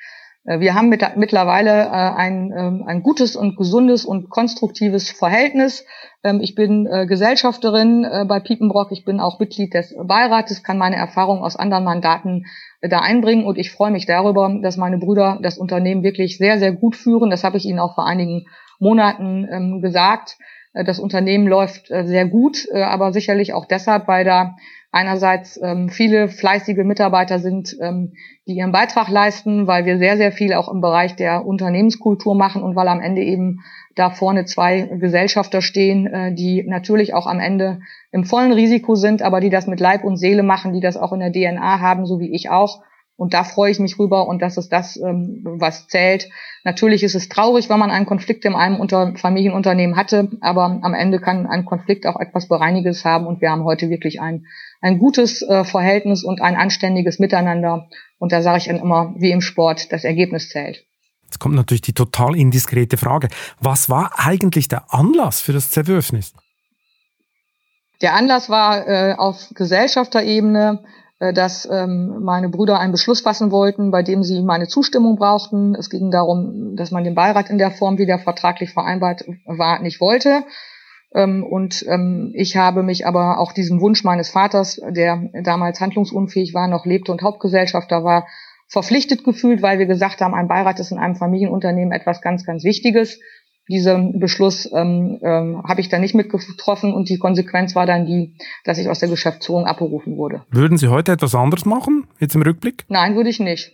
Äh, 0.45 0.59
wir 0.59 0.73
haben 0.73 0.89
mit, 0.89 1.05
mittlerweile 1.15 1.85
äh, 1.85 1.89
ein, 1.89 2.51
ähm, 2.57 2.83
ein 2.87 3.03
gutes 3.03 3.35
und 3.35 3.55
gesundes 3.55 4.03
und 4.03 4.29
konstruktives 4.31 5.11
Verhältnis. 5.11 5.85
Ähm, 6.23 6.39
ich 6.41 6.55
bin 6.55 6.87
äh, 6.87 7.05
Gesellschafterin 7.05 8.03
äh, 8.03 8.25
bei 8.27 8.39
Piepenbrock. 8.39 8.91
Ich 8.91 9.05
bin 9.05 9.19
auch 9.19 9.39
Mitglied 9.39 9.75
des 9.75 9.95
Beirates, 9.95 10.63
kann 10.63 10.79
meine 10.79 10.95
Erfahrungen 10.95 11.43
aus 11.43 11.55
anderen 11.55 11.83
Mandaten 11.83 12.47
äh, 12.81 12.89
da 12.89 12.99
einbringen. 12.99 13.45
Und 13.45 13.59
ich 13.59 13.71
freue 13.71 13.91
mich 13.91 14.07
darüber, 14.07 14.57
dass 14.61 14.75
meine 14.75 14.97
Brüder 14.97 15.37
das 15.41 15.59
Unternehmen 15.59 16.01
wirklich 16.01 16.39
sehr, 16.39 16.57
sehr 16.57 16.71
gut 16.71 16.95
führen. 16.95 17.29
Das 17.29 17.43
habe 17.43 17.57
ich 17.57 17.65
Ihnen 17.65 17.79
auch 17.79 17.93
vor 17.93 18.07
einigen 18.07 18.47
Monaten 18.79 19.47
ähm, 19.51 19.81
gesagt. 19.81 20.37
Äh, 20.77 20.83
das 20.83 20.99
Unternehmen 20.99 21.47
läuft 21.47 21.91
äh, 21.91 22.05
sehr 22.05 22.25
gut, 22.27 22.67
äh, 22.71 22.81
aber 22.81 23.11
sicherlich 23.11 23.53
auch 23.53 23.65
deshalb, 23.65 24.07
weil 24.07 24.23
da 24.23 24.55
einerseits 24.91 25.59
ähm, 25.61 25.89
viele 25.89 26.29
fleißige 26.29 26.83
Mitarbeiter 26.85 27.39
sind, 27.39 27.75
ähm, 27.81 28.13
die 28.47 28.53
ihren 28.53 28.71
Beitrag 28.71 29.09
leisten, 29.09 29.67
weil 29.67 29.85
wir 29.85 29.97
sehr, 29.97 30.15
sehr 30.15 30.31
viel 30.31 30.53
auch 30.53 30.71
im 30.71 30.79
Bereich 30.79 31.15
der 31.15 31.45
Unternehmenskultur 31.45 32.35
machen 32.35 32.63
und 32.63 32.75
weil 32.75 32.87
am 32.87 33.01
Ende 33.01 33.21
eben 33.21 33.59
da 33.95 34.11
vorne 34.11 34.45
zwei 34.45 34.83
Gesellschafter 34.83 35.61
stehen, 35.61 36.35
die 36.35 36.63
natürlich 36.67 37.15
auch 37.15 37.25
am 37.25 37.39
Ende 37.39 37.79
im 38.11 38.25
vollen 38.25 38.51
Risiko 38.51 38.93
sind, 38.93 39.23
aber 39.23 39.41
die 39.41 39.49
das 39.49 39.65
mit 39.65 39.79
Leib 39.79 40.03
und 40.03 40.17
Seele 40.17 40.43
machen, 40.43 40.71
die 40.71 40.79
das 40.79 40.97
auch 40.97 41.13
in 41.13 41.19
der 41.19 41.31
DNA 41.31 41.79
haben, 41.79 42.05
so 42.05 42.19
wie 42.19 42.33
ich 42.33 42.51
auch. 42.51 42.83
Und 43.17 43.33
da 43.33 43.43
freue 43.43 43.71
ich 43.71 43.79
mich 43.79 43.97
rüber 43.97 44.27
und 44.27 44.43
das 44.43 44.57
ist 44.57 44.71
das, 44.71 44.95
ähm, 44.95 45.41
was 45.43 45.87
zählt. 45.87 46.29
Natürlich 46.63 47.01
ist 47.03 47.15
es 47.15 47.29
traurig, 47.29 47.67
wenn 47.67 47.79
man 47.79 47.89
einen 47.89 48.05
Konflikt 48.05 48.45
in 48.45 48.53
einem 48.53 48.79
Unter 48.79 49.15
Familienunternehmen 49.15 49.95
hatte, 49.95 50.29
aber 50.39 50.79
am 50.81 50.93
Ende 50.93 51.19
kann 51.19 51.47
ein 51.47 51.65
Konflikt 51.65 52.05
auch 52.05 52.19
etwas 52.19 52.47
Bereiniges 52.47 53.03
haben 53.05 53.25
und 53.25 53.41
wir 53.41 53.49
haben 53.49 53.63
heute 53.63 53.89
wirklich 53.89 54.21
ein, 54.21 54.45
ein 54.81 54.99
gutes 54.99 55.41
äh, 55.41 55.63
Verhältnis 55.63 56.23
und 56.23 56.41
ein 56.41 56.55
anständiges 56.55 57.17
Miteinander. 57.17 57.89
Und 58.19 58.31
da 58.31 58.43
sage 58.43 58.59
ich 58.59 58.65
dann 58.65 58.77
immer, 58.77 59.15
wie 59.17 59.31
im 59.31 59.41
Sport, 59.41 59.91
das 59.91 60.03
Ergebnis 60.03 60.49
zählt. 60.49 60.85
Jetzt 61.23 61.39
kommt 61.39 61.55
natürlich 61.55 61.81
die 61.81 61.93
total 61.93 62.37
indiskrete 62.37 62.97
Frage. 62.97 63.29
Was 63.59 63.89
war 63.89 64.11
eigentlich 64.17 64.67
der 64.67 64.93
Anlass 64.93 65.41
für 65.41 65.53
das 65.53 65.71
Zerwürfnis? 65.71 66.33
Der 68.01 68.13
Anlass 68.13 68.47
war 68.49 68.87
äh, 68.87 69.15
auf 69.15 69.49
Gesellschafterebene 69.55 70.83
dass 71.19 71.67
ähm, 71.71 72.23
meine 72.23 72.49
Brüder 72.49 72.79
einen 72.79 72.91
Beschluss 72.91 73.21
fassen 73.21 73.51
wollten, 73.51 73.89
bei 73.89 74.03
dem 74.03 74.23
sie 74.23 74.41
meine 74.41 74.67
Zustimmung 74.67 75.15
brauchten. 75.15 75.73
Es 75.75 75.89
ging 75.89 76.11
darum, 76.11 76.75
dass 76.75 76.91
man 76.91 77.03
den 77.03 77.15
Beirat 77.15 77.49
in 77.49 77.57
der 77.57 77.71
Form, 77.71 77.97
wie 77.97 78.05
der 78.05 78.19
vertraglich 78.19 78.71
vereinbart 78.71 79.25
war, 79.45 79.81
nicht 79.81 79.99
wollte. 79.99 80.43
Ähm, 81.15 81.43
und 81.43 81.83
ähm, 81.87 82.31
ich 82.35 82.57
habe 82.57 82.83
mich 82.83 83.07
aber 83.07 83.39
auch 83.39 83.51
diesem 83.51 83.81
Wunsch 83.81 84.03
meines 84.03 84.29
Vaters, 84.29 84.79
der 84.89 85.29
damals 85.43 85.81
handlungsunfähig 85.81 86.53
war, 86.53 86.67
noch 86.67 86.85
lebte 86.85 87.11
und 87.11 87.23
Hauptgesellschafter 87.23 88.03
war, 88.03 88.27
verpflichtet 88.67 89.23
gefühlt, 89.23 89.61
weil 89.61 89.79
wir 89.79 89.85
gesagt 89.85 90.21
haben, 90.21 90.33
ein 90.33 90.47
Beirat 90.47 90.79
ist 90.79 90.91
in 90.91 90.99
einem 90.99 91.15
Familienunternehmen 91.15 91.93
etwas 91.93 92.21
ganz, 92.21 92.45
ganz 92.45 92.63
Wichtiges 92.63 93.19
diesen 93.69 94.19
Beschluss 94.19 94.69
ähm, 94.73 95.19
ähm, 95.21 95.63
habe 95.63 95.81
ich 95.81 95.89
dann 95.89 96.01
nicht 96.01 96.15
mitgetroffen 96.15 96.93
und 96.93 97.09
die 97.09 97.17
Konsequenz 97.17 97.75
war 97.75 97.85
dann 97.85 98.05
die, 98.05 98.33
dass 98.63 98.77
ich 98.77 98.89
aus 98.89 98.99
der 98.99 99.09
Geschäftsführung 99.09 99.65
abberufen 99.65 100.17
wurde. 100.17 100.43
Würden 100.51 100.77
Sie 100.77 100.87
heute 100.87 101.11
etwas 101.11 101.35
anderes 101.35 101.65
machen, 101.65 102.07
jetzt 102.19 102.35
im 102.35 102.41
Rückblick? 102.41 102.85
Nein, 102.87 103.15
würde 103.15 103.29
ich 103.29 103.39
nicht. 103.39 103.73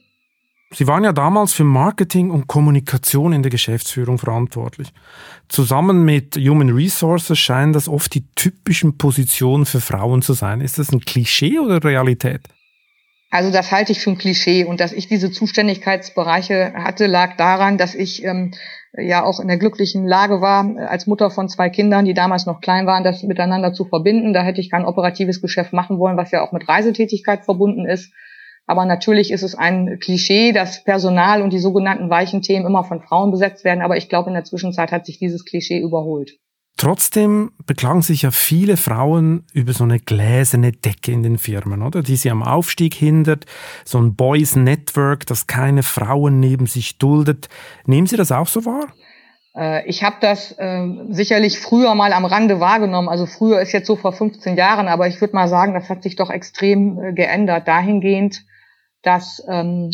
Sie 0.71 0.87
waren 0.87 1.03
ja 1.03 1.13
damals 1.13 1.53
für 1.53 1.63
Marketing 1.63 2.31
und 2.31 2.47
Kommunikation 2.47 3.31
in 3.31 3.43
der 3.43 3.51
Geschäftsführung 3.51 4.17
verantwortlich. 4.17 4.87
Zusammen 5.47 6.03
mit 6.03 6.35
Human 6.35 6.69
Resources 6.69 7.37
scheinen 7.37 7.73
das 7.73 7.87
oft 7.87 8.13
die 8.15 8.25
typischen 8.35 8.97
Positionen 8.97 9.65
für 9.65 9.81
Frauen 9.81 10.23
zu 10.23 10.33
sein. 10.33 10.61
Ist 10.61 10.79
das 10.79 10.91
ein 10.91 11.01
Klischee 11.01 11.59
oder 11.59 11.83
Realität? 11.83 12.41
Also 13.29 13.51
das 13.51 13.71
halte 13.71 13.91
ich 13.91 13.99
für 13.99 14.11
ein 14.11 14.17
Klischee 14.17 14.63
und 14.63 14.79
dass 14.79 14.93
ich 14.93 15.07
diese 15.07 15.31
Zuständigkeitsbereiche 15.31 16.73
hatte, 16.75 17.07
lag 17.07 17.35
daran, 17.35 17.77
dass 17.77 17.95
ich 17.95 18.23
ähm, 18.23 18.53
ja 18.97 19.23
auch 19.23 19.39
in 19.39 19.47
der 19.47 19.57
glücklichen 19.57 20.05
Lage 20.05 20.41
war, 20.41 20.65
als 20.87 21.07
Mutter 21.07 21.31
von 21.31 21.49
zwei 21.49 21.69
Kindern, 21.69 22.05
die 22.05 22.13
damals 22.13 22.45
noch 22.45 22.61
klein 22.61 22.85
waren, 22.85 23.03
das 23.03 23.23
miteinander 23.23 23.73
zu 23.73 23.85
verbinden. 23.85 24.33
Da 24.33 24.43
hätte 24.43 24.61
ich 24.61 24.69
kein 24.69 24.85
operatives 24.85 25.41
Geschäft 25.41 25.73
machen 25.73 25.97
wollen, 25.97 26.17
was 26.17 26.31
ja 26.31 26.45
auch 26.45 26.51
mit 26.51 26.67
Reisetätigkeit 26.67 27.43
verbunden 27.45 27.85
ist. 27.85 28.13
Aber 28.65 28.85
natürlich 28.85 29.31
ist 29.31 29.43
es 29.43 29.55
ein 29.55 29.99
Klischee, 29.99 30.53
dass 30.53 30.83
Personal 30.83 31.41
und 31.41 31.51
die 31.51 31.59
sogenannten 31.59 32.09
weichen 32.09 32.41
Themen 32.41 32.65
immer 32.65 32.83
von 32.83 33.01
Frauen 33.01 33.31
besetzt 33.31 33.63
werden. 33.65 33.81
Aber 33.81 33.97
ich 33.97 34.09
glaube, 34.09 34.29
in 34.29 34.35
der 34.35 34.45
Zwischenzeit 34.45 34.91
hat 34.91 35.05
sich 35.05 35.19
dieses 35.19 35.43
Klischee 35.43 35.79
überholt. 35.79 36.39
Trotzdem 36.77 37.51
beklagen 37.65 38.01
sich 38.01 38.23
ja 38.23 38.31
viele 38.31 38.77
Frauen 38.77 39.45
über 39.53 39.73
so 39.73 39.83
eine 39.83 39.99
gläserne 39.99 40.71
Decke 40.71 41.11
in 41.11 41.23
den 41.23 41.37
Firmen, 41.37 41.81
oder? 41.81 42.01
Die 42.01 42.15
sie 42.15 42.31
am 42.31 42.43
Aufstieg 42.43 42.95
hindert, 42.95 43.45
so 43.85 43.99
ein 43.99 44.15
Boys 44.15 44.55
Network, 44.55 45.25
das 45.27 45.47
keine 45.47 45.83
Frauen 45.83 46.39
neben 46.39 46.65
sich 46.65 46.97
duldet. 46.97 47.47
Nehmen 47.85 48.07
Sie 48.07 48.17
das 48.17 48.31
auch 48.31 48.47
so 48.47 48.65
wahr? 48.65 48.87
Äh, 49.55 49.87
ich 49.87 50.03
habe 50.03 50.15
das 50.19 50.51
äh, 50.57 50.87
sicherlich 51.09 51.59
früher 51.59 51.93
mal 51.95 52.11
am 52.13 52.25
Rande 52.25 52.59
wahrgenommen. 52.59 53.09
Also 53.09 53.25
früher 53.25 53.61
ist 53.61 53.71
jetzt 53.71 53.87
so 53.87 53.95
vor 53.95 54.13
15 54.13 54.57
Jahren, 54.57 54.87
aber 54.87 55.07
ich 55.07 55.21
würde 55.21 55.35
mal 55.35 55.47
sagen, 55.47 55.73
das 55.73 55.89
hat 55.89 56.03
sich 56.03 56.15
doch 56.15 56.29
extrem 56.29 56.99
äh, 56.99 57.13
geändert. 57.13 57.67
Dahingehend, 57.67 58.43
dass 59.03 59.43
ähm, 59.47 59.91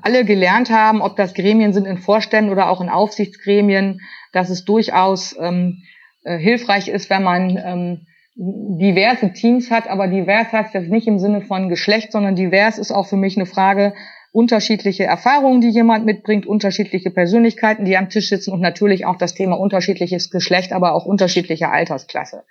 alle 0.00 0.24
gelernt 0.24 0.70
haben, 0.70 1.02
ob 1.02 1.16
das 1.16 1.34
Gremien 1.34 1.72
sind 1.72 1.86
in 1.86 1.98
Vorständen 1.98 2.50
oder 2.50 2.70
auch 2.70 2.80
in 2.80 2.88
Aufsichtsgremien, 2.88 4.00
dass 4.32 4.50
es 4.50 4.64
durchaus 4.64 5.36
ähm, 5.38 5.82
äh, 6.24 6.38
hilfreich 6.38 6.88
ist, 6.88 7.10
wenn 7.10 7.22
man 7.22 7.56
ähm, 7.56 8.06
diverse 8.34 9.32
Teams 9.32 9.70
hat, 9.70 9.88
aber 9.88 10.08
divers 10.08 10.52
heißt 10.52 10.74
jetzt 10.74 10.88
nicht 10.88 11.06
im 11.06 11.18
Sinne 11.18 11.42
von 11.42 11.68
Geschlecht, 11.68 12.12
sondern 12.12 12.34
divers 12.34 12.78
ist 12.78 12.90
auch 12.90 13.06
für 13.06 13.16
mich 13.16 13.36
eine 13.36 13.46
Frage 13.46 13.92
unterschiedliche 14.32 15.04
Erfahrungen, 15.04 15.60
die 15.60 15.68
jemand 15.68 16.06
mitbringt, 16.06 16.46
unterschiedliche 16.46 17.10
Persönlichkeiten, 17.10 17.84
die 17.84 17.98
am 17.98 18.08
Tisch 18.08 18.30
sitzen 18.30 18.52
und 18.52 18.60
natürlich 18.60 19.04
auch 19.04 19.16
das 19.16 19.34
Thema 19.34 19.58
unterschiedliches 19.60 20.30
Geschlecht, 20.30 20.72
aber 20.72 20.94
auch 20.94 21.04
unterschiedliche 21.04 21.68
Altersklasse. 21.68 22.44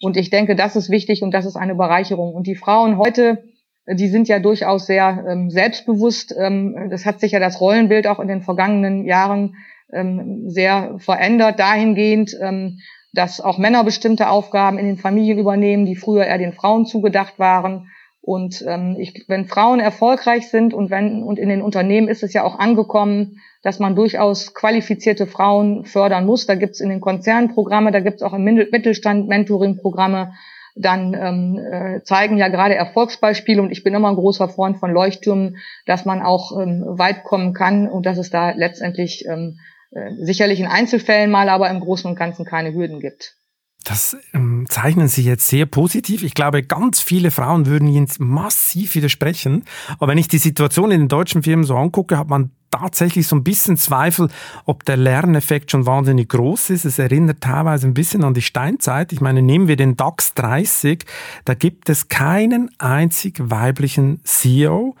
Und 0.00 0.16
ich 0.16 0.30
denke, 0.30 0.56
das 0.56 0.74
ist 0.74 0.90
wichtig 0.90 1.22
und 1.22 1.32
das 1.32 1.46
ist 1.46 1.54
eine 1.54 1.76
Bereicherung. 1.76 2.34
Und 2.34 2.48
die 2.48 2.56
Frauen 2.56 2.98
heute, 2.98 3.44
die 3.86 4.08
sind 4.08 4.26
ja 4.26 4.40
durchaus 4.40 4.86
sehr 4.86 5.24
ähm, 5.28 5.48
selbstbewusst. 5.48 6.34
Ähm, 6.36 6.88
das 6.90 7.06
hat 7.06 7.20
sich 7.20 7.30
ja 7.30 7.38
das 7.38 7.60
Rollenbild 7.60 8.08
auch 8.08 8.18
in 8.18 8.26
den 8.26 8.42
vergangenen 8.42 9.04
Jahren 9.04 9.54
ähm, 9.92 10.48
sehr 10.48 10.96
verändert, 10.98 11.58
dahingehend, 11.58 12.36
ähm, 12.40 12.78
dass 13.12 13.40
auch 13.40 13.58
Männer 13.58 13.84
bestimmte 13.84 14.28
Aufgaben 14.28 14.78
in 14.78 14.86
den 14.86 14.96
Familien 14.96 15.38
übernehmen, 15.38 15.86
die 15.86 15.96
früher 15.96 16.24
eher 16.24 16.38
den 16.38 16.52
Frauen 16.52 16.86
zugedacht 16.86 17.38
waren. 17.38 17.88
Und 18.22 18.64
ähm, 18.66 18.96
ich, 18.98 19.24
wenn 19.26 19.46
Frauen 19.46 19.80
erfolgreich 19.80 20.48
sind 20.48 20.72
und 20.72 20.90
wenn 20.90 21.22
und 21.22 21.38
in 21.38 21.48
den 21.48 21.60
Unternehmen 21.60 22.08
ist 22.08 22.22
es 22.22 22.32
ja 22.32 22.44
auch 22.44 22.58
angekommen, 22.58 23.40
dass 23.62 23.80
man 23.80 23.96
durchaus 23.96 24.54
qualifizierte 24.54 25.26
Frauen 25.26 25.84
fördern 25.84 26.24
muss. 26.24 26.46
Da 26.46 26.54
gibt 26.54 26.74
es 26.74 26.80
in 26.80 26.88
den 26.88 27.00
Konzernen 27.00 27.52
Programme, 27.52 27.90
da 27.90 28.00
gibt 28.00 28.16
es 28.16 28.22
auch 28.22 28.32
im 28.32 28.44
Mittelstand 28.44 29.28
Mentoring-Programme. 29.28 30.34
Dann 30.74 31.14
ähm, 31.14 31.58
äh, 31.58 32.02
zeigen 32.02 32.38
ja 32.38 32.48
gerade 32.48 32.74
Erfolgsbeispiele 32.74 33.60
und 33.60 33.70
ich 33.70 33.84
bin 33.84 33.92
immer 33.92 34.08
ein 34.08 34.16
großer 34.16 34.48
Freund 34.48 34.78
von 34.78 34.90
Leuchttürmen, 34.90 35.58
dass 35.84 36.06
man 36.06 36.22
auch 36.22 36.58
ähm, 36.58 36.82
weit 36.86 37.24
kommen 37.24 37.52
kann 37.52 37.88
und 37.88 38.06
dass 38.06 38.18
es 38.18 38.30
da 38.30 38.52
letztendlich 38.52 39.26
ähm, 39.28 39.58
äh, 39.92 40.12
sicherlich 40.24 40.60
in 40.60 40.66
Einzelfällen 40.66 41.30
mal, 41.30 41.48
aber 41.48 41.70
im 41.70 41.80
Großen 41.80 42.08
und 42.08 42.16
Ganzen 42.16 42.44
keine 42.44 42.72
Hürden 42.72 43.00
gibt. 43.00 43.36
Das 43.84 44.16
ähm, 44.32 44.66
zeichnen 44.68 45.08
Sie 45.08 45.22
jetzt 45.22 45.48
sehr 45.48 45.66
positiv. 45.66 46.22
Ich 46.22 46.34
glaube, 46.34 46.62
ganz 46.62 47.00
viele 47.00 47.30
Frauen 47.30 47.66
würden 47.66 47.88
Ihnen 47.88 48.08
massiv 48.18 48.94
widersprechen. 48.94 49.64
Aber 49.94 50.08
wenn 50.08 50.18
ich 50.18 50.28
die 50.28 50.38
Situation 50.38 50.92
in 50.92 51.00
den 51.00 51.08
deutschen 51.08 51.42
Firmen 51.42 51.64
so 51.64 51.76
angucke, 51.76 52.16
hat 52.16 52.28
man 52.28 52.52
tatsächlich 52.70 53.26
so 53.26 53.36
ein 53.36 53.44
bisschen 53.44 53.76
Zweifel, 53.76 54.28
ob 54.64 54.84
der 54.84 54.96
Lerneffekt 54.96 55.70
schon 55.70 55.84
wahnsinnig 55.84 56.28
groß 56.28 56.70
ist. 56.70 56.84
Es 56.84 56.98
erinnert 56.98 57.40
teilweise 57.40 57.86
ein 57.86 57.94
bisschen 57.94 58.24
an 58.24 58.34
die 58.34 58.42
Steinzeit. 58.42 59.12
Ich 59.12 59.20
meine, 59.20 59.42
nehmen 59.42 59.68
wir 59.68 59.76
den 59.76 59.96
DAX 59.96 60.34
30, 60.34 61.04
da 61.44 61.54
gibt 61.54 61.90
es 61.90 62.08
keinen 62.08 62.70
einzig 62.78 63.38
weiblichen 63.38 64.20
CEO. 64.24 64.94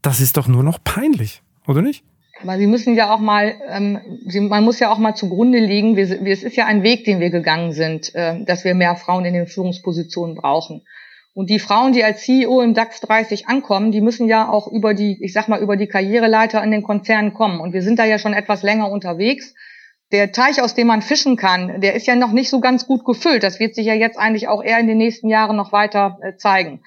Das 0.00 0.20
ist 0.20 0.36
doch 0.36 0.48
nur 0.48 0.64
noch 0.64 0.82
peinlich, 0.82 1.42
oder 1.66 1.82
nicht? 1.82 2.04
Aber 2.42 2.58
Sie 2.58 2.66
müssen 2.66 2.94
ja 2.94 3.14
auch 3.14 3.20
mal, 3.20 3.54
ähm, 3.68 4.00
Sie, 4.26 4.40
man 4.40 4.64
muss 4.64 4.80
ja 4.80 4.90
auch 4.90 4.98
mal 4.98 5.14
zugrunde 5.14 5.58
liegen, 5.58 5.96
wir, 5.96 6.24
wir, 6.24 6.32
es 6.32 6.42
ist 6.42 6.56
ja 6.56 6.66
ein 6.66 6.82
Weg, 6.82 7.04
den 7.04 7.20
wir 7.20 7.30
gegangen 7.30 7.72
sind, 7.72 8.14
äh, 8.14 8.44
dass 8.44 8.64
wir 8.64 8.74
mehr 8.74 8.96
Frauen 8.96 9.24
in 9.24 9.34
den 9.34 9.46
Führungspositionen 9.46 10.36
brauchen. 10.36 10.82
Und 11.34 11.48
die 11.48 11.58
Frauen, 11.58 11.92
die 11.92 12.04
als 12.04 12.22
CEO 12.22 12.60
im 12.60 12.74
DAX 12.74 13.00
30 13.00 13.48
ankommen, 13.48 13.90
die 13.90 14.02
müssen 14.02 14.28
ja 14.28 14.48
auch 14.48 14.66
über 14.66 14.92
die, 14.92 15.18
ich 15.22 15.32
sag 15.32 15.48
mal, 15.48 15.62
über 15.62 15.76
die 15.76 15.86
Karriereleiter 15.86 16.62
in 16.62 16.70
den 16.70 16.82
Konzernen 16.82 17.32
kommen. 17.32 17.60
Und 17.60 17.72
wir 17.72 17.82
sind 17.82 17.98
da 17.98 18.04
ja 18.04 18.18
schon 18.18 18.34
etwas 18.34 18.62
länger 18.62 18.90
unterwegs. 18.90 19.54
Der 20.10 20.32
Teich, 20.32 20.60
aus 20.60 20.74
dem 20.74 20.88
man 20.88 21.00
fischen 21.00 21.36
kann, 21.36 21.80
der 21.80 21.94
ist 21.94 22.06
ja 22.06 22.16
noch 22.16 22.32
nicht 22.32 22.50
so 22.50 22.60
ganz 22.60 22.86
gut 22.86 23.06
gefüllt. 23.06 23.44
Das 23.44 23.60
wird 23.60 23.74
sich 23.74 23.86
ja 23.86 23.94
jetzt 23.94 24.18
eigentlich 24.18 24.48
auch 24.48 24.62
eher 24.62 24.78
in 24.78 24.86
den 24.86 24.98
nächsten 24.98 25.28
Jahren 25.28 25.56
noch 25.56 25.72
weiter 25.72 26.18
äh, 26.20 26.36
zeigen. 26.36 26.82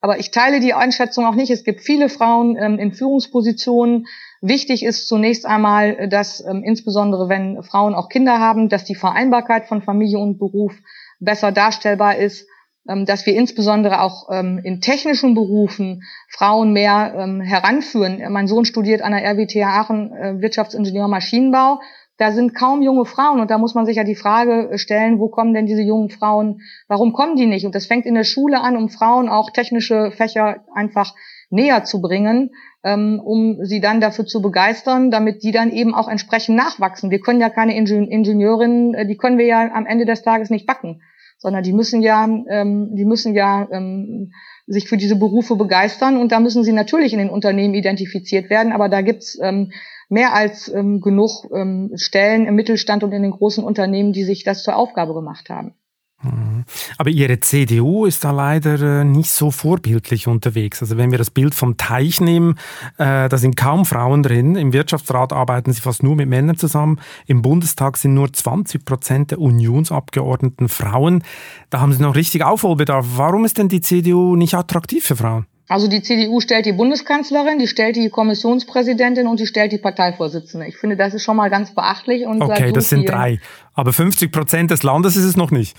Aber 0.00 0.18
ich 0.18 0.30
teile 0.30 0.60
die 0.60 0.72
Einschätzung 0.72 1.26
auch 1.26 1.34
nicht. 1.34 1.50
Es 1.50 1.64
gibt 1.64 1.82
viele 1.82 2.08
Frauen 2.08 2.56
ähm, 2.56 2.78
in 2.78 2.92
Führungspositionen. 2.92 4.06
Wichtig 4.42 4.84
ist 4.84 5.06
zunächst 5.06 5.44
einmal, 5.44 6.08
dass 6.08 6.42
ähm, 6.44 6.62
insbesondere 6.64 7.28
wenn 7.28 7.62
Frauen 7.62 7.94
auch 7.94 8.08
Kinder 8.08 8.38
haben, 8.38 8.68
dass 8.70 8.84
die 8.84 8.94
Vereinbarkeit 8.94 9.66
von 9.66 9.82
Familie 9.82 10.18
und 10.18 10.38
Beruf 10.38 10.72
besser 11.18 11.52
darstellbar 11.52 12.16
ist, 12.16 12.46
ähm, 12.88 13.04
dass 13.04 13.26
wir 13.26 13.34
insbesondere 13.34 14.00
auch 14.00 14.28
ähm, 14.30 14.58
in 14.64 14.80
technischen 14.80 15.34
Berufen 15.34 16.02
Frauen 16.28 16.72
mehr 16.72 17.14
ähm, 17.18 17.42
heranführen. 17.42 18.22
Mein 18.32 18.48
Sohn 18.48 18.64
studiert 18.64 19.02
an 19.02 19.12
der 19.12 19.24
RWTH 19.24 19.66
Aachen 19.66 20.12
äh, 20.12 20.40
Wirtschaftsingenieur 20.40 21.06
Maschinenbau. 21.06 21.80
Da 22.16 22.32
sind 22.32 22.54
kaum 22.54 22.82
junge 22.82 23.04
Frauen 23.04 23.40
und 23.40 23.50
da 23.50 23.58
muss 23.58 23.74
man 23.74 23.86
sich 23.86 23.96
ja 23.96 24.04
die 24.04 24.14
Frage 24.14 24.78
stellen, 24.78 25.18
wo 25.18 25.28
kommen 25.28 25.52
denn 25.52 25.66
diese 25.66 25.82
jungen 25.82 26.10
Frauen, 26.10 26.60
warum 26.88 27.12
kommen 27.12 27.36
die 27.36 27.46
nicht? 27.46 27.66
Und 27.66 27.74
das 27.74 27.86
fängt 27.86 28.06
in 28.06 28.14
der 28.14 28.24
Schule 28.24 28.60
an, 28.60 28.76
um 28.76 28.88
Frauen 28.88 29.28
auch 29.28 29.50
technische 29.50 30.10
Fächer 30.10 30.64
einfach 30.74 31.14
näher 31.50 31.84
zu 31.84 32.00
bringen 32.00 32.50
ähm, 32.82 33.20
um 33.22 33.64
sie 33.64 33.80
dann 33.80 34.00
dafür 34.00 34.26
zu 34.26 34.40
begeistern, 34.40 35.10
damit 35.10 35.42
die 35.42 35.52
dann 35.52 35.70
eben 35.70 35.94
auch 35.94 36.08
entsprechend 36.08 36.56
nachwachsen. 36.56 37.10
Wir 37.10 37.20
können 37.20 37.40
ja 37.40 37.50
keine 37.50 37.76
Ingenieurinnen, 37.76 38.94
äh, 38.94 39.06
die 39.06 39.16
können 39.16 39.38
wir 39.38 39.46
ja 39.46 39.70
am 39.72 39.86
Ende 39.86 40.06
des 40.06 40.22
Tages 40.22 40.50
nicht 40.50 40.66
backen, 40.66 41.02
sondern 41.38 41.62
die 41.62 41.72
müssen 41.72 42.00
ja, 42.00 42.24
ähm, 42.24 42.94
die 42.96 43.04
müssen 43.04 43.34
ja 43.34 43.68
ähm, 43.70 44.32
sich 44.66 44.88
für 44.88 44.96
diese 44.96 45.16
Berufe 45.16 45.56
begeistern 45.56 46.16
und 46.16 46.32
da 46.32 46.40
müssen 46.40 46.64
sie 46.64 46.72
natürlich 46.72 47.12
in 47.12 47.18
den 47.18 47.30
Unternehmen 47.30 47.74
identifiziert 47.74 48.48
werden, 48.50 48.72
aber 48.72 48.88
da 48.88 49.02
gibt's 49.02 49.38
ähm, 49.42 49.72
mehr 50.08 50.32
als 50.32 50.72
ähm, 50.72 51.00
genug 51.00 51.50
ähm, 51.54 51.92
Stellen 51.96 52.46
im 52.46 52.54
Mittelstand 52.54 53.04
und 53.04 53.12
in 53.12 53.22
den 53.22 53.32
großen 53.32 53.62
Unternehmen, 53.62 54.12
die 54.12 54.24
sich 54.24 54.42
das 54.42 54.62
zur 54.62 54.76
Aufgabe 54.76 55.14
gemacht 55.14 55.50
haben. 55.50 55.74
Mhm. 56.22 56.64
Aber 56.98 57.10
Ihre 57.10 57.40
CDU 57.40 58.04
ist 58.04 58.24
da 58.24 58.30
leider 58.30 59.00
äh, 59.00 59.04
nicht 59.04 59.30
so 59.30 59.50
vorbildlich 59.50 60.26
unterwegs. 60.26 60.82
Also 60.82 60.96
wenn 60.96 61.10
wir 61.10 61.18
das 61.18 61.30
Bild 61.30 61.54
vom 61.54 61.76
Teich 61.76 62.20
nehmen, 62.20 62.56
äh, 62.98 63.28
da 63.28 63.38
sind 63.38 63.56
kaum 63.56 63.86
Frauen 63.86 64.22
drin. 64.22 64.56
Im 64.56 64.72
Wirtschaftsrat 64.72 65.32
arbeiten 65.32 65.72
sie 65.72 65.80
fast 65.80 66.02
nur 66.02 66.16
mit 66.16 66.28
Männern 66.28 66.56
zusammen. 66.56 67.00
Im 67.26 67.42
Bundestag 67.42 67.96
sind 67.96 68.14
nur 68.14 68.32
20 68.32 68.84
Prozent 68.84 69.30
der 69.30 69.40
Unionsabgeordneten 69.40 70.68
Frauen. 70.68 71.24
Da 71.70 71.80
haben 71.80 71.92
Sie 71.92 72.02
noch 72.02 72.14
richtig 72.14 72.44
Aufholbedarf. 72.44 73.06
Warum 73.16 73.44
ist 73.44 73.58
denn 73.58 73.68
die 73.68 73.80
CDU 73.80 74.36
nicht 74.36 74.54
attraktiv 74.54 75.04
für 75.04 75.16
Frauen? 75.16 75.46
Also 75.70 75.86
die 75.86 76.02
CDU 76.02 76.40
stellt 76.40 76.66
die 76.66 76.72
Bundeskanzlerin, 76.72 77.60
die 77.60 77.68
stellt 77.68 77.94
die 77.94 78.10
Kommissionspräsidentin 78.10 79.28
und 79.28 79.38
die 79.38 79.46
stellt 79.46 79.70
die 79.70 79.78
Parteivorsitzende. 79.78 80.66
Ich 80.66 80.76
finde, 80.76 80.96
das 80.96 81.14
ist 81.14 81.22
schon 81.22 81.36
mal 81.36 81.48
ganz 81.48 81.72
beachtlich. 81.76 82.26
Und 82.26 82.42
okay, 82.42 82.72
das 82.72 82.88
sind 82.88 83.08
drei. 83.08 83.38
Aber 83.74 83.92
50 83.92 84.32
Prozent 84.32 84.72
des 84.72 84.82
Landes 84.82 85.14
ist 85.14 85.22
es 85.22 85.36
noch 85.36 85.52
nicht. 85.52 85.76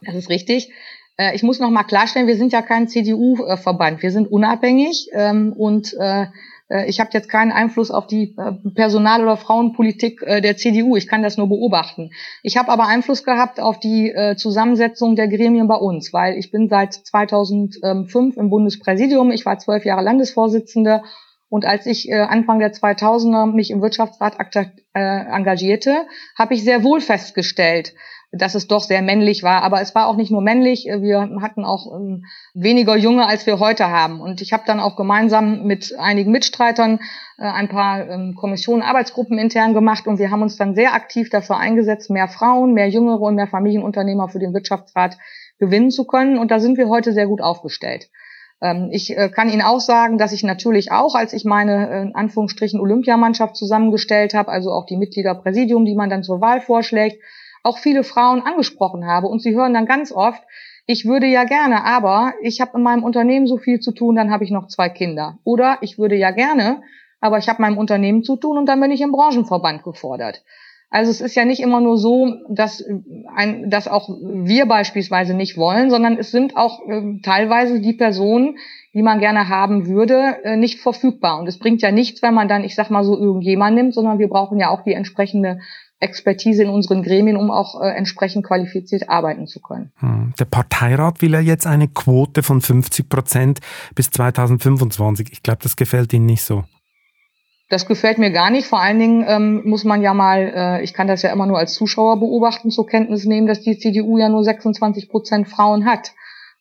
Das 0.00 0.14
ist 0.14 0.28
richtig. 0.28 0.70
Äh, 1.16 1.34
ich 1.34 1.42
muss 1.42 1.58
noch 1.58 1.70
mal 1.70 1.82
klarstellen, 1.82 2.28
wir 2.28 2.36
sind 2.36 2.52
ja 2.52 2.62
kein 2.62 2.86
CDU-Verband. 2.86 4.00
Wir 4.00 4.12
sind 4.12 4.30
unabhängig 4.30 5.08
ähm, 5.12 5.52
und 5.52 5.92
äh, 5.98 6.22
äh, 6.22 6.26
ich 6.86 7.00
habe 7.00 7.10
jetzt 7.12 7.28
keinen 7.28 7.52
Einfluss 7.52 7.90
auf 7.90 8.06
die 8.06 8.34
äh, 8.36 8.52
Personal- 8.74 9.22
oder 9.22 9.36
Frauenpolitik 9.36 10.22
äh, 10.22 10.40
der 10.40 10.56
CDU. 10.56 10.96
Ich 10.96 11.08
kann 11.08 11.22
das 11.22 11.36
nur 11.36 11.48
beobachten. 11.48 12.10
Ich 12.42 12.56
habe 12.56 12.70
aber 12.70 12.86
Einfluss 12.86 13.24
gehabt 13.24 13.60
auf 13.60 13.78
die 13.78 14.12
Zusammensetzung 14.36 15.16
der 15.16 15.28
Gremien 15.28 15.68
bei 15.68 15.76
uns, 15.76 16.12
weil 16.12 16.36
ich 16.36 16.50
bin 16.50 16.68
seit 16.68 16.92
2005 16.94 18.36
im 18.36 18.50
Bundespräsidium. 18.50 19.30
Ich 19.30 19.46
war 19.46 19.58
zwölf 19.58 19.84
Jahre 19.84 20.02
Landesvorsitzende 20.02 21.02
und 21.48 21.64
als 21.64 21.86
ich 21.86 22.12
Anfang 22.12 22.58
der 22.58 22.72
2000er 22.72 23.46
mich 23.52 23.70
im 23.70 23.82
Wirtschaftsrat 23.82 24.36
engagierte, 24.92 26.06
habe 26.36 26.54
ich 26.54 26.64
sehr 26.64 26.82
wohl 26.82 27.00
festgestellt, 27.00 27.94
dass 28.32 28.54
es 28.54 28.66
doch 28.66 28.82
sehr 28.82 29.02
männlich 29.02 29.42
war. 29.42 29.62
Aber 29.62 29.82
es 29.82 29.94
war 29.94 30.06
auch 30.06 30.16
nicht 30.16 30.30
nur 30.30 30.40
männlich, 30.40 30.86
wir 30.86 31.38
hatten 31.42 31.64
auch 31.64 31.94
ähm, 31.94 32.24
weniger 32.54 32.96
Junge, 32.96 33.26
als 33.26 33.46
wir 33.46 33.58
heute 33.58 33.90
haben. 33.90 34.20
Und 34.20 34.40
ich 34.40 34.54
habe 34.54 34.62
dann 34.66 34.80
auch 34.80 34.96
gemeinsam 34.96 35.64
mit 35.64 35.94
einigen 35.98 36.32
Mitstreitern 36.32 36.98
äh, 37.38 37.42
ein 37.42 37.68
paar 37.68 38.08
ähm, 38.08 38.34
Kommissionen, 38.34 38.82
Arbeitsgruppen 38.82 39.38
intern 39.38 39.74
gemacht 39.74 40.06
und 40.06 40.18
wir 40.18 40.30
haben 40.30 40.42
uns 40.42 40.56
dann 40.56 40.74
sehr 40.74 40.94
aktiv 40.94 41.28
dafür 41.28 41.58
eingesetzt, 41.58 42.08
mehr 42.08 42.26
Frauen, 42.26 42.72
mehr 42.72 42.88
Jüngere 42.88 43.20
und 43.20 43.34
mehr 43.34 43.48
Familienunternehmer 43.48 44.28
für 44.28 44.38
den 44.38 44.54
Wirtschaftsrat 44.54 45.18
gewinnen 45.58 45.90
zu 45.90 46.06
können. 46.06 46.38
Und 46.38 46.50
da 46.50 46.58
sind 46.58 46.78
wir 46.78 46.88
heute 46.88 47.12
sehr 47.12 47.26
gut 47.26 47.42
aufgestellt. 47.42 48.08
Ähm, 48.62 48.88
ich 48.92 49.14
äh, 49.16 49.28
kann 49.28 49.50
Ihnen 49.50 49.62
auch 49.62 49.80
sagen, 49.80 50.16
dass 50.16 50.32
ich 50.32 50.42
natürlich 50.42 50.90
auch, 50.90 51.14
als 51.14 51.34
ich 51.34 51.44
meine 51.44 51.90
äh, 51.90 52.02
in 52.02 52.14
Anführungsstrichen 52.14 52.80
Olympiamannschaft 52.80 53.56
zusammengestellt 53.56 54.32
habe, 54.32 54.50
also 54.50 54.70
auch 54.70 54.86
die 54.86 54.96
Mitgliederpräsidium, 54.96 55.84
die 55.84 55.94
man 55.94 56.08
dann 56.08 56.22
zur 56.22 56.40
Wahl 56.40 56.62
vorschlägt, 56.62 57.22
auch 57.62 57.78
viele 57.78 58.04
Frauen 58.04 58.42
angesprochen 58.42 59.06
habe. 59.06 59.28
Und 59.28 59.42
sie 59.42 59.54
hören 59.54 59.74
dann 59.74 59.86
ganz 59.86 60.12
oft, 60.12 60.42
ich 60.86 61.04
würde 61.04 61.26
ja 61.26 61.44
gerne, 61.44 61.84
aber 61.84 62.34
ich 62.42 62.60
habe 62.60 62.76
in 62.76 62.82
meinem 62.82 63.04
Unternehmen 63.04 63.46
so 63.46 63.56
viel 63.56 63.80
zu 63.80 63.92
tun, 63.92 64.16
dann 64.16 64.30
habe 64.30 64.44
ich 64.44 64.50
noch 64.50 64.66
zwei 64.66 64.88
Kinder. 64.88 65.38
Oder 65.44 65.78
ich 65.80 65.98
würde 65.98 66.16
ja 66.16 66.32
gerne, 66.32 66.82
aber 67.20 67.38
ich 67.38 67.48
habe 67.48 67.62
meinem 67.62 67.78
Unternehmen 67.78 68.24
zu 68.24 68.36
tun 68.36 68.58
und 68.58 68.66
dann 68.66 68.80
bin 68.80 68.90
ich 68.90 69.00
im 69.00 69.12
Branchenverband 69.12 69.84
gefordert. 69.84 70.42
Also 70.90 71.10
es 71.10 71.22
ist 71.22 71.34
ja 71.36 71.46
nicht 71.46 71.62
immer 71.62 71.80
nur 71.80 71.96
so, 71.96 72.34
dass, 72.50 72.84
ein, 73.34 73.70
dass 73.70 73.88
auch 73.88 74.10
wir 74.10 74.66
beispielsweise 74.66 75.32
nicht 75.32 75.56
wollen, 75.56 75.88
sondern 75.88 76.18
es 76.18 76.30
sind 76.30 76.54
auch 76.54 76.86
äh, 76.86 77.18
teilweise 77.22 77.80
die 77.80 77.94
Personen, 77.94 78.58
die 78.92 79.00
man 79.00 79.18
gerne 79.18 79.48
haben 79.48 79.86
würde, 79.86 80.44
äh, 80.44 80.56
nicht 80.58 80.80
verfügbar. 80.80 81.38
Und 81.38 81.46
es 81.46 81.58
bringt 81.58 81.80
ja 81.80 81.90
nichts, 81.92 82.20
wenn 82.20 82.34
man 82.34 82.46
dann, 82.46 82.62
ich 82.62 82.74
sag 82.74 82.90
mal 82.90 83.04
so, 83.04 83.18
irgendjemand 83.18 83.74
nimmt, 83.74 83.94
sondern 83.94 84.18
wir 84.18 84.28
brauchen 84.28 84.60
ja 84.60 84.68
auch 84.68 84.82
die 84.82 84.92
entsprechende 84.92 85.60
Expertise 86.02 86.62
in 86.62 86.68
unseren 86.68 87.02
Gremien, 87.02 87.36
um 87.36 87.50
auch 87.50 87.80
äh, 87.80 87.88
entsprechend 87.90 88.44
qualifiziert 88.44 89.08
arbeiten 89.08 89.46
zu 89.46 89.60
können. 89.60 89.92
Hm. 89.98 90.34
Der 90.38 90.44
Parteirat 90.44 91.22
will 91.22 91.32
ja 91.32 91.40
jetzt 91.40 91.66
eine 91.66 91.88
Quote 91.88 92.42
von 92.42 92.60
50 92.60 93.08
Prozent 93.08 93.60
bis 93.94 94.10
2025. 94.10 95.28
Ich 95.32 95.42
glaube, 95.42 95.60
das 95.62 95.76
gefällt 95.76 96.12
Ihnen 96.12 96.26
nicht 96.26 96.42
so. 96.42 96.64
Das 97.68 97.86
gefällt 97.86 98.18
mir 98.18 98.30
gar 98.32 98.50
nicht. 98.50 98.66
Vor 98.66 98.80
allen 98.80 98.98
Dingen 98.98 99.24
ähm, 99.26 99.62
muss 99.64 99.84
man 99.84 100.02
ja 100.02 100.12
mal, 100.12 100.52
äh, 100.54 100.82
ich 100.82 100.92
kann 100.92 101.06
das 101.06 101.22
ja 101.22 101.32
immer 101.32 101.46
nur 101.46 101.58
als 101.58 101.72
Zuschauer 101.72 102.20
beobachten, 102.20 102.70
zur 102.70 102.86
Kenntnis 102.86 103.24
nehmen, 103.24 103.46
dass 103.46 103.62
die 103.62 103.78
CDU 103.78 104.18
ja 104.18 104.28
nur 104.28 104.44
26 104.44 105.08
Prozent 105.08 105.48
Frauen 105.48 105.86
hat. 105.86 106.12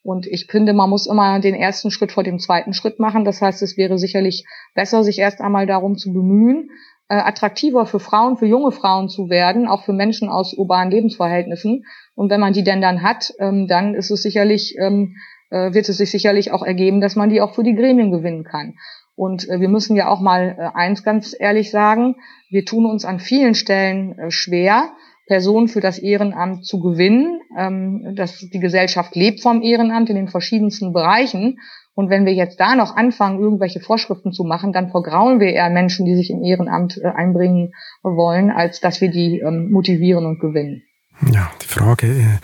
Und 0.03 0.25
ich 0.25 0.47
finde, 0.49 0.73
man 0.73 0.89
muss 0.89 1.07
immer 1.07 1.39
den 1.39 1.53
ersten 1.53 1.91
Schritt 1.91 2.11
vor 2.11 2.23
dem 2.23 2.39
zweiten 2.39 2.73
Schritt 2.73 2.99
machen. 2.99 3.25
Das 3.25 3.41
heißt, 3.41 3.61
es 3.61 3.75
wäre 3.77 3.97
sicherlich 3.97 4.45
besser, 4.73 5.03
sich 5.03 5.19
erst 5.19 5.41
einmal 5.41 5.67
darum 5.67 5.97
zu 5.97 6.13
bemühen, 6.13 6.69
äh, 7.12 7.16
attraktiver 7.16 7.86
für 7.86 7.99
Frauen, 7.99 8.38
für 8.38 8.45
junge 8.45 8.72
Frauen 8.72 9.09
zu 9.09 9.30
werden, 9.30 9.68
auch 9.68 9.84
für 9.84 9.91
Menschen 9.91 10.30
aus 10.30 10.53
urbanen 10.53 10.91
Lebensverhältnissen. 10.91 11.84
Und 12.16 12.30
wenn 12.30 12.39
man 12.39 12.53
die 12.53 12.64
denn 12.64 12.80
dann 12.80 13.01
hat, 13.01 13.34
ähm, 13.38 13.68
dann 13.68 13.95
ist 13.95 14.12
es 14.12 14.22
sicherlich, 14.22 14.76
ähm, 14.80 15.18
äh, 15.49 15.74
wird 15.74 15.89
es 15.89 15.97
sich 15.97 16.09
sicherlich 16.09 16.53
auch 16.53 16.64
ergeben, 16.64 17.01
dass 17.01 17.18
man 17.18 17.30
die 17.30 17.41
auch 17.41 17.53
für 17.53 17.64
die 17.64 17.76
Gremien 17.76 18.12
gewinnen 18.12 18.45
kann. 18.45 18.76
Und 19.14 19.49
äh, 19.49 19.59
wir 19.59 19.68
müssen 19.68 19.97
ja 19.97 20.07
auch 20.07 20.22
mal 20.22 20.72
eins 20.74 21.03
ganz 21.03 21.36
ehrlich 21.38 21.70
sagen, 21.70 22.16
wir 22.49 22.64
tun 22.64 22.86
uns 22.86 23.03
an 23.03 23.20
vielen 23.20 23.55
Stellen 23.55 24.16
schwer, 24.30 24.91
Personen 25.28 25.68
für 25.68 25.82
das 25.82 25.99
Ehrenamt 25.99 26.66
zu 26.66 26.80
gewinnen. 26.80 27.41
Ähm, 27.57 28.16
dass 28.16 28.39
die 28.39 28.59
Gesellschaft 28.62 29.18
lebt 29.18 29.41
vom 29.41 29.62
Ehrenamt 29.62 30.09
in 30.09 30.16
den 30.16 30.30
verschiedensten 30.30 30.93
Bereichen. 30.93 31.59
Und 31.93 32.09
wenn 32.09 32.25
wir 32.25 32.33
jetzt 32.33 32.59
da 32.59 32.75
noch 32.75 32.95
anfangen, 32.95 33.39
irgendwelche 33.39 33.81
Vorschriften 33.81 34.31
zu 34.31 34.43
machen, 34.43 34.71
dann 34.71 34.91
vergrauen 34.91 35.39
wir 35.39 35.49
eher 35.49 35.69
Menschen, 35.69 36.05
die 36.05 36.15
sich 36.15 36.29
im 36.29 36.41
Ehrenamt 36.41 36.97
äh, 36.97 37.07
einbringen 37.07 37.73
wollen, 38.01 38.49
als 38.49 38.79
dass 38.79 39.01
wir 39.01 39.11
die 39.11 39.39
ähm, 39.39 39.71
motivieren 39.71 40.25
und 40.25 40.39
gewinnen. 40.39 40.83
Ja, 41.31 41.51
die 41.61 41.67
Frage 41.67 42.07
äh, 42.07 42.39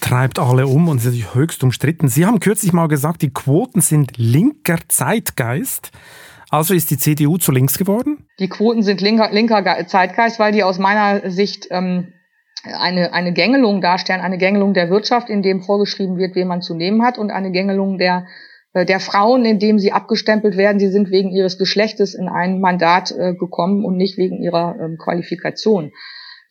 treibt 0.00 0.38
alle 0.38 0.66
um 0.66 0.88
und 0.88 1.04
ist 1.04 1.34
höchst 1.34 1.62
umstritten. 1.62 2.08
Sie 2.08 2.26
haben 2.26 2.40
kürzlich 2.40 2.72
mal 2.72 2.88
gesagt, 2.88 3.22
die 3.22 3.32
Quoten 3.32 3.80
sind 3.80 4.12
linker 4.16 4.78
Zeitgeist. 4.88 5.90
Also 6.48 6.74
ist 6.74 6.90
die 6.90 6.98
CDU 6.98 7.38
zu 7.38 7.52
links 7.52 7.76
geworden? 7.76 8.26
Die 8.38 8.48
Quoten 8.48 8.82
sind 8.82 9.00
linker, 9.00 9.30
linker 9.30 9.86
Zeitgeist, 9.86 10.38
weil 10.38 10.52
die 10.52 10.62
aus 10.62 10.78
meiner 10.78 11.30
Sicht 11.30 11.66
ähm, 11.70 12.12
eine, 12.64 13.12
eine 13.12 13.32
Gängelung 13.32 13.80
darstellen, 13.80 14.20
eine 14.20 14.38
Gängelung 14.38 14.74
der 14.74 14.90
Wirtschaft, 14.90 15.28
in 15.28 15.42
dem 15.42 15.62
vorgeschrieben 15.62 16.16
wird, 16.16 16.34
wen 16.34 16.48
man 16.48 16.62
zu 16.62 16.74
nehmen 16.74 17.02
hat, 17.02 17.18
und 17.18 17.30
eine 17.30 17.50
Gängelung 17.50 17.98
der 17.98 18.26
der 18.84 19.00
Frauen, 19.00 19.44
indem 19.44 19.78
sie 19.78 19.92
abgestempelt 19.92 20.56
werden, 20.56 20.78
sie 20.78 20.88
sind 20.88 21.10
wegen 21.10 21.30
ihres 21.30 21.56
Geschlechtes 21.56 22.14
in 22.14 22.28
ein 22.28 22.60
Mandat 22.60 23.12
äh, 23.12 23.34
gekommen 23.34 23.84
und 23.84 23.96
nicht 23.96 24.18
wegen 24.18 24.42
ihrer 24.42 24.76
ähm, 24.80 24.98
Qualifikation. 24.98 25.92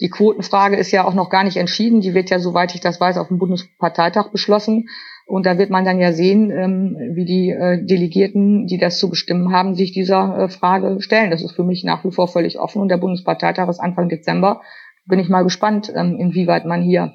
Die 0.02 0.10
Quotenfrage 0.10 0.76
ist 0.76 0.92
ja 0.92 1.06
auch 1.06 1.14
noch 1.14 1.30
gar 1.30 1.44
nicht 1.44 1.58
entschieden. 1.58 2.02
Die 2.02 2.14
wird 2.14 2.30
ja, 2.30 2.40
soweit 2.40 2.76
ich 2.76 2.82
das 2.82 3.00
weiß, 3.00 3.18
auf 3.18 3.30
dem 3.30 3.38
Bundesparteitag 3.38 4.30
beschlossen. 4.32 4.90
Und 5.26 5.46
da 5.46 5.58
wird 5.58 5.70
man 5.70 5.86
dann 5.86 6.00
ja 6.00 6.12
sehen, 6.12 6.52
ähm, 6.52 6.98
wie 7.14 7.26
die 7.26 7.50
äh, 7.50 7.84
Delegierten, 7.84 8.68
die 8.68 8.78
das 8.78 9.00
zu 9.00 9.10
bestimmen 9.10 9.52
haben, 9.52 9.76
sich 9.76 9.94
dieser 9.94 10.38
äh, 10.38 10.50
Frage 10.50 11.02
stellen. 11.02 11.32
Das 11.32 11.42
ist 11.42 11.54
für 11.54 11.64
mich 11.64 11.84
nach 11.84 12.04
wie 12.04 12.12
vor 12.12 12.28
völlig 12.28 12.60
offen. 12.60 12.82
Und 12.82 12.90
der 12.90 12.98
Bundesparteitag 12.98 13.70
ist 13.70 13.80
Anfang 13.80 14.10
Dezember. 14.10 14.62
Bin 15.08 15.20
ich 15.20 15.30
mal 15.30 15.44
gespannt, 15.44 15.92
ähm, 15.96 16.18
inwieweit 16.20 16.66
man 16.66 16.82
hier 16.82 17.14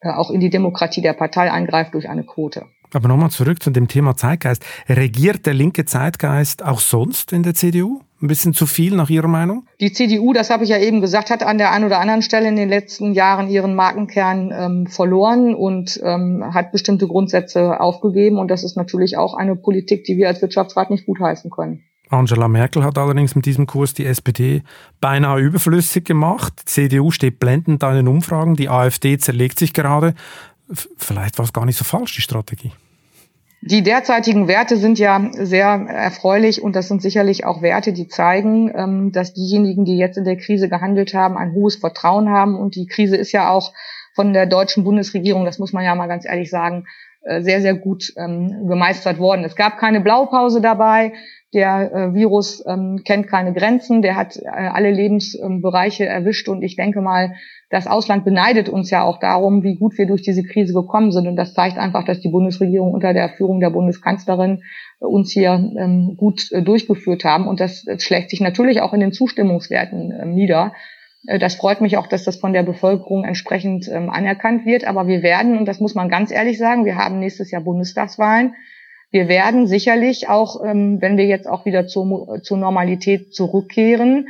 äh, 0.00 0.10
auch 0.10 0.30
in 0.30 0.40
die 0.40 0.50
Demokratie 0.50 1.02
der 1.02 1.14
Partei 1.14 1.50
eingreift 1.50 1.94
durch 1.94 2.08
eine 2.08 2.24
Quote. 2.24 2.66
Aber 2.92 3.08
nochmal 3.08 3.30
zurück 3.30 3.62
zu 3.62 3.70
dem 3.70 3.88
Thema 3.88 4.16
Zeitgeist. 4.16 4.64
Regiert 4.88 5.46
der 5.46 5.54
linke 5.54 5.84
Zeitgeist 5.84 6.64
auch 6.64 6.80
sonst 6.80 7.32
in 7.32 7.42
der 7.42 7.54
CDU? 7.54 8.00
Ein 8.20 8.26
bisschen 8.26 8.52
zu 8.52 8.66
viel 8.66 8.96
nach 8.96 9.10
Ihrer 9.10 9.28
Meinung? 9.28 9.64
Die 9.80 9.92
CDU, 9.92 10.32
das 10.32 10.50
habe 10.50 10.64
ich 10.64 10.70
ja 10.70 10.78
eben 10.78 11.00
gesagt, 11.00 11.30
hat 11.30 11.44
an 11.44 11.56
der 11.56 11.70
einen 11.70 11.84
oder 11.84 12.00
anderen 12.00 12.22
Stelle 12.22 12.48
in 12.48 12.56
den 12.56 12.68
letzten 12.68 13.12
Jahren 13.12 13.48
ihren 13.48 13.76
Markenkern 13.76 14.52
ähm, 14.52 14.86
verloren 14.88 15.54
und 15.54 16.00
ähm, 16.02 16.42
hat 16.52 16.72
bestimmte 16.72 17.06
Grundsätze 17.06 17.80
aufgegeben. 17.80 18.38
Und 18.38 18.48
das 18.48 18.64
ist 18.64 18.76
natürlich 18.76 19.16
auch 19.16 19.34
eine 19.34 19.54
Politik, 19.54 20.02
die 20.04 20.16
wir 20.16 20.26
als 20.26 20.42
Wirtschaftsrat 20.42 20.90
nicht 20.90 21.06
gutheißen 21.06 21.50
können. 21.50 21.84
Angela 22.10 22.48
Merkel 22.48 22.82
hat 22.84 22.98
allerdings 22.98 23.36
mit 23.36 23.46
diesem 23.46 23.66
Kurs 23.66 23.94
die 23.94 24.06
SPD 24.06 24.62
beinahe 25.00 25.40
überflüssig 25.40 26.04
gemacht. 26.04 26.54
Die 26.62 26.64
CDU 26.64 27.10
steht 27.10 27.38
blendend 27.38 27.84
an 27.84 27.94
den 27.94 28.08
Umfragen, 28.08 28.56
die 28.56 28.68
AfD 28.68 29.18
zerlegt 29.18 29.58
sich 29.58 29.74
gerade 29.74 30.14
vielleicht 30.96 31.38
war 31.38 31.44
es 31.44 31.52
gar 31.52 31.64
nicht 31.64 31.78
so 31.78 31.84
falsch, 31.84 32.14
die 32.14 32.22
Strategie. 32.22 32.72
Die 33.60 33.82
derzeitigen 33.82 34.46
Werte 34.46 34.76
sind 34.76 35.00
ja 35.00 35.30
sehr 35.32 35.66
erfreulich 35.66 36.62
und 36.62 36.76
das 36.76 36.86
sind 36.86 37.02
sicherlich 37.02 37.44
auch 37.44 37.60
Werte, 37.60 37.92
die 37.92 38.06
zeigen, 38.06 38.72
ähm, 38.74 39.12
dass 39.12 39.34
diejenigen, 39.34 39.84
die 39.84 39.98
jetzt 39.98 40.16
in 40.16 40.24
der 40.24 40.36
Krise 40.36 40.68
gehandelt 40.68 41.12
haben, 41.12 41.36
ein 41.36 41.52
hohes 41.52 41.76
Vertrauen 41.76 42.30
haben. 42.30 42.54
Und 42.54 42.76
die 42.76 42.86
Krise 42.86 43.16
ist 43.16 43.32
ja 43.32 43.50
auch 43.50 43.72
von 44.14 44.32
der 44.32 44.46
deutschen 44.46 44.84
Bundesregierung, 44.84 45.44
das 45.44 45.58
muss 45.58 45.72
man 45.72 45.84
ja 45.84 45.94
mal 45.96 46.06
ganz 46.06 46.24
ehrlich 46.24 46.50
sagen, 46.50 46.86
sehr, 47.20 47.60
sehr 47.60 47.74
gut 47.74 48.12
ähm, 48.16 48.68
gemeistert 48.68 49.18
worden. 49.18 49.44
Es 49.44 49.56
gab 49.56 49.78
keine 49.78 50.00
Blaupause 50.00 50.60
dabei. 50.60 51.12
Der 51.54 51.92
äh, 51.92 52.14
Virus 52.14 52.62
ähm, 52.66 53.00
kennt 53.06 53.26
keine 53.26 53.54
Grenzen, 53.54 54.02
der 54.02 54.16
hat 54.16 54.36
äh, 54.36 54.48
alle 54.48 54.90
Lebensbereiche 54.90 56.04
erwischt 56.04 56.46
und 56.46 56.62
ich 56.62 56.76
denke 56.76 57.00
mal, 57.00 57.34
das 57.70 57.86
Ausland 57.86 58.24
beneidet 58.24 58.68
uns 58.68 58.90
ja 58.90 59.02
auch 59.02 59.18
darum, 59.18 59.62
wie 59.62 59.76
gut 59.76 59.96
wir 59.96 60.06
durch 60.06 60.22
diese 60.22 60.42
Krise 60.42 60.74
gekommen 60.74 61.12
sind. 61.12 61.26
Und 61.26 61.36
das 61.36 61.54
zeigt 61.54 61.78
einfach, 61.78 62.04
dass 62.04 62.20
die 62.20 62.30
Bundesregierung 62.30 62.92
unter 62.92 63.12
der 63.12 63.30
Führung 63.30 63.60
der 63.60 63.70
Bundeskanzlerin 63.70 64.62
äh, 65.00 65.04
uns 65.04 65.32
hier 65.32 65.52
ähm, 65.52 66.16
gut 66.16 66.50
äh, 66.52 66.62
durchgeführt 66.62 67.24
haben. 67.24 67.46
Und 67.46 67.60
das 67.60 67.86
äh, 67.86 67.98
schlägt 67.98 68.30
sich 68.30 68.40
natürlich 68.40 68.80
auch 68.80 68.94
in 68.94 69.00
den 69.00 69.12
Zustimmungswerten 69.12 70.12
äh, 70.12 70.26
nieder. 70.26 70.72
Äh, 71.26 71.38
das 71.38 71.56
freut 71.56 71.80
mich 71.80 71.96
auch, 71.96 72.06
dass 72.06 72.24
das 72.24 72.36
von 72.36 72.52
der 72.52 72.62
Bevölkerung 72.62 73.24
entsprechend 73.24 73.88
ähm, 73.88 74.10
anerkannt 74.10 74.66
wird. 74.66 74.84
Aber 74.84 75.06
wir 75.06 75.22
werden, 75.22 75.58
und 75.58 75.66
das 75.66 75.80
muss 75.80 75.94
man 75.94 76.08
ganz 76.08 76.30
ehrlich 76.30 76.58
sagen, 76.58 76.84
wir 76.84 76.96
haben 76.96 77.18
nächstes 77.18 77.50
Jahr 77.50 77.62
Bundestagswahlen. 77.62 78.54
Wir 79.10 79.28
werden 79.28 79.66
sicherlich 79.66 80.28
auch, 80.28 80.64
ähm, 80.64 81.00
wenn 81.00 81.16
wir 81.16 81.26
jetzt 81.26 81.48
auch 81.48 81.64
wieder 81.64 81.86
zur, 81.86 82.40
zur 82.42 82.58
Normalität 82.58 83.34
zurückkehren, 83.34 84.28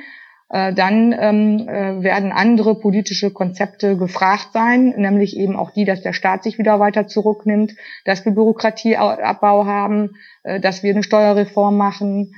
äh, 0.51 0.72
dann 0.72 1.12
ähm, 1.12 1.68
äh, 1.68 2.03
werden 2.03 2.32
andere 2.32 2.74
politische 2.74 3.30
Konzepte 3.30 3.97
gefragt 3.97 4.49
sein, 4.55 4.95
nämlich 4.97 5.36
eben 5.36 5.57
auch 5.57 5.72
die, 5.72 5.84
dass 5.84 6.01
der 6.01 6.14
Staat 6.14 6.43
sich 6.43 6.59
wieder 6.59 6.80
weiter 6.80 7.07
zurücknimmt, 7.07 7.74
dass 8.05 8.24
wir 8.24 8.32
Bürokratieabbau 8.32 9.66
haben, 9.66 10.16
äh, 10.45 10.59
dass 10.59 10.82
wir 10.82 10.93
eine 10.93 11.03
Steuerreform 11.03 11.76
machen, 11.76 12.34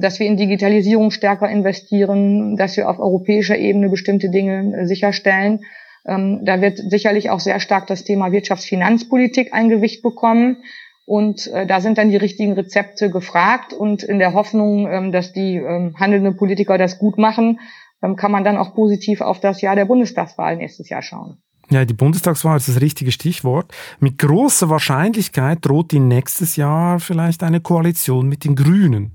dass 0.00 0.18
wir 0.18 0.26
in 0.26 0.36
Digitalisierung 0.36 1.10
stärker 1.10 1.48
investieren, 1.50 2.56
dass 2.56 2.76
wir 2.76 2.88
auf 2.88 2.98
europäischer 2.98 3.58
Ebene 3.58 3.90
bestimmte 3.90 4.30
Dinge 4.30 4.74
äh, 4.74 4.86
sicherstellen. 4.86 5.60
Ähm, 6.06 6.40
da 6.44 6.60
wird 6.60 6.78
sicherlich 6.78 7.30
auch 7.30 7.40
sehr 7.40 7.60
stark 7.60 7.86
das 7.86 8.04
Thema 8.04 8.32
Wirtschaftsfinanzpolitik 8.32 9.52
ein 9.52 9.68
Gewicht 9.68 10.02
bekommen. 10.02 10.58
Und 11.04 11.46
äh, 11.48 11.66
da 11.66 11.80
sind 11.80 11.98
dann 11.98 12.10
die 12.10 12.16
richtigen 12.16 12.54
Rezepte 12.54 13.10
gefragt 13.10 13.72
und 13.72 14.02
in 14.02 14.18
der 14.18 14.32
Hoffnung, 14.32 14.88
ähm, 14.90 15.12
dass 15.12 15.32
die 15.32 15.56
ähm, 15.56 15.94
handelnden 15.98 16.36
Politiker 16.36 16.78
das 16.78 16.98
gut 16.98 17.16
machen, 17.18 17.60
ähm, 18.02 18.16
kann 18.16 18.32
man 18.32 18.44
dann 18.44 18.56
auch 18.56 18.74
positiv 18.74 19.20
auf 19.20 19.40
das 19.40 19.60
Jahr 19.60 19.76
der 19.76 19.84
Bundestagswahl 19.84 20.56
nächstes 20.56 20.88
Jahr 20.88 21.02
schauen. 21.02 21.38
Ja, 21.68 21.84
die 21.84 21.94
Bundestagswahl 21.94 22.56
ist 22.56 22.68
das 22.68 22.80
richtige 22.80 23.12
Stichwort. 23.12 23.72
Mit 23.98 24.18
großer 24.18 24.70
Wahrscheinlichkeit 24.70 25.58
droht 25.62 25.92
die 25.92 26.00
nächstes 26.00 26.56
Jahr 26.56 27.00
vielleicht 27.00 27.42
eine 27.42 27.60
Koalition 27.60 28.28
mit 28.28 28.44
den 28.44 28.54
Grünen. 28.54 29.12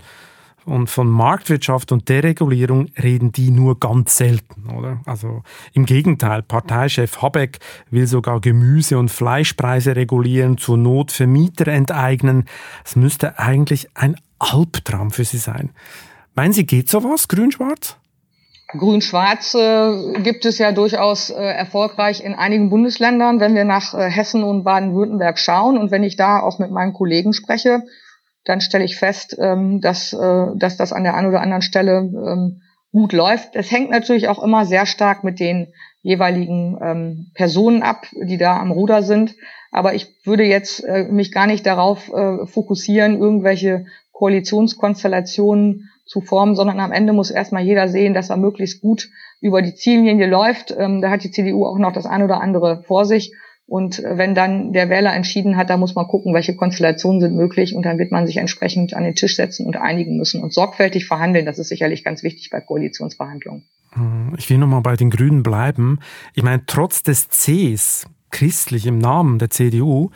Und 0.66 0.90
von 0.90 1.10
Marktwirtschaft 1.10 1.92
und 1.92 2.08
Deregulierung 2.08 2.90
reden 3.02 3.32
die 3.32 3.50
nur 3.50 3.80
ganz 3.80 4.16
selten, 4.18 4.70
oder? 4.70 5.02
Also 5.06 5.42
im 5.74 5.86
Gegenteil, 5.86 6.44
Parteichef 6.44 7.22
Habeck 7.22 7.60
will 7.90 8.06
sogar 8.06 8.40
Gemüse- 8.42 8.98
und 8.98 9.10
Fleischpreise 9.10 9.96
regulieren, 9.96 10.58
zur 10.58 10.78
Not 10.78 11.12
Vermieter 11.12 11.68
enteignen. 11.68 12.46
Es 12.86 12.96
müsste 12.96 13.40
eigentlich 13.40 13.90
ein 13.96 14.18
Albtraum 14.38 15.10
für 15.12 15.24
sie 15.24 15.38
sein. 15.38 15.72
Meinen 16.36 16.54
Sie, 16.54 16.66
geht 16.66 16.90
sowas, 16.90 17.28
grün-schwarz? 17.28 17.98
Grün-Schwarz 18.78 19.54
äh, 19.54 20.22
gibt 20.22 20.46
es 20.46 20.58
ja 20.58 20.72
durchaus 20.72 21.30
äh, 21.30 21.34
erfolgreich 21.34 22.24
in 22.24 22.34
einigen 22.34 22.70
Bundesländern, 22.70 23.40
wenn 23.40 23.54
wir 23.54 23.66
nach 23.66 23.94
äh, 23.94 24.10
Hessen 24.10 24.44
und 24.44 24.64
Baden-Württemberg 24.64 25.38
schauen 25.40 25.78
und 25.78 25.92
wenn 25.92 26.04
ich 26.04 26.16
da 26.16 26.40
auch 26.40 26.58
mit 26.58 26.72
meinen 26.72 26.94
Kollegen 26.94 27.34
spreche, 27.34 27.84
dann 28.46 28.62
stelle 28.62 28.84
ich 28.84 28.98
fest, 28.98 29.38
ähm, 29.40 29.82
dass, 29.82 30.14
äh, 30.14 30.46
dass 30.56 30.78
das 30.78 30.94
an 30.94 31.04
der 31.04 31.16
einen 31.16 31.28
oder 31.28 31.42
anderen 31.42 31.62
Stelle 31.62 31.98
ähm, 32.00 32.62
gut 32.92 33.14
läuft. 33.14 33.56
Es 33.56 33.72
hängt 33.72 33.90
natürlich 33.90 34.28
auch 34.28 34.42
immer 34.44 34.66
sehr 34.66 34.86
stark 34.86 35.24
mit 35.24 35.40
den 35.40 35.68
jeweiligen 36.02 36.78
ähm, 36.82 37.32
Personen 37.36 37.84
ab, 37.84 38.08
die 38.12 38.38
da 38.38 38.58
am 38.58 38.72
Ruder 38.72 39.04
sind. 39.04 39.36
Aber 39.72 39.94
ich 39.94 40.08
würde 40.26 40.44
jetzt 40.44 40.84
äh, 40.84 41.04
mich 41.04 41.32
gar 41.32 41.48
nicht 41.48 41.66
darauf 41.66 42.12
äh, 42.12 42.46
fokussieren, 42.46 43.20
irgendwelche 43.20 43.86
Koalitionskonstellationen 44.12 45.90
zu 46.06 46.22
formen, 46.22 46.56
sondern 46.56 46.80
am 46.80 46.92
Ende 46.92 47.14
muss 47.14 47.32
erstmal 47.32 47.64
jeder 47.64 47.88
sehen, 47.88 48.14
dass 48.14 48.30
er 48.30 48.38
möglichst 48.38 48.82
gut 48.82 49.10
über 49.40 49.62
die 49.62 49.76
Ziellinie 49.76 50.28
läuft. 50.28 50.76
Ähm, 50.78 51.02
da 51.02 51.10
hat 51.10 51.24
die 51.24 51.32
CDU 51.32 51.66
auch 51.66 51.78
noch 51.78 51.94
das 51.94 52.06
ein 52.06 52.24
oder 52.24 52.42
andere 52.42 52.84
vor 52.84 53.06
sich. 53.06 53.34
Und 53.72 54.04
äh, 54.04 54.18
wenn 54.18 54.36
dann 54.36 54.74
der 54.74 54.90
Wähler 54.90 55.14
entschieden 55.14 55.56
hat, 55.56 55.70
da 55.70 55.78
muss 55.78 55.96
man 55.96 56.06
gucken, 56.06 56.34
welche 56.34 56.58
Konstellationen 56.58 57.22
sind 57.22 57.38
möglich 57.38 57.74
und 57.74 57.86
dann 57.86 58.00
wird 58.00 58.12
man 58.12 58.28
sich 58.28 58.36
entsprechend 58.36 58.94
an 58.94 59.06
den 59.06 59.16
Tisch 59.16 59.38
setzen 59.38 59.66
und 59.66 59.78
einigen 59.78 60.18
müssen 60.18 60.44
und 60.44 60.54
sorgfältig 60.54 61.08
verhandeln. 61.08 61.46
Das 61.46 61.58
ist 61.58 61.70
sicherlich 61.70 62.04
ganz 62.04 62.22
wichtig 62.22 62.50
bei 62.50 62.60
Koalitionsverhandlungen. 62.60 63.64
Hm, 63.94 64.36
ich 64.38 64.50
will 64.50 64.58
nochmal 64.58 64.82
bei 64.82 64.98
den 64.98 65.10
Grünen 65.10 65.42
bleiben. 65.42 66.00
Ich 66.34 66.44
meine, 66.44 66.64
trotz 66.68 67.02
des 67.02 67.30
Cs, 67.30 68.08
christlich 68.30 68.86
im 68.88 68.98
Namen 68.98 69.40
der 69.40 69.52
CDU, 69.52 70.10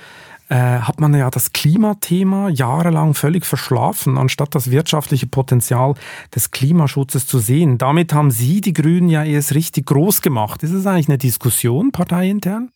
äh, 0.50 0.56
hat 0.56 1.00
man 1.00 1.14
ja 1.14 1.30
das 1.30 1.54
Klimathema 1.54 2.50
jahrelang 2.50 3.14
völlig 3.14 3.46
verschlafen, 3.46 4.18
anstatt 4.18 4.54
das 4.54 4.70
wirtschaftliche 4.70 5.28
Potenzial 5.28 5.94
des 6.36 6.52
Klimaschutzes 6.52 7.26
zu 7.26 7.40
sehen. 7.40 7.78
Damit 7.78 8.14
haben 8.14 8.32
Sie, 8.32 8.60
die 8.60 8.74
Grünen, 8.74 9.08
ja 9.08 9.24
erst 9.24 9.56
richtig 9.56 9.86
groß 9.86 10.22
gemacht. 10.22 10.62
Ist 10.62 10.74
es 10.74 10.86
eigentlich 10.86 11.08
eine 11.08 11.18
Diskussion 11.18 11.94
parteiintern? 11.94 12.70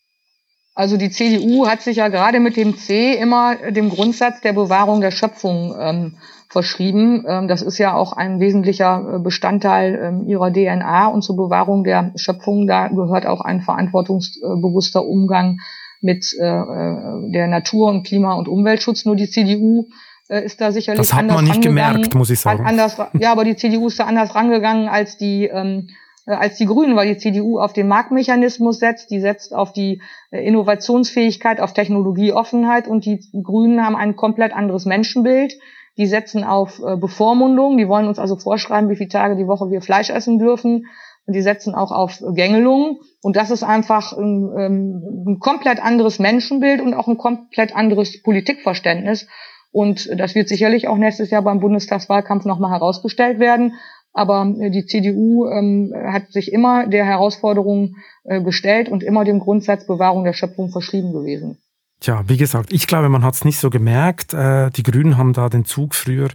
Also 0.80 0.96
die 0.96 1.10
CDU 1.10 1.68
hat 1.68 1.82
sich 1.82 1.98
ja 1.98 2.08
gerade 2.08 2.40
mit 2.40 2.56
dem 2.56 2.78
C 2.78 3.14
immer 3.14 3.58
dem 3.70 3.90
Grundsatz 3.90 4.40
der 4.40 4.54
Bewahrung 4.54 5.02
der 5.02 5.12
Schöpfung 5.12 5.76
ähm, 5.78 6.14
verschrieben. 6.48 7.26
Ähm, 7.28 7.50
das 7.50 7.62
ist 7.62 7.80
ja 7.80 7.96
auch 7.96 8.14
ein 8.14 8.40
wesentlicher 8.40 9.16
äh, 9.16 9.20
Bestandteil 9.20 10.00
ähm, 10.02 10.26
ihrer 10.26 10.54
DNA 10.54 11.08
und 11.08 11.22
zur 11.22 11.36
Bewahrung 11.36 11.84
der 11.84 12.14
Schöpfung, 12.16 12.66
da 12.66 12.88
gehört 12.88 13.26
auch 13.26 13.42
ein 13.42 13.60
verantwortungsbewusster 13.60 15.06
Umgang 15.06 15.58
mit 16.00 16.34
äh, 16.40 16.46
äh, 16.46 17.30
der 17.34 17.48
Natur- 17.48 17.90
und 17.90 18.08
Klima- 18.08 18.36
und 18.36 18.48
Umweltschutz. 18.48 19.04
Nur 19.04 19.18
die 19.18 19.30
CDU 19.30 19.90
ist 20.30 20.62
da 20.62 20.72
sicherlich 20.72 21.00
das 21.00 21.12
hat 21.12 21.22
anders 21.22 21.36
man 21.38 21.46
nicht 21.46 21.62
gemerkt, 21.62 22.16
muss 22.16 22.30
ich 22.30 22.40
sagen. 22.40 22.64
Anders, 22.66 22.96
ja, 23.20 23.34
aber 23.34 23.44
die 23.44 23.58
CDU 23.58 23.88
ist 23.88 24.00
da 24.00 24.06
anders 24.06 24.34
rangegangen 24.34 24.88
als 24.88 25.18
die 25.18 25.46
ähm, 25.46 25.90
als 26.38 26.58
die 26.58 26.66
Grünen, 26.66 26.96
weil 26.96 27.08
die 27.08 27.18
CDU 27.18 27.60
auf 27.60 27.74
den 27.74 27.88
Marktmechanismus 27.88 28.80
setzt, 28.80 29.10
die 29.10 29.20
setzt 29.20 29.54
auf 29.54 29.74
die 29.74 30.02
Innovationsfähigkeit, 30.32 31.60
auf 31.60 31.74
Technologieoffenheit 31.74 32.88
und 32.88 33.06
die 33.06 33.20
Grünen 33.44 33.84
haben 33.84 33.96
ein 33.96 34.16
komplett 34.16 34.54
anderes 34.54 34.86
Menschenbild. 34.86 35.54
Die 35.98 36.06
setzen 36.06 36.44
auf 36.44 36.80
äh, 36.80 36.96
Bevormundung, 36.96 37.78
die 37.78 37.90
wollen 37.90 38.08
uns 38.08 38.20
also 38.20 38.38
vorschreiben, 38.38 38.90
wie 38.90 38.96
viele 38.96 39.10
Tage 39.10 39.36
die 39.36 39.48
Woche 39.48 39.70
wir 39.70 39.82
Fleisch 39.82 40.10
essen 40.10 40.40
dürfen. 40.40 40.86
Und 41.26 41.34
die 41.36 41.42
setzen 41.42 41.76
auch 41.76 41.92
auf 41.92 42.24
Gängelung. 42.34 43.02
Und 43.22 43.36
das 43.36 43.52
ist 43.52 43.64
einfach 43.64 44.14
ein, 44.14 44.50
ähm, 44.58 45.26
ein 45.28 45.40
komplett 45.40 45.84
anderes 45.84 46.18
Menschenbild 46.18 46.82
und 46.82 46.94
auch 46.94 47.08
ein 47.08 47.18
komplett 47.18 47.76
anderes 47.76 48.22
Politikverständnis. 48.24 49.28
Und 49.72 50.10
das 50.18 50.34
wird 50.34 50.48
sicherlich 50.48 50.88
auch 50.88 50.98
nächstes 50.98 51.30
Jahr 51.30 51.44
beim 51.44 51.60
Bundestagswahlkampf 51.60 52.46
nochmal 52.46 52.72
herausgestellt 52.72 53.40
werden. 53.40 53.76
Aber 54.14 54.53
äh, 54.60 54.70
die 54.70 54.86
CDU 54.86 55.47
ähm, 55.47 55.93
hat 55.95 56.32
sich 56.32 56.51
immer 56.51 56.88
der 56.88 57.05
Herausforderung 57.05 57.95
äh, 58.24 58.41
gestellt 58.41 58.89
und 58.89 59.03
immer 59.03 59.24
dem 59.24 59.39
Grundsatz 59.39 59.86
Bewahrung 59.86 60.24
der 60.24 60.34
Schöpfung 60.34 60.70
verschrieben 60.70 61.14
gewesen. 61.14 61.57
Tja, 62.02 62.24
wie 62.28 62.38
gesagt, 62.38 62.72
ich 62.72 62.88
glaube, 62.88 63.10
man 63.10 63.26
hat 63.26 63.34
es 63.34 63.43
nicht 63.43 63.60
so 63.60 63.70
gemerkt. 63.70 64.34
Äh, 64.34 64.70
die 64.70 64.84
Grünen 64.84 65.18
haben 65.18 65.34
da 65.34 65.50
den 65.50 65.66
Zug 65.66 65.93
früher 65.93 66.30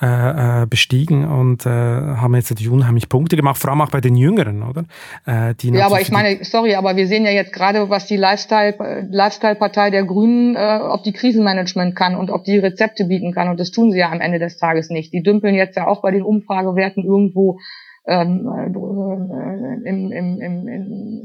äh, 0.00 0.62
äh, 0.62 0.66
bestiegen 0.66 1.24
und 1.24 1.66
äh, 1.66 1.70
haben 1.70 2.36
jetzt 2.36 2.50
natürlich 2.50 2.70
unheimlich 2.70 3.08
Punkte 3.08 3.34
gemacht, 3.34 3.58
vor 3.58 3.70
allem 3.70 3.80
auch 3.80 3.90
bei 3.90 4.00
den 4.00 4.14
Jüngeren, 4.14 4.62
oder? 4.62 4.84
Äh, 5.26 5.54
ja, 5.60 5.86
aber 5.86 6.00
ich 6.00 6.12
meine, 6.12 6.44
sorry, 6.44 6.76
aber 6.76 6.94
wir 6.94 7.08
sehen 7.08 7.24
ja 7.24 7.32
jetzt 7.32 7.52
gerade, 7.52 7.90
was 7.90 8.06
die 8.06 8.16
Lifestyle, 8.16 9.08
Lifestyle-Partei 9.10 9.90
der 9.90 10.04
Grünen, 10.04 10.54
äh, 10.54 10.78
ob 10.82 11.02
die 11.02 11.12
Krisenmanagement 11.12 11.96
kann 11.96 12.14
und 12.14 12.30
ob 12.30 12.44
die 12.44 12.58
Rezepte 12.58 13.06
bieten 13.06 13.32
kann. 13.32 13.48
Und 13.48 13.58
das 13.58 13.72
tun 13.72 13.90
sie 13.90 13.98
ja 13.98 14.12
am 14.12 14.20
Ende 14.20 14.38
des 14.38 14.56
Tages 14.56 14.88
nicht. 14.88 15.12
Die 15.12 15.24
dümpeln 15.24 15.56
jetzt 15.56 15.76
ja 15.76 15.88
auch 15.88 16.00
bei 16.00 16.12
den 16.12 16.22
Umfragewerten 16.22 17.02
irgendwo 17.02 17.58
ähm, 18.06 18.48
äh, 18.48 19.88
im, 19.88 20.12
im, 20.12 20.40
im, 20.40 20.68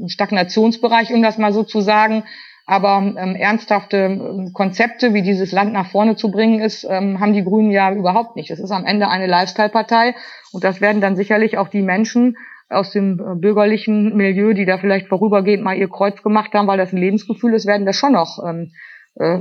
im 0.00 0.08
Stagnationsbereich, 0.08 1.14
um 1.14 1.22
das 1.22 1.38
mal 1.38 1.52
so 1.52 1.62
zu 1.62 1.80
sagen. 1.80 2.24
Aber 2.66 2.98
ähm, 2.98 3.36
ernsthafte 3.36 3.96
ähm, 3.96 4.52
Konzepte, 4.54 5.12
wie 5.12 5.22
dieses 5.22 5.52
Land 5.52 5.72
nach 5.72 5.90
vorne 5.90 6.16
zu 6.16 6.30
bringen 6.30 6.60
ist, 6.60 6.86
ähm, 6.88 7.20
haben 7.20 7.34
die 7.34 7.44
Grünen 7.44 7.70
ja 7.70 7.92
überhaupt 7.92 8.36
nicht. 8.36 8.50
Es 8.50 8.58
ist 8.58 8.70
am 8.70 8.86
Ende 8.86 9.08
eine 9.08 9.26
Lifestyle-Partei 9.26 10.14
und 10.52 10.64
das 10.64 10.80
werden 10.80 11.02
dann 11.02 11.16
sicherlich 11.16 11.58
auch 11.58 11.68
die 11.68 11.82
Menschen 11.82 12.36
aus 12.70 12.90
dem 12.90 13.20
äh, 13.20 13.34
bürgerlichen 13.34 14.16
Milieu, 14.16 14.54
die 14.54 14.64
da 14.64 14.78
vielleicht 14.78 15.08
vorübergehend 15.08 15.62
mal 15.62 15.76
ihr 15.76 15.90
Kreuz 15.90 16.22
gemacht 16.22 16.54
haben, 16.54 16.66
weil 16.66 16.78
das 16.78 16.92
ein 16.92 16.98
Lebensgefühl 16.98 17.52
ist, 17.52 17.66
werden 17.66 17.86
das 17.86 17.96
schon 17.96 18.12
noch 18.12 18.42
ähm, 18.42 18.72
äh, 19.16 19.36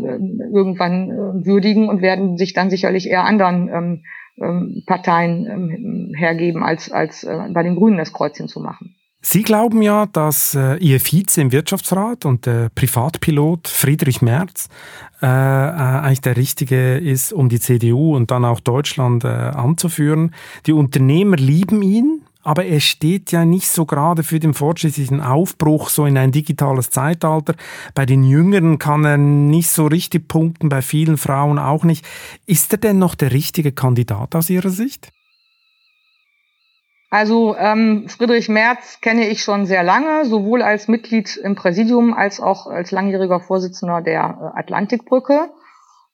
irgendwann 0.54 1.10
äh, 1.10 1.46
würdigen 1.46 1.88
und 1.88 2.02
werden 2.02 2.38
sich 2.38 2.54
dann 2.54 2.70
sicherlich 2.70 3.10
eher 3.10 3.24
anderen 3.24 3.70
ähm, 3.70 4.04
ähm, 4.42 4.84
Parteien 4.86 5.46
ähm, 5.46 6.14
hergeben, 6.16 6.64
als, 6.64 6.92
als 6.92 7.24
äh, 7.24 7.50
bei 7.52 7.64
den 7.64 7.76
Grünen 7.76 7.98
das 7.98 8.14
Kreuzchen 8.14 8.48
zu 8.48 8.60
machen. 8.60 8.96
Sie 9.26 9.42
glauben 9.42 9.82
ja, 9.82 10.06
dass 10.06 10.54
äh, 10.54 10.76
Ihr 10.78 11.00
Vize 11.00 11.40
im 11.40 11.54
Wirtschaftsrat 11.54 12.26
und 12.26 12.46
der 12.46 12.70
Privatpilot 12.76 13.70
Friedrich 13.70 14.22
Merz 14.22 14.68
äh, 15.22 15.26
äh, 15.26 15.30
eigentlich 15.30 16.20
der 16.20 16.36
Richtige 16.36 16.98
ist, 16.98 17.32
um 17.32 17.48
die 17.48 17.62
CDU 17.62 18.18
und 18.18 18.32
dann 18.32 18.44
auch 18.44 18.60
Deutschland 18.60 19.24
äh, 19.24 19.28
anzuführen. 19.30 20.36
Die 20.66 20.74
Unternehmer 20.74 21.38
lieben 21.38 21.82
ihn, 21.82 22.24
aber 22.42 22.66
er 22.66 22.82
steht 22.82 23.32
ja 23.32 23.46
nicht 23.46 23.70
so 23.70 23.86
gerade 23.86 24.24
für 24.24 24.42
den 24.42 24.54
fortschrittlichen 24.54 25.22
Aufbruch 25.22 25.88
so 25.88 26.06
in 26.06 26.18
ein 26.18 26.34
digitales 26.34 26.90
Zeitalter. 26.90 27.56
Bei 27.96 28.06
den 28.06 28.26
Jüngeren 28.26 28.78
kann 28.78 29.06
er 29.06 29.18
nicht 29.18 29.70
so 29.70 29.88
richtig 29.88 30.28
punkten, 30.28 30.68
bei 30.68 30.82
vielen 30.82 31.16
Frauen 31.16 31.60
auch 31.60 31.86
nicht. 31.86 32.06
Ist 32.46 32.74
er 32.74 32.80
denn 32.80 33.00
noch 33.00 33.16
der 33.16 33.32
richtige 33.32 33.72
Kandidat 33.72 34.36
aus 34.36 34.50
Ihrer 34.50 34.70
Sicht? 34.70 35.14
Also 37.14 37.56
ähm, 37.56 38.10
Friedrich 38.10 38.50
Merz 38.50 39.00
kenne 39.00 39.28
ich 39.28 39.44
schon 39.44 39.68
sehr 39.68 39.84
lange, 39.84 40.26
sowohl 40.26 40.64
als 40.64 40.88
Mitglied 40.88 41.38
im 41.38 41.54
Präsidium 41.54 42.12
als 42.12 42.40
auch 42.40 42.66
als 42.66 42.90
langjähriger 42.90 43.40
Vorsitzender 43.40 44.02
der 44.02 44.22
äh, 44.56 44.60
Atlantikbrücke. 44.60 45.52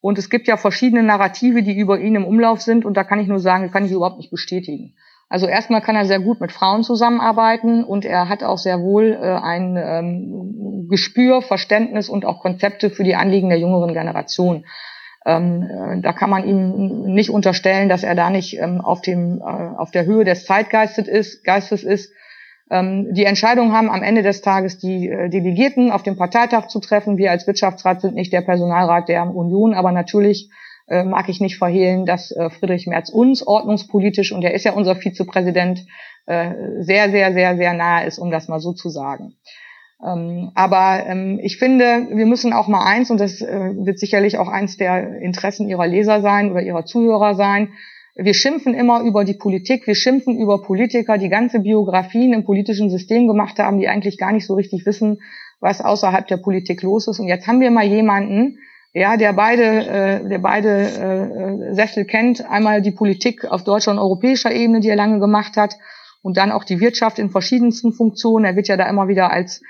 Und 0.01 0.17
es 0.17 0.29
gibt 0.29 0.49
ja 0.49 0.57
verschiedene 0.57 1.01
Narrative, 1.01 1.63
die 1.63 1.79
über 1.79 2.01
ihn 2.01 2.15
im 2.15 2.25
Umlauf 2.25 2.59
sind. 2.59 2.83
Und 2.83 2.97
da 2.97 3.05
kann 3.05 3.21
ich 3.21 3.29
nur 3.29 3.39
sagen, 3.39 3.71
kann 3.71 3.85
ich 3.85 3.93
überhaupt 3.93 4.17
nicht 4.17 4.29
bestätigen. 4.29 4.93
Also 5.29 5.47
erstmal 5.47 5.79
kann 5.79 5.95
er 5.95 6.03
sehr 6.03 6.19
gut 6.19 6.41
mit 6.41 6.51
Frauen 6.51 6.83
zusammenarbeiten 6.83 7.85
und 7.85 8.03
er 8.03 8.27
hat 8.27 8.43
auch 8.43 8.57
sehr 8.57 8.81
wohl 8.81 9.13
äh, 9.13 9.25
ein 9.25 9.77
ähm, 9.81 10.87
Gespür, 10.89 11.41
Verständnis 11.41 12.09
und 12.09 12.25
auch 12.25 12.41
Konzepte 12.41 12.89
für 12.89 13.05
die 13.05 13.15
Anliegen 13.15 13.47
der 13.47 13.59
jüngeren 13.59 13.93
Generation. 13.93 14.65
Ähm, 15.26 15.63
äh, 15.63 16.01
da 16.01 16.13
kann 16.13 16.30
man 16.30 16.47
ihm 16.47 17.13
nicht 17.13 17.30
unterstellen, 17.30 17.89
dass 17.89 18.03
er 18.03 18.15
da 18.15 18.30
nicht 18.30 18.57
ähm, 18.59 18.82
auf, 18.82 19.01
dem, 19.01 19.39
äh, 19.39 19.43
auf 19.43 19.91
der 19.91 20.05
Höhe 20.05 20.24
des 20.24 20.45
Zeitgeistes 20.45 21.07
ist. 21.07 21.43
Geistes 21.43 21.84
ist. 21.84 22.13
Ähm, 22.72 23.13
die 23.13 23.26
Entscheidung 23.26 23.74
haben 23.74 23.89
am 23.89 24.03
Ende 24.03 24.22
des 24.22 24.41
Tages 24.41 24.78
die 24.78 25.09
äh, 25.09 25.30
Delegierten 25.30 25.91
auf 25.91 26.03
dem 26.03 26.17
Parteitag 26.17 26.67
zu 26.67 26.80
treffen. 26.80 27.17
Wir 27.17 27.32
als 27.32 27.47
Wirtschaftsrat 27.47 28.01
sind 28.01 28.15
nicht 28.15 28.32
der 28.32 28.41
Personalrat 28.41 29.09
der 29.09 29.36
Union, 29.36 29.74
aber 29.74 29.91
natürlich 29.91 30.49
äh, 30.88 31.03
mag 31.03 31.30
ich 31.30 31.41
nicht 31.41 31.57
verhehlen, 31.57 32.05
dass 32.05 32.32
äh, 32.32 32.49
Friedrich 32.49 32.88
Merz 32.88 33.09
uns 33.09 33.45
ordnungspolitisch, 33.45 34.32
und 34.32 34.43
er 34.43 34.53
ist 34.53 34.65
ja 34.65 34.74
unser 34.74 34.95
Vizepräsident, 34.95 35.86
äh, 36.28 36.51
sehr, 36.80 37.09
sehr, 37.09 37.34
sehr, 37.34 37.57
sehr 37.57 37.74
nahe 37.74 38.05
ist, 38.05 38.20
um 38.20 38.32
das 38.32 38.47
mal 38.47 38.59
so 38.59 38.74
zu 38.74 38.89
sagen. 38.89 39.36
Ähm, 40.05 40.51
aber 40.55 41.05
ähm, 41.07 41.39
ich 41.41 41.57
finde, 41.57 42.07
wir 42.11 42.25
müssen 42.25 42.53
auch 42.53 42.67
mal 42.67 42.85
eins, 42.85 43.11
und 43.11 43.19
das 43.19 43.41
äh, 43.41 43.73
wird 43.75 43.99
sicherlich 43.99 44.37
auch 44.37 44.47
eins 44.47 44.77
der 44.77 45.19
Interessen 45.21 45.67
Ihrer 45.67 45.87
Leser 45.87 46.21
sein 46.21 46.51
oder 46.51 46.61
Ihrer 46.61 46.85
Zuhörer 46.85 47.35
sein, 47.35 47.69
wir 48.15 48.33
schimpfen 48.33 48.73
immer 48.73 49.01
über 49.01 49.23
die 49.23 49.33
Politik, 49.33 49.87
wir 49.87 49.95
schimpfen 49.95 50.37
über 50.37 50.61
Politiker, 50.61 51.17
die 51.17 51.29
ganze 51.29 51.59
Biografien 51.59 52.33
im 52.33 52.43
politischen 52.43 52.89
System 52.89 53.27
gemacht 53.27 53.59
haben, 53.59 53.79
die 53.79 53.87
eigentlich 53.87 54.17
gar 54.17 54.33
nicht 54.33 54.45
so 54.45 54.55
richtig 54.55 54.85
wissen, 54.85 55.21
was 55.61 55.81
außerhalb 55.81 56.27
der 56.27 56.37
Politik 56.37 56.81
los 56.81 57.07
ist. 57.07 57.19
Und 57.19 57.27
jetzt 57.27 57.47
haben 57.47 57.61
wir 57.61 57.71
mal 57.71 57.85
jemanden, 57.85 58.57
ja, 58.93 59.17
der 59.17 59.33
beide, 59.33 59.63
äh, 59.63 60.27
der 60.27 60.39
beide 60.39 60.69
äh, 60.69 61.73
Sessel 61.75 62.05
kennt, 62.05 62.49
einmal 62.49 62.81
die 62.81 62.91
Politik 62.91 63.45
auf 63.45 63.63
deutscher 63.63 63.91
und 63.91 63.99
europäischer 63.99 64.51
Ebene, 64.51 64.79
die 64.79 64.89
er 64.89 64.95
lange 64.95 65.19
gemacht 65.19 65.55
hat, 65.57 65.75
und 66.21 66.35
dann 66.35 66.51
auch 66.51 66.65
die 66.65 66.81
Wirtschaft 66.81 67.19
in 67.19 67.29
verschiedensten 67.29 67.93
Funktionen. 67.93 68.43
Er 68.43 68.55
wird 68.55 68.67
ja 68.67 68.75
da 68.75 68.89
immer 68.89 69.07
wieder 69.07 69.31
als 69.31 69.61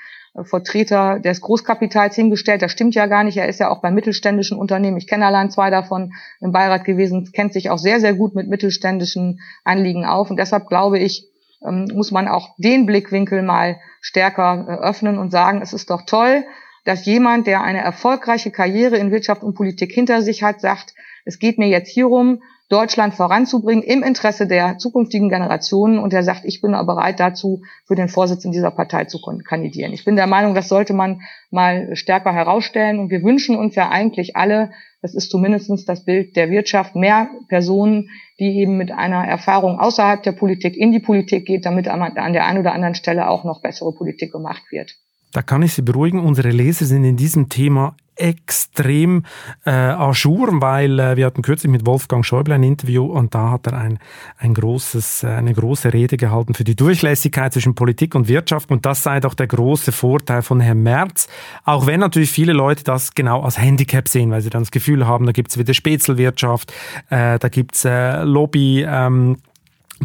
Vertreter 0.44 1.20
des 1.20 1.42
Großkapitals 1.42 2.16
hingestellt. 2.16 2.62
Das 2.62 2.72
stimmt 2.72 2.96
ja 2.96 3.08
gar 3.08 3.24
nicht. 3.24 3.38
Er 3.38 3.48
ist 3.48 3.60
ja 3.60 3.70
auch 3.70 3.82
bei 3.82 3.92
mittelständischen 3.92 4.58
Unternehmen. 4.58 4.98
Ich 4.98 5.08
kenne 5.08 5.26
allein 5.26 5.52
zwei 5.52 5.70
davon 5.70 6.14
im 6.40 6.52
Beirat 6.52 6.86
gewesen, 6.86 7.32
kennt 7.34 7.54
sich 7.54 7.70
auch 7.70 7.78
sehr, 7.78 8.00
sehr 8.00 8.14
gut 8.14 8.36
mit 8.36 8.48
mittelständischen 8.48 9.42
Anliegen 9.64 10.06
auf. 10.06 10.30
Und 10.30 10.38
deshalb 10.38 10.68
glaube 10.68 11.00
ich, 11.00 11.28
ähm, 11.66 11.88
muss 11.94 12.12
man 12.12 12.28
auch 12.28 12.56
den 12.58 12.86
Blickwinkel 12.86 13.42
mal 13.42 13.80
stärker 14.02 14.66
äh, 14.68 14.88
öffnen 14.88 15.18
und 15.18 15.32
sagen, 15.32 15.62
es 15.62 15.74
ist 15.74 15.90
doch 15.90 16.04
toll, 16.06 16.46
dass 16.86 17.06
jemand, 17.06 17.48
der 17.48 17.62
eine 17.62 17.80
erfolgreiche 17.80 18.52
Karriere 18.52 18.98
in 18.98 19.12
Wirtschaft 19.12 19.44
und 19.44 19.56
Politik 19.56 19.92
hinter 19.92 20.22
sich 20.22 20.44
hat, 20.44 20.62
sagt, 20.62 20.94
es 21.26 21.40
geht 21.40 21.58
mir 21.58 21.68
jetzt 21.68 21.90
hierum, 21.90 22.42
Deutschland 22.70 23.16
voranzubringen 23.16 23.84
im 23.84 24.04
Interesse 24.04 24.46
der 24.46 24.78
zukünftigen 24.78 25.30
Generationen. 25.30 25.98
Und 25.98 26.14
er 26.14 26.24
sagt, 26.24 26.46
ich 26.46 26.62
bin 26.62 26.72
bereit 26.72 27.20
dazu, 27.20 27.64
für 27.86 27.96
den 27.96 28.10
Vorsitz 28.10 28.46
in 28.46 28.52
dieser 28.52 28.72
Partei 28.72 29.06
zu 29.06 29.20
kandidieren. 29.20 29.92
Ich 29.92 30.06
bin 30.06 30.16
der 30.16 30.28
Meinung, 30.28 30.54
das 30.54 30.70
sollte 30.70 30.94
man 30.94 31.22
mal 31.50 31.96
stärker 31.96 32.32
herausstellen. 32.32 33.00
Und 33.00 33.10
wir 33.10 33.24
wünschen 33.24 33.56
uns 33.56 33.74
ja 33.74 33.90
eigentlich 33.90 34.36
alle, 34.36 34.70
das 35.02 35.16
ist 35.16 35.32
zumindestens 35.32 35.86
das 35.86 36.06
Bild 36.06 36.36
der 36.36 36.52
Wirtschaft, 36.52 36.96
mehr 36.96 37.30
Personen, 37.48 38.10
die 38.40 38.60
eben 38.60 38.78
mit 38.78 38.92
einer 38.92 39.26
Erfahrung 39.26 39.80
außerhalb 39.80 40.22
der 40.22 40.34
Politik 40.34 40.78
in 40.78 40.92
die 40.92 41.00
Politik 41.00 41.46
geht, 41.46 41.66
damit 41.66 41.88
an 41.88 42.34
der 42.34 42.46
einen 42.46 42.60
oder 42.60 42.74
anderen 42.74 42.96
Stelle 42.96 43.30
auch 43.30 43.44
noch 43.44 43.62
bessere 43.62 43.94
Politik 43.94 44.32
gemacht 44.32 44.64
wird. 44.70 44.96
Da 45.32 45.42
kann 45.42 45.62
ich 45.62 45.74
Sie 45.74 45.82
beruhigen, 45.82 46.20
unsere 46.20 46.50
Leser 46.50 46.86
sind 46.86 47.04
in 47.04 47.16
diesem 47.16 47.50
Thema 47.50 47.96
extrem 48.20 49.24
äh, 49.66 49.72
ajour, 49.72 50.62
weil 50.62 51.00
äh, 51.00 51.18
wir 51.18 51.26
hatten 51.26 51.42
kürzlich 51.42 51.72
mit 51.72 51.86
Wolfgang 51.86 52.26
Schäuble 52.26 52.54
ein 52.54 52.64
Interview 52.64 53.06
und 53.06 53.34
da 53.34 53.52
hat 53.52 53.68
er 53.68 53.78
ein, 53.78 54.00
ein 54.38 54.54
großes, 54.54 55.24
äh, 55.24 55.28
eine 55.28 55.54
große 55.54 55.94
Rede 55.94 56.18
gehalten 56.18 56.54
für 56.54 56.64
die 56.64 56.76
Durchlässigkeit 56.76 57.54
zwischen 57.54 57.76
Politik 57.76 58.16
und 58.16 58.28
Wirtschaft. 58.28 58.72
Und 58.72 58.86
das 58.86 59.04
sei 59.04 59.20
doch 59.20 59.34
der 59.34 59.48
große 59.48 59.92
Vorteil 59.92 60.42
von 60.42 60.60
Herrn 60.60 60.84
Merz, 60.84 61.28
auch 61.64 61.88
wenn 61.88 62.00
natürlich 62.00 62.32
viele 62.32 62.54
Leute 62.54 62.84
das 62.84 63.14
genau 63.16 63.42
als 63.42 63.60
Handicap 63.60 64.08
sehen, 64.08 64.32
weil 64.32 64.42
sie 64.42 64.50
dann 64.50 64.64
das 64.64 64.72
Gefühl 64.72 65.08
haben, 65.08 65.26
da 65.26 65.32
gibt's 65.32 65.58
wieder 65.58 65.74
Spätzelwirtschaft, 65.74 66.74
äh, 67.10 67.40
da 67.40 67.50
gibt's 67.50 67.86
äh, 67.86 68.24
Lobby, 68.24 68.86
ähm, 68.88 69.38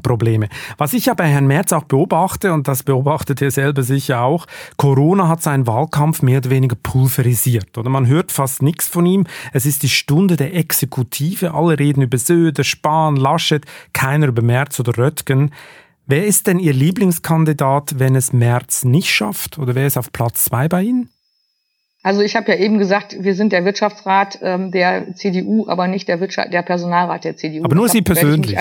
Probleme. 0.02 0.48
Was 0.78 0.92
ich 0.92 1.06
ja 1.06 1.14
bei 1.14 1.26
Herrn 1.26 1.46
Merz 1.46 1.72
auch 1.72 1.84
beobachte, 1.84 2.52
und 2.52 2.68
das 2.68 2.82
beobachtet 2.82 3.40
er 3.42 3.50
selber 3.50 3.82
sicher 3.82 4.22
auch, 4.22 4.46
Corona 4.76 5.28
hat 5.28 5.42
seinen 5.42 5.66
Wahlkampf 5.66 6.22
mehr 6.22 6.38
oder 6.38 6.50
weniger 6.50 6.76
pulverisiert. 6.82 7.76
Oder 7.78 7.90
man 7.90 8.06
hört 8.06 8.32
fast 8.32 8.62
nichts 8.62 8.88
von 8.88 9.06
ihm. 9.06 9.26
Es 9.52 9.66
ist 9.66 9.82
die 9.82 9.88
Stunde 9.88 10.36
der 10.36 10.54
Exekutive. 10.54 11.54
Alle 11.54 11.78
reden 11.78 12.02
über 12.02 12.18
Söder, 12.18 12.64
Spahn, 12.64 13.16
Laschet, 13.16 13.64
keiner 13.92 14.28
über 14.28 14.42
Merz 14.42 14.78
oder 14.80 14.96
Röttgen. 14.96 15.52
Wer 16.06 16.26
ist 16.26 16.46
denn 16.46 16.58
Ihr 16.58 16.74
Lieblingskandidat, 16.74 17.98
wenn 17.98 18.14
es 18.14 18.32
Merz 18.32 18.84
nicht 18.84 19.10
schafft? 19.10 19.58
Oder 19.58 19.74
wer 19.74 19.86
ist 19.86 19.96
auf 19.96 20.12
Platz 20.12 20.44
zwei 20.44 20.68
bei 20.68 20.82
Ihnen? 20.82 21.08
Also 22.02 22.20
ich 22.20 22.36
habe 22.36 22.52
ja 22.52 22.58
eben 22.58 22.78
gesagt, 22.78 23.16
wir 23.18 23.34
sind 23.34 23.52
der 23.52 23.64
Wirtschaftsrat 23.64 24.38
ähm, 24.42 24.70
der 24.70 25.14
CDU, 25.14 25.66
aber 25.68 25.88
nicht 25.88 26.06
der, 26.06 26.20
Wirtschaft, 26.20 26.52
der 26.52 26.60
Personalrat 26.60 27.24
der 27.24 27.36
CDU. 27.38 27.64
Aber 27.64 27.74
nur 27.74 27.88
Sie 27.88 28.02
persönlich 28.02 28.58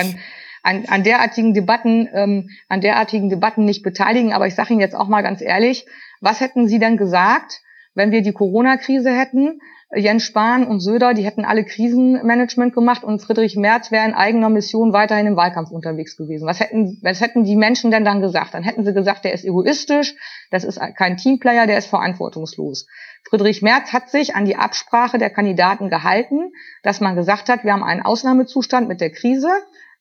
an, 0.64 0.86
an 0.88 1.04
derartigen 1.04 1.54
Debatten, 1.54 2.08
ähm, 2.12 2.50
an 2.68 2.80
derartigen 2.80 3.28
Debatten 3.28 3.64
nicht 3.64 3.82
beteiligen. 3.82 4.32
Aber 4.32 4.46
ich 4.46 4.54
sage 4.54 4.72
Ihnen 4.72 4.80
jetzt 4.80 4.96
auch 4.96 5.08
mal 5.08 5.22
ganz 5.22 5.40
ehrlich, 5.40 5.86
was 6.20 6.40
hätten 6.40 6.66
Sie 6.66 6.78
denn 6.78 6.96
gesagt, 6.96 7.60
wenn 7.94 8.10
wir 8.10 8.22
die 8.22 8.32
Corona-Krise 8.32 9.12
hätten? 9.12 9.60
Jens 9.94 10.24
Spahn 10.24 10.66
und 10.66 10.80
Söder, 10.80 11.14
die 11.14 11.24
hätten 11.24 11.44
alle 11.44 11.64
Krisenmanagement 11.64 12.74
gemacht 12.74 13.04
und 13.04 13.20
Friedrich 13.20 13.54
Merz 13.54 13.92
wäre 13.92 14.06
in 14.06 14.14
eigener 14.14 14.48
Mission 14.48 14.92
weiterhin 14.92 15.26
im 15.26 15.36
Wahlkampf 15.36 15.70
unterwegs 15.70 16.16
gewesen. 16.16 16.48
Was 16.48 16.58
hätten, 16.58 16.98
was 17.02 17.20
hätten 17.20 17.44
die 17.44 17.54
Menschen 17.54 17.92
denn 17.92 18.04
dann 18.04 18.20
gesagt? 18.20 18.54
Dann 18.54 18.64
hätten 18.64 18.84
sie 18.84 18.92
gesagt, 18.92 19.24
der 19.24 19.34
ist 19.34 19.44
egoistisch, 19.44 20.16
das 20.50 20.64
ist 20.64 20.80
kein 20.96 21.16
Teamplayer, 21.16 21.66
der 21.66 21.78
ist 21.78 21.86
verantwortungslos. 21.86 22.88
Friedrich 23.28 23.62
Merz 23.62 23.92
hat 23.92 24.10
sich 24.10 24.34
an 24.34 24.46
die 24.46 24.56
Absprache 24.56 25.18
der 25.18 25.30
Kandidaten 25.30 25.90
gehalten, 25.90 26.52
dass 26.82 27.00
man 27.00 27.14
gesagt 27.14 27.48
hat, 27.48 27.62
wir 27.62 27.72
haben 27.72 27.84
einen 27.84 28.02
Ausnahmezustand 28.02 28.88
mit 28.88 29.00
der 29.00 29.10
Krise 29.10 29.50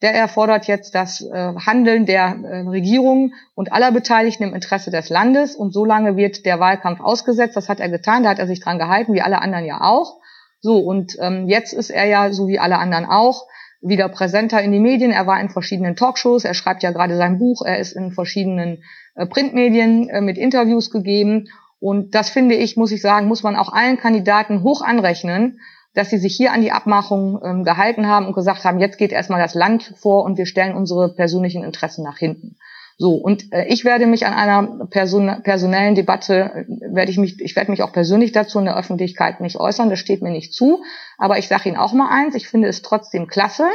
der 0.03 0.13
erfordert 0.13 0.67
jetzt 0.67 0.93
das 0.95 1.21
äh, 1.21 1.53
Handeln 1.65 2.05
der 2.05 2.35
äh, 2.43 2.59
Regierung 2.67 3.33
und 3.55 3.71
aller 3.71 3.91
Beteiligten 3.93 4.43
im 4.43 4.53
Interesse 4.53 4.91
des 4.91 5.09
Landes. 5.09 5.55
Und 5.55 5.73
so 5.73 5.85
lange 5.85 6.17
wird 6.17 6.45
der 6.45 6.59
Wahlkampf 6.59 6.99
ausgesetzt. 6.99 7.55
Das 7.55 7.69
hat 7.69 7.79
er 7.79 7.87
getan. 7.87 8.23
Da 8.23 8.29
hat 8.29 8.39
er 8.39 8.47
sich 8.47 8.59
dran 8.59 8.77
gehalten, 8.77 9.13
wie 9.13 9.21
alle 9.21 9.41
anderen 9.41 9.65
ja 9.65 9.79
auch. 9.79 10.17
So, 10.59 10.77
und 10.79 11.15
ähm, 11.21 11.47
jetzt 11.47 11.71
ist 11.71 11.89
er 11.89 12.05
ja, 12.05 12.33
so 12.33 12.49
wie 12.49 12.59
alle 12.59 12.79
anderen 12.79 13.05
auch, 13.05 13.47
wieder 13.81 14.09
präsenter 14.09 14.61
in 14.61 14.73
die 14.73 14.79
Medien. 14.79 15.11
Er 15.11 15.25
war 15.25 15.39
in 15.39 15.49
verschiedenen 15.49 15.95
Talkshows. 15.95 16.43
Er 16.43 16.53
schreibt 16.53 16.83
ja 16.83 16.91
gerade 16.91 17.15
sein 17.15 17.39
Buch. 17.39 17.61
Er 17.65 17.79
ist 17.79 17.93
in 17.93 18.11
verschiedenen 18.11 18.83
äh, 19.15 19.25
Printmedien 19.25 20.09
äh, 20.09 20.19
mit 20.19 20.37
Interviews 20.37 20.91
gegeben. 20.91 21.47
Und 21.79 22.13
das 22.13 22.29
finde 22.29 22.55
ich, 22.55 22.75
muss 22.75 22.91
ich 22.91 23.01
sagen, 23.01 23.27
muss 23.27 23.43
man 23.43 23.55
auch 23.55 23.71
allen 23.71 23.97
Kandidaten 23.97 24.63
hoch 24.63 24.81
anrechnen, 24.81 25.59
dass 25.93 26.09
sie 26.09 26.17
sich 26.17 26.35
hier 26.35 26.53
an 26.53 26.61
die 26.61 26.71
Abmachung 26.71 27.39
ähm, 27.43 27.63
gehalten 27.63 28.07
haben 28.07 28.25
und 28.25 28.33
gesagt 28.33 28.63
haben, 28.63 28.79
jetzt 28.79 28.97
geht 28.97 29.11
erstmal 29.11 29.41
das 29.41 29.53
Land 29.53 29.93
vor 29.97 30.23
und 30.23 30.37
wir 30.37 30.45
stellen 30.45 30.75
unsere 30.75 31.13
persönlichen 31.13 31.63
Interessen 31.63 32.03
nach 32.03 32.17
hinten. 32.17 32.55
So, 32.97 33.15
und 33.15 33.51
äh, 33.51 33.65
ich 33.67 33.85
werde 33.85 34.05
mich 34.05 34.25
an 34.25 34.33
einer 34.33 34.85
Person, 34.87 35.41
personellen 35.43 35.95
Debatte, 35.95 36.65
äh, 36.67 36.95
werde 36.95 37.11
ich 37.11 37.17
mich, 37.17 37.39
ich 37.41 37.55
werde 37.55 37.71
mich 37.71 37.83
auch 37.83 37.91
persönlich 37.91 38.31
dazu 38.31 38.59
in 38.59 38.65
der 38.65 38.77
Öffentlichkeit 38.77 39.41
nicht 39.41 39.57
äußern, 39.57 39.89
das 39.89 39.99
steht 39.99 40.21
mir 40.21 40.31
nicht 40.31 40.53
zu. 40.53 40.83
Aber 41.17 41.37
ich 41.37 41.47
sage 41.47 41.69
Ihnen 41.69 41.77
auch 41.77 41.93
mal 41.93 42.09
eins, 42.09 42.35
ich 42.35 42.47
finde 42.47 42.67
es 42.67 42.81
trotzdem 42.81 43.27
klasse, 43.27 43.65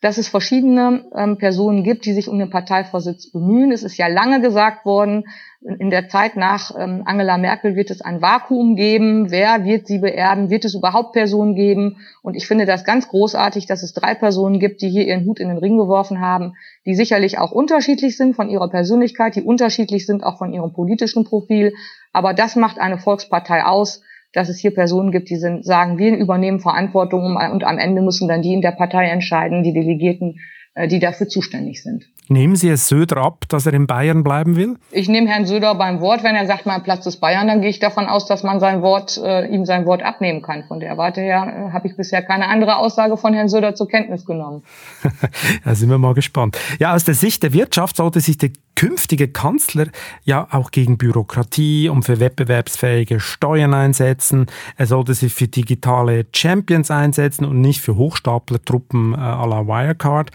dass 0.00 0.18
es 0.18 0.28
verschiedene 0.28 1.06
ähm, 1.14 1.38
Personen 1.38 1.82
gibt, 1.82 2.04
die 2.04 2.12
sich 2.12 2.28
um 2.28 2.38
den 2.38 2.50
Parteivorsitz 2.50 3.30
bemühen. 3.30 3.72
Es 3.72 3.82
ist 3.82 3.96
ja 3.96 4.06
lange 4.06 4.40
gesagt 4.40 4.84
worden, 4.84 5.24
in 5.60 5.90
der 5.90 6.08
Zeit 6.08 6.36
nach 6.36 6.70
ähm, 6.78 7.02
Angela 7.04 7.36
Merkel 7.36 7.74
wird 7.74 7.90
es 7.90 8.00
ein 8.00 8.22
Vakuum 8.22 8.76
geben. 8.76 9.30
Wer 9.30 9.64
wird 9.64 9.88
sie 9.88 9.98
beerben? 9.98 10.50
Wird 10.50 10.64
es 10.64 10.74
überhaupt 10.74 11.12
Personen 11.12 11.56
geben? 11.56 11.96
Und 12.22 12.36
ich 12.36 12.46
finde 12.46 12.64
das 12.64 12.84
ganz 12.84 13.08
großartig, 13.08 13.66
dass 13.66 13.82
es 13.82 13.92
drei 13.92 14.14
Personen 14.14 14.60
gibt, 14.60 14.82
die 14.82 14.88
hier 14.88 15.06
ihren 15.06 15.24
Hut 15.24 15.40
in 15.40 15.48
den 15.48 15.58
Ring 15.58 15.76
geworfen 15.76 16.20
haben, 16.20 16.54
die 16.86 16.94
sicherlich 16.94 17.38
auch 17.38 17.50
unterschiedlich 17.50 18.16
sind 18.16 18.36
von 18.36 18.48
ihrer 18.48 18.68
Persönlichkeit, 18.68 19.34
die 19.34 19.42
unterschiedlich 19.42 20.06
sind 20.06 20.22
auch 20.22 20.38
von 20.38 20.52
ihrem 20.52 20.72
politischen 20.72 21.24
Profil. 21.24 21.74
Aber 22.12 22.34
das 22.34 22.54
macht 22.54 22.78
eine 22.78 22.98
Volkspartei 22.98 23.64
aus, 23.64 24.02
dass 24.32 24.48
es 24.48 24.58
hier 24.58 24.72
Personen 24.72 25.10
gibt, 25.10 25.28
die 25.28 25.36
sind, 25.36 25.64
sagen, 25.64 25.98
wir 25.98 26.16
übernehmen 26.16 26.60
Verantwortung 26.60 27.36
und 27.36 27.64
am 27.64 27.78
Ende 27.78 28.02
müssen 28.02 28.28
dann 28.28 28.42
die 28.42 28.52
in 28.52 28.60
der 28.60 28.72
Partei 28.72 29.06
entscheiden, 29.06 29.62
die 29.64 29.72
Delegierten, 29.72 30.38
äh, 30.74 30.86
die 30.86 31.00
dafür 31.00 31.28
zuständig 31.28 31.82
sind. 31.82 32.04
Nehmen 32.30 32.56
Sie 32.56 32.68
es 32.68 32.88
Söder 32.88 33.18
ab, 33.18 33.44
dass 33.48 33.64
er 33.64 33.72
in 33.72 33.86
Bayern 33.86 34.22
bleiben 34.22 34.56
will? 34.56 34.76
Ich 34.90 35.08
nehme 35.08 35.28
Herrn 35.28 35.46
Söder 35.46 35.74
beim 35.74 36.00
Wort. 36.00 36.22
Wenn 36.22 36.36
er 36.36 36.46
sagt, 36.46 36.66
mein 36.66 36.82
Platz 36.82 37.06
ist 37.06 37.20
Bayern, 37.20 37.48
dann 37.48 37.62
gehe 37.62 37.70
ich 37.70 37.78
davon 37.78 38.06
aus, 38.06 38.26
dass 38.26 38.42
man 38.42 38.60
sein 38.60 38.82
Wort, 38.82 39.18
äh, 39.18 39.46
ihm 39.46 39.64
sein 39.64 39.86
Wort 39.86 40.02
abnehmen 40.02 40.42
kann. 40.42 40.64
Von 40.64 40.80
der 40.80 40.98
Warte 40.98 41.22
her 41.22 41.68
äh, 41.68 41.72
habe 41.72 41.88
ich 41.88 41.96
bisher 41.96 42.22
keine 42.22 42.48
andere 42.48 42.76
Aussage 42.76 43.16
von 43.16 43.32
Herrn 43.32 43.48
Söder 43.48 43.74
zur 43.74 43.88
Kenntnis 43.88 44.26
genommen. 44.26 44.62
da 45.64 45.74
sind 45.74 45.88
wir 45.88 45.98
mal 45.98 46.14
gespannt. 46.14 46.58
Ja, 46.78 46.94
aus 46.94 47.04
der 47.04 47.14
Sicht 47.14 47.42
der 47.42 47.54
Wirtschaft 47.54 47.96
sollte 47.96 48.20
sich 48.20 48.36
der 48.36 48.50
künftige 48.78 49.26
Kanzler 49.26 49.88
ja 50.22 50.46
auch 50.52 50.70
gegen 50.70 50.98
Bürokratie 50.98 51.88
und 51.88 52.04
für 52.04 52.20
wettbewerbsfähige 52.20 53.18
Steuern 53.18 53.74
einsetzen. 53.74 54.46
Er 54.76 54.86
sollte 54.86 55.14
sich 55.14 55.34
für 55.34 55.48
digitale 55.48 56.26
Champions 56.32 56.88
einsetzen 56.88 57.44
und 57.44 57.60
nicht 57.60 57.80
für 57.80 57.96
Hochstaplertruppen 57.96 59.14
äh, 59.14 59.16
à 59.16 59.48
la 59.48 59.66
Wirecard. 59.66 60.30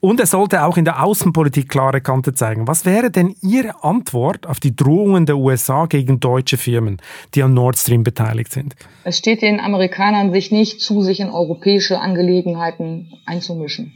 Und 0.00 0.18
er 0.18 0.26
sollte 0.26 0.64
auch 0.64 0.76
in 0.76 0.84
der 0.84 1.00
Außenpolitik 1.00 1.68
klare 1.68 2.00
Kante 2.00 2.34
zeigen. 2.34 2.66
Was 2.66 2.86
wäre 2.86 3.12
denn 3.12 3.36
Ihre 3.40 3.84
Antwort 3.84 4.48
auf 4.48 4.58
die 4.58 4.74
Drohungen 4.74 5.24
der 5.24 5.36
USA 5.36 5.86
gegen 5.86 6.18
deutsche 6.18 6.56
Firmen, 6.56 6.96
die 7.36 7.44
an 7.44 7.54
Nord 7.54 7.78
Stream 7.78 8.02
beteiligt 8.02 8.50
sind? 8.50 8.74
Es 9.04 9.16
steht 9.16 9.42
den 9.42 9.60
Amerikanern 9.60 10.32
sich 10.32 10.50
nicht 10.50 10.80
zu, 10.80 11.02
sich 11.02 11.20
in 11.20 11.30
europäische 11.30 12.00
Angelegenheiten 12.00 13.12
einzumischen. 13.26 13.92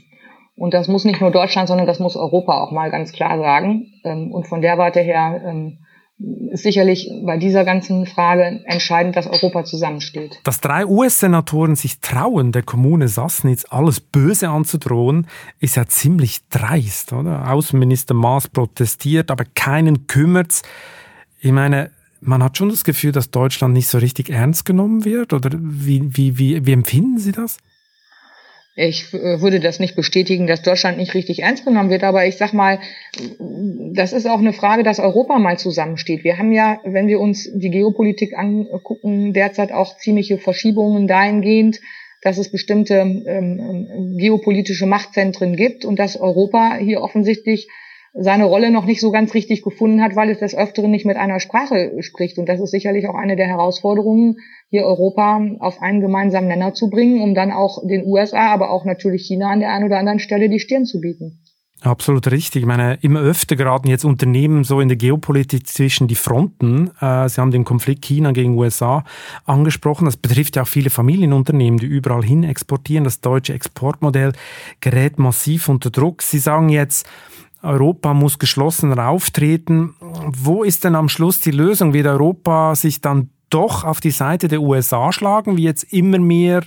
Und 0.60 0.74
das 0.74 0.88
muss 0.88 1.06
nicht 1.06 1.22
nur 1.22 1.30
Deutschland, 1.30 1.68
sondern 1.68 1.86
das 1.86 2.00
muss 2.00 2.16
Europa 2.16 2.60
auch 2.60 2.70
mal 2.70 2.90
ganz 2.90 3.12
klar 3.12 3.38
sagen. 3.38 3.94
Ähm, 4.04 4.30
und 4.30 4.46
von 4.46 4.60
der 4.60 4.76
Warte 4.76 5.00
her 5.00 5.40
ähm, 5.42 5.78
ist 6.50 6.64
sicherlich 6.64 7.10
bei 7.24 7.38
dieser 7.38 7.64
ganzen 7.64 8.04
Frage 8.04 8.60
entscheidend, 8.66 9.16
dass 9.16 9.26
Europa 9.26 9.64
zusammensteht. 9.64 10.38
Dass 10.44 10.60
drei 10.60 10.84
US-Senatoren 10.84 11.76
sich 11.76 12.00
trauen, 12.00 12.52
der 12.52 12.62
Kommune 12.62 13.08
Sassnitz 13.08 13.64
alles 13.70 14.00
Böse 14.00 14.50
anzudrohen, 14.50 15.28
ist 15.60 15.76
ja 15.76 15.86
ziemlich 15.86 16.46
dreist, 16.50 17.14
oder? 17.14 17.50
Außenminister 17.50 18.12
Maas 18.12 18.46
protestiert, 18.48 19.30
aber 19.30 19.44
keinen 19.54 20.08
kümmert's. 20.08 20.60
Ich 21.40 21.52
meine, 21.52 21.90
man 22.20 22.42
hat 22.44 22.58
schon 22.58 22.68
das 22.68 22.84
Gefühl, 22.84 23.12
dass 23.12 23.30
Deutschland 23.30 23.72
nicht 23.72 23.88
so 23.88 23.96
richtig 23.96 24.28
ernst 24.28 24.66
genommen 24.66 25.06
wird, 25.06 25.32
oder 25.32 25.48
wie, 25.58 26.14
wie, 26.14 26.36
wie, 26.36 26.66
wie 26.66 26.72
empfinden 26.72 27.18
Sie 27.18 27.32
das? 27.32 27.56
Ich 28.82 29.12
äh, 29.12 29.42
würde 29.42 29.60
das 29.60 29.78
nicht 29.78 29.94
bestätigen, 29.94 30.46
dass 30.46 30.62
Deutschland 30.62 30.96
nicht 30.96 31.12
richtig 31.12 31.42
ernst 31.42 31.66
genommen 31.66 31.90
wird, 31.90 32.02
aber 32.02 32.26
ich 32.26 32.38
sag 32.38 32.54
mal, 32.54 32.78
das 33.92 34.14
ist 34.14 34.26
auch 34.26 34.38
eine 34.38 34.54
Frage, 34.54 34.82
dass 34.82 34.98
Europa 34.98 35.38
mal 35.38 35.58
zusammensteht. 35.58 36.24
Wir 36.24 36.38
haben 36.38 36.50
ja, 36.50 36.80
wenn 36.84 37.06
wir 37.06 37.20
uns 37.20 37.50
die 37.52 37.68
Geopolitik 37.68 38.38
angucken, 38.38 39.34
derzeit 39.34 39.70
auch 39.70 39.98
ziemliche 39.98 40.38
Verschiebungen 40.38 41.06
dahingehend, 41.06 41.80
dass 42.22 42.38
es 42.38 42.50
bestimmte 42.50 42.94
ähm, 42.94 43.26
ähm 43.26 44.16
geopolitische 44.16 44.86
Machtzentren 44.86 45.56
gibt 45.56 45.84
und 45.84 45.98
dass 45.98 46.18
Europa 46.18 46.76
hier 46.76 47.02
offensichtlich 47.02 47.68
seine 48.12 48.44
Rolle 48.44 48.70
noch 48.70 48.86
nicht 48.86 49.00
so 49.00 49.10
ganz 49.10 49.34
richtig 49.34 49.62
gefunden 49.62 50.02
hat, 50.02 50.16
weil 50.16 50.30
es 50.30 50.38
des 50.38 50.54
Öfteren 50.54 50.90
nicht 50.90 51.06
mit 51.06 51.16
einer 51.16 51.40
Sprache 51.40 51.92
spricht. 52.00 52.38
Und 52.38 52.48
das 52.48 52.60
ist 52.60 52.70
sicherlich 52.70 53.08
auch 53.08 53.14
eine 53.14 53.36
der 53.36 53.46
Herausforderungen, 53.46 54.36
hier 54.68 54.84
Europa 54.84 55.40
auf 55.60 55.80
einen 55.80 56.00
gemeinsamen 56.00 56.48
Nenner 56.48 56.74
zu 56.74 56.90
bringen, 56.90 57.22
um 57.22 57.34
dann 57.34 57.52
auch 57.52 57.86
den 57.86 58.04
USA, 58.04 58.52
aber 58.52 58.70
auch 58.70 58.84
natürlich 58.84 59.26
China 59.26 59.50
an 59.50 59.60
der 59.60 59.72
einen 59.72 59.86
oder 59.86 59.98
anderen 59.98 60.18
Stelle 60.18 60.48
die 60.48 60.60
Stirn 60.60 60.86
zu 60.86 61.00
bieten. 61.00 61.40
Absolut 61.82 62.30
richtig. 62.30 62.62
Ich 62.62 62.66
meine, 62.66 62.98
immer 63.00 63.20
öfter 63.20 63.56
geraten 63.56 63.88
jetzt 63.88 64.04
Unternehmen 64.04 64.64
so 64.64 64.80
in 64.80 64.88
der 64.88 64.98
Geopolitik 64.98 65.66
zwischen 65.66 66.08
die 66.08 66.14
Fronten. 66.14 66.90
Äh, 67.00 67.28
Sie 67.28 67.40
haben 67.40 67.52
den 67.52 67.64
Konflikt 67.64 68.04
China 68.04 68.32
gegen 68.32 68.58
USA 68.58 69.02
angesprochen. 69.46 70.04
Das 70.04 70.18
betrifft 70.18 70.56
ja 70.56 70.62
auch 70.62 70.68
viele 70.68 70.90
Familienunternehmen, 70.90 71.80
die 71.80 71.86
überall 71.86 72.22
hin 72.22 72.44
exportieren. 72.44 73.04
Das 73.04 73.22
deutsche 73.22 73.54
Exportmodell 73.54 74.32
gerät 74.80 75.18
massiv 75.18 75.70
unter 75.70 75.90
Druck. 75.90 76.20
Sie 76.20 76.38
sagen 76.38 76.68
jetzt, 76.68 77.06
Europa 77.62 78.14
muss 78.14 78.38
geschlossener 78.38 79.08
auftreten. 79.08 79.94
Wo 80.00 80.62
ist 80.62 80.84
denn 80.84 80.94
am 80.94 81.08
Schluss 81.08 81.40
die 81.40 81.50
Lösung? 81.50 81.92
Wird 81.92 82.06
Europa 82.06 82.74
sich 82.74 83.00
dann 83.00 83.30
doch 83.50 83.84
auf 83.84 84.00
die 84.00 84.12
Seite 84.12 84.48
der 84.48 84.62
USA 84.62 85.12
schlagen, 85.12 85.56
wie 85.56 85.64
jetzt 85.64 85.92
immer 85.92 86.18
mehr 86.18 86.62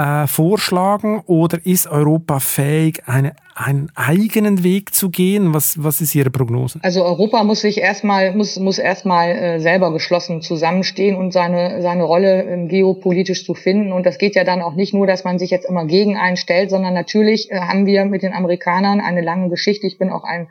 äh, 0.00 0.26
vorschlagen 0.26 1.22
oder 1.26 1.58
ist 1.64 1.86
Europa 1.86 2.40
fähig, 2.40 3.02
eine, 3.06 3.34
einen 3.54 3.90
eigenen 3.94 4.64
Weg 4.64 4.94
zu 4.94 5.10
gehen? 5.10 5.52
Was, 5.52 5.82
was 5.82 6.00
ist 6.00 6.14
Ihre 6.14 6.30
Prognose? 6.30 6.78
Also 6.82 7.04
Europa 7.04 7.44
muss 7.44 7.60
sich 7.60 7.78
erstmal, 7.78 8.34
muss, 8.34 8.58
muss 8.58 8.78
erstmal 8.78 9.30
äh, 9.30 9.60
selber 9.60 9.92
geschlossen 9.92 10.40
zusammenstehen 10.40 11.16
und 11.16 11.32
seine, 11.32 11.82
seine 11.82 12.04
Rolle 12.04 12.44
äh, 12.44 12.66
geopolitisch 12.66 13.44
zu 13.44 13.54
finden. 13.54 13.92
Und 13.92 14.06
das 14.06 14.16
geht 14.16 14.36
ja 14.36 14.44
dann 14.44 14.62
auch 14.62 14.74
nicht 14.74 14.94
nur, 14.94 15.06
dass 15.06 15.24
man 15.24 15.38
sich 15.38 15.50
jetzt 15.50 15.68
immer 15.68 15.84
gegen 15.84 16.16
einen 16.16 16.38
stellt, 16.38 16.70
sondern 16.70 16.94
natürlich 16.94 17.50
äh, 17.50 17.60
haben 17.60 17.84
wir 17.84 18.06
mit 18.06 18.22
den 18.22 18.32
Amerikanern 18.32 19.00
eine 19.00 19.20
lange 19.20 19.50
Geschichte. 19.50 19.86
Ich 19.86 19.98
bin 19.98 20.10
auch 20.10 20.24
ein 20.24 20.48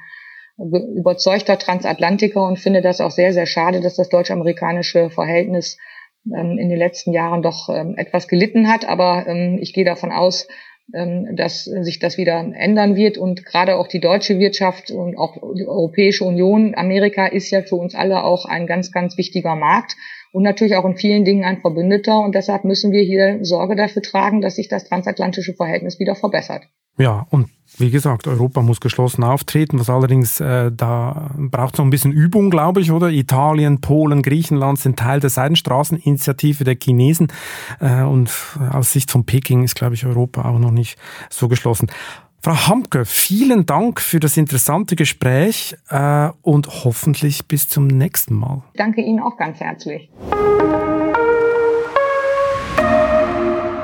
überzeugter 0.97 1.57
Transatlantiker 1.57 2.45
und 2.45 2.59
finde 2.59 2.81
das 2.81 2.99
auch 2.99 3.11
sehr, 3.11 3.31
sehr 3.33 3.45
schade, 3.45 3.79
dass 3.79 3.95
das 3.95 4.09
deutsch-amerikanische 4.09 5.09
Verhältnis 5.09 5.77
in 6.25 6.69
den 6.69 6.77
letzten 6.77 7.13
Jahren 7.13 7.41
doch 7.41 7.69
ähm, 7.69 7.95
etwas 7.97 8.27
gelitten 8.27 8.67
hat. 8.67 8.85
Aber 8.87 9.25
ähm, 9.27 9.57
ich 9.61 9.73
gehe 9.73 9.85
davon 9.85 10.11
aus, 10.11 10.47
dass 10.91 11.65
sich 11.65 11.99
das 11.99 12.17
wieder 12.17 12.39
ändern 12.39 12.95
wird. 12.95 13.19
Und 13.19 13.45
gerade 13.45 13.75
auch 13.75 13.85
die 13.85 13.99
deutsche 13.99 14.39
Wirtschaft 14.39 14.89
und 14.89 15.19
auch 15.19 15.37
die 15.55 15.67
Europäische 15.67 16.25
Union, 16.25 16.73
Amerika 16.75 17.27
ist 17.27 17.51
ja 17.51 17.61
für 17.61 17.75
uns 17.75 17.93
alle 17.93 18.23
auch 18.23 18.45
ein 18.45 18.65
ganz, 18.65 18.91
ganz 18.91 19.15
wichtiger 19.15 19.55
Markt 19.55 19.95
und 20.31 20.43
natürlich 20.43 20.75
auch 20.75 20.85
in 20.85 20.95
vielen 20.95 21.25
Dingen 21.25 21.43
ein 21.43 21.61
Verbündeter. 21.61 22.19
Und 22.19 22.35
deshalb 22.35 22.63
müssen 22.63 22.91
wir 22.91 23.03
hier 23.03 23.43
Sorge 23.43 23.75
dafür 23.75 24.01
tragen, 24.01 24.41
dass 24.41 24.55
sich 24.55 24.67
das 24.67 24.85
transatlantische 24.85 25.53
Verhältnis 25.53 25.99
wieder 25.99 26.15
verbessert. 26.15 26.63
Ja, 26.97 27.25
und 27.29 27.47
wie 27.77 27.91
gesagt, 27.91 28.27
Europa 28.27 28.61
muss 28.61 28.81
geschlossen 28.81 29.23
auftreten, 29.23 29.79
was 29.79 29.89
allerdings, 29.89 30.41
äh, 30.41 30.69
da 30.69 31.31
braucht 31.37 31.77
noch 31.77 31.85
ein 31.85 31.91
bisschen 31.91 32.11
Übung, 32.11 32.49
glaube 32.49 32.81
ich, 32.81 32.91
oder? 32.91 33.09
Italien, 33.09 33.79
Polen, 33.79 34.21
Griechenland 34.21 34.79
sind 34.79 34.99
Teil 34.99 35.21
der 35.21 35.29
Seidenstraßeninitiative 35.29 36.65
der 36.65 36.75
Chinesen 36.75 37.31
äh, 37.79 38.01
und 38.01 38.31
aus 38.71 38.91
Sicht 38.91 39.11
von 39.11 39.25
Peking 39.25 39.63
ist, 39.63 39.75
glaube 39.75 39.95
ich, 39.95 40.05
Europa 40.05 40.43
auch 40.43 40.59
noch 40.59 40.71
nicht 40.71 40.97
so 41.29 41.47
geschlossen. 41.47 41.87
Frau 42.41 42.67
Hamke, 42.67 43.03
vielen 43.03 43.65
Dank 43.65 43.99
für 43.99 44.21
das 44.21 44.37
interessante 44.37 44.95
Gespräch 44.95 45.75
äh, 45.89 46.29
und 46.41 46.85
hoffentlich 46.85 47.47
bis 47.47 47.67
zum 47.67 47.87
nächsten 47.87 48.33
Mal. 48.33 48.63
Danke 48.75 49.01
Ihnen 49.01 49.19
auch 49.19 49.35
ganz 49.35 49.59
herzlich. 49.59 50.09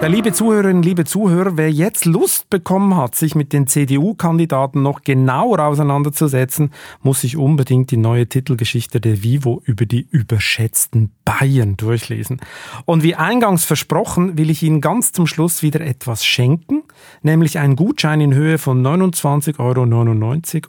Ja, 0.01 0.07
liebe 0.07 0.33
Zuhörerinnen, 0.33 0.83
liebe 0.83 1.05
Zuhörer, 1.05 1.57
wer 1.57 1.71
jetzt 1.71 2.05
Lust 2.05 2.49
bekommen 2.49 2.95
hat, 2.95 3.15
sich 3.15 3.33
mit 3.33 3.53
den 3.53 3.65
CDU-Kandidaten 3.65 4.83
noch 4.83 5.01
genauer 5.01 5.59
auseinanderzusetzen, 5.59 6.71
muss 7.01 7.21
sich 7.21 7.37
unbedingt 7.37 7.89
die 7.91 7.97
neue 7.97 8.27
Titelgeschichte 8.27 8.99
der 8.99 9.23
Vivo 9.23 9.61
über 9.65 9.85
die 9.85 10.05
überschätzten 10.11 11.11
Bayern 11.23 11.77
durchlesen. 11.77 12.39
Und 12.83 13.03
wie 13.03 13.15
eingangs 13.15 13.63
versprochen, 13.63 14.37
will 14.37 14.49
ich 14.51 14.61
Ihnen 14.61 14.81
ganz 14.81 15.11
zum 15.11 15.25
Schluss 15.25 15.63
wieder 15.63 15.81
etwas 15.81 16.23
schenken, 16.25 16.83
nämlich 17.23 17.57
einen 17.57 17.75
Gutschein 17.75 18.21
in 18.21 18.33
Höhe 18.33 18.57
von 18.57 18.85
29,99 18.85 19.59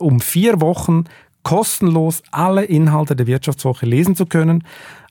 Euro, 0.01 0.07
um 0.07 0.21
vier 0.21 0.61
Wochen 0.61 1.05
kostenlos 1.43 2.23
alle 2.31 2.65
Inhalte 2.65 3.15
der 3.15 3.27
Wirtschaftswoche 3.27 3.87
lesen 3.87 4.17
zu 4.17 4.27
können 4.27 4.65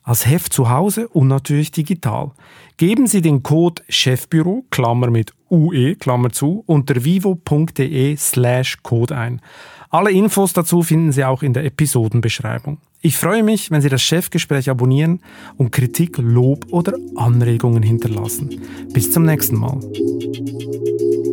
als 0.05 0.25
Heft 0.27 0.53
zu 0.53 0.69
Hause 0.69 1.09
und 1.09 1.27
natürlich 1.27 1.71
digital. 1.71 2.31
Geben 2.77 3.07
Sie 3.07 3.21
den 3.21 3.43
Code 3.43 3.81
Chefbüro, 3.89 4.63
Klammer 4.69 5.09
mit 5.09 5.33
UE, 5.49 5.95
Klammer 5.95 6.31
zu, 6.31 6.63
unter 6.67 7.03
vivo.de 7.03 8.15
slash 8.15 8.77
Code 8.83 9.17
ein. 9.17 9.41
Alle 9.89 10.11
Infos 10.11 10.53
dazu 10.53 10.83
finden 10.83 11.11
Sie 11.11 11.25
auch 11.25 11.41
in 11.41 11.53
der 11.53 11.65
Episodenbeschreibung. 11.65 12.77
Ich 13.01 13.17
freue 13.17 13.43
mich, 13.43 13.71
wenn 13.71 13.81
Sie 13.81 13.89
das 13.89 14.01
Chefgespräch 14.01 14.69
abonnieren 14.69 15.21
und 15.57 15.71
Kritik, 15.71 16.17
Lob 16.17 16.65
oder 16.71 16.97
Anregungen 17.15 17.83
hinterlassen. 17.83 18.61
Bis 18.93 19.11
zum 19.11 19.23
nächsten 19.23 19.57
Mal. 19.57 19.79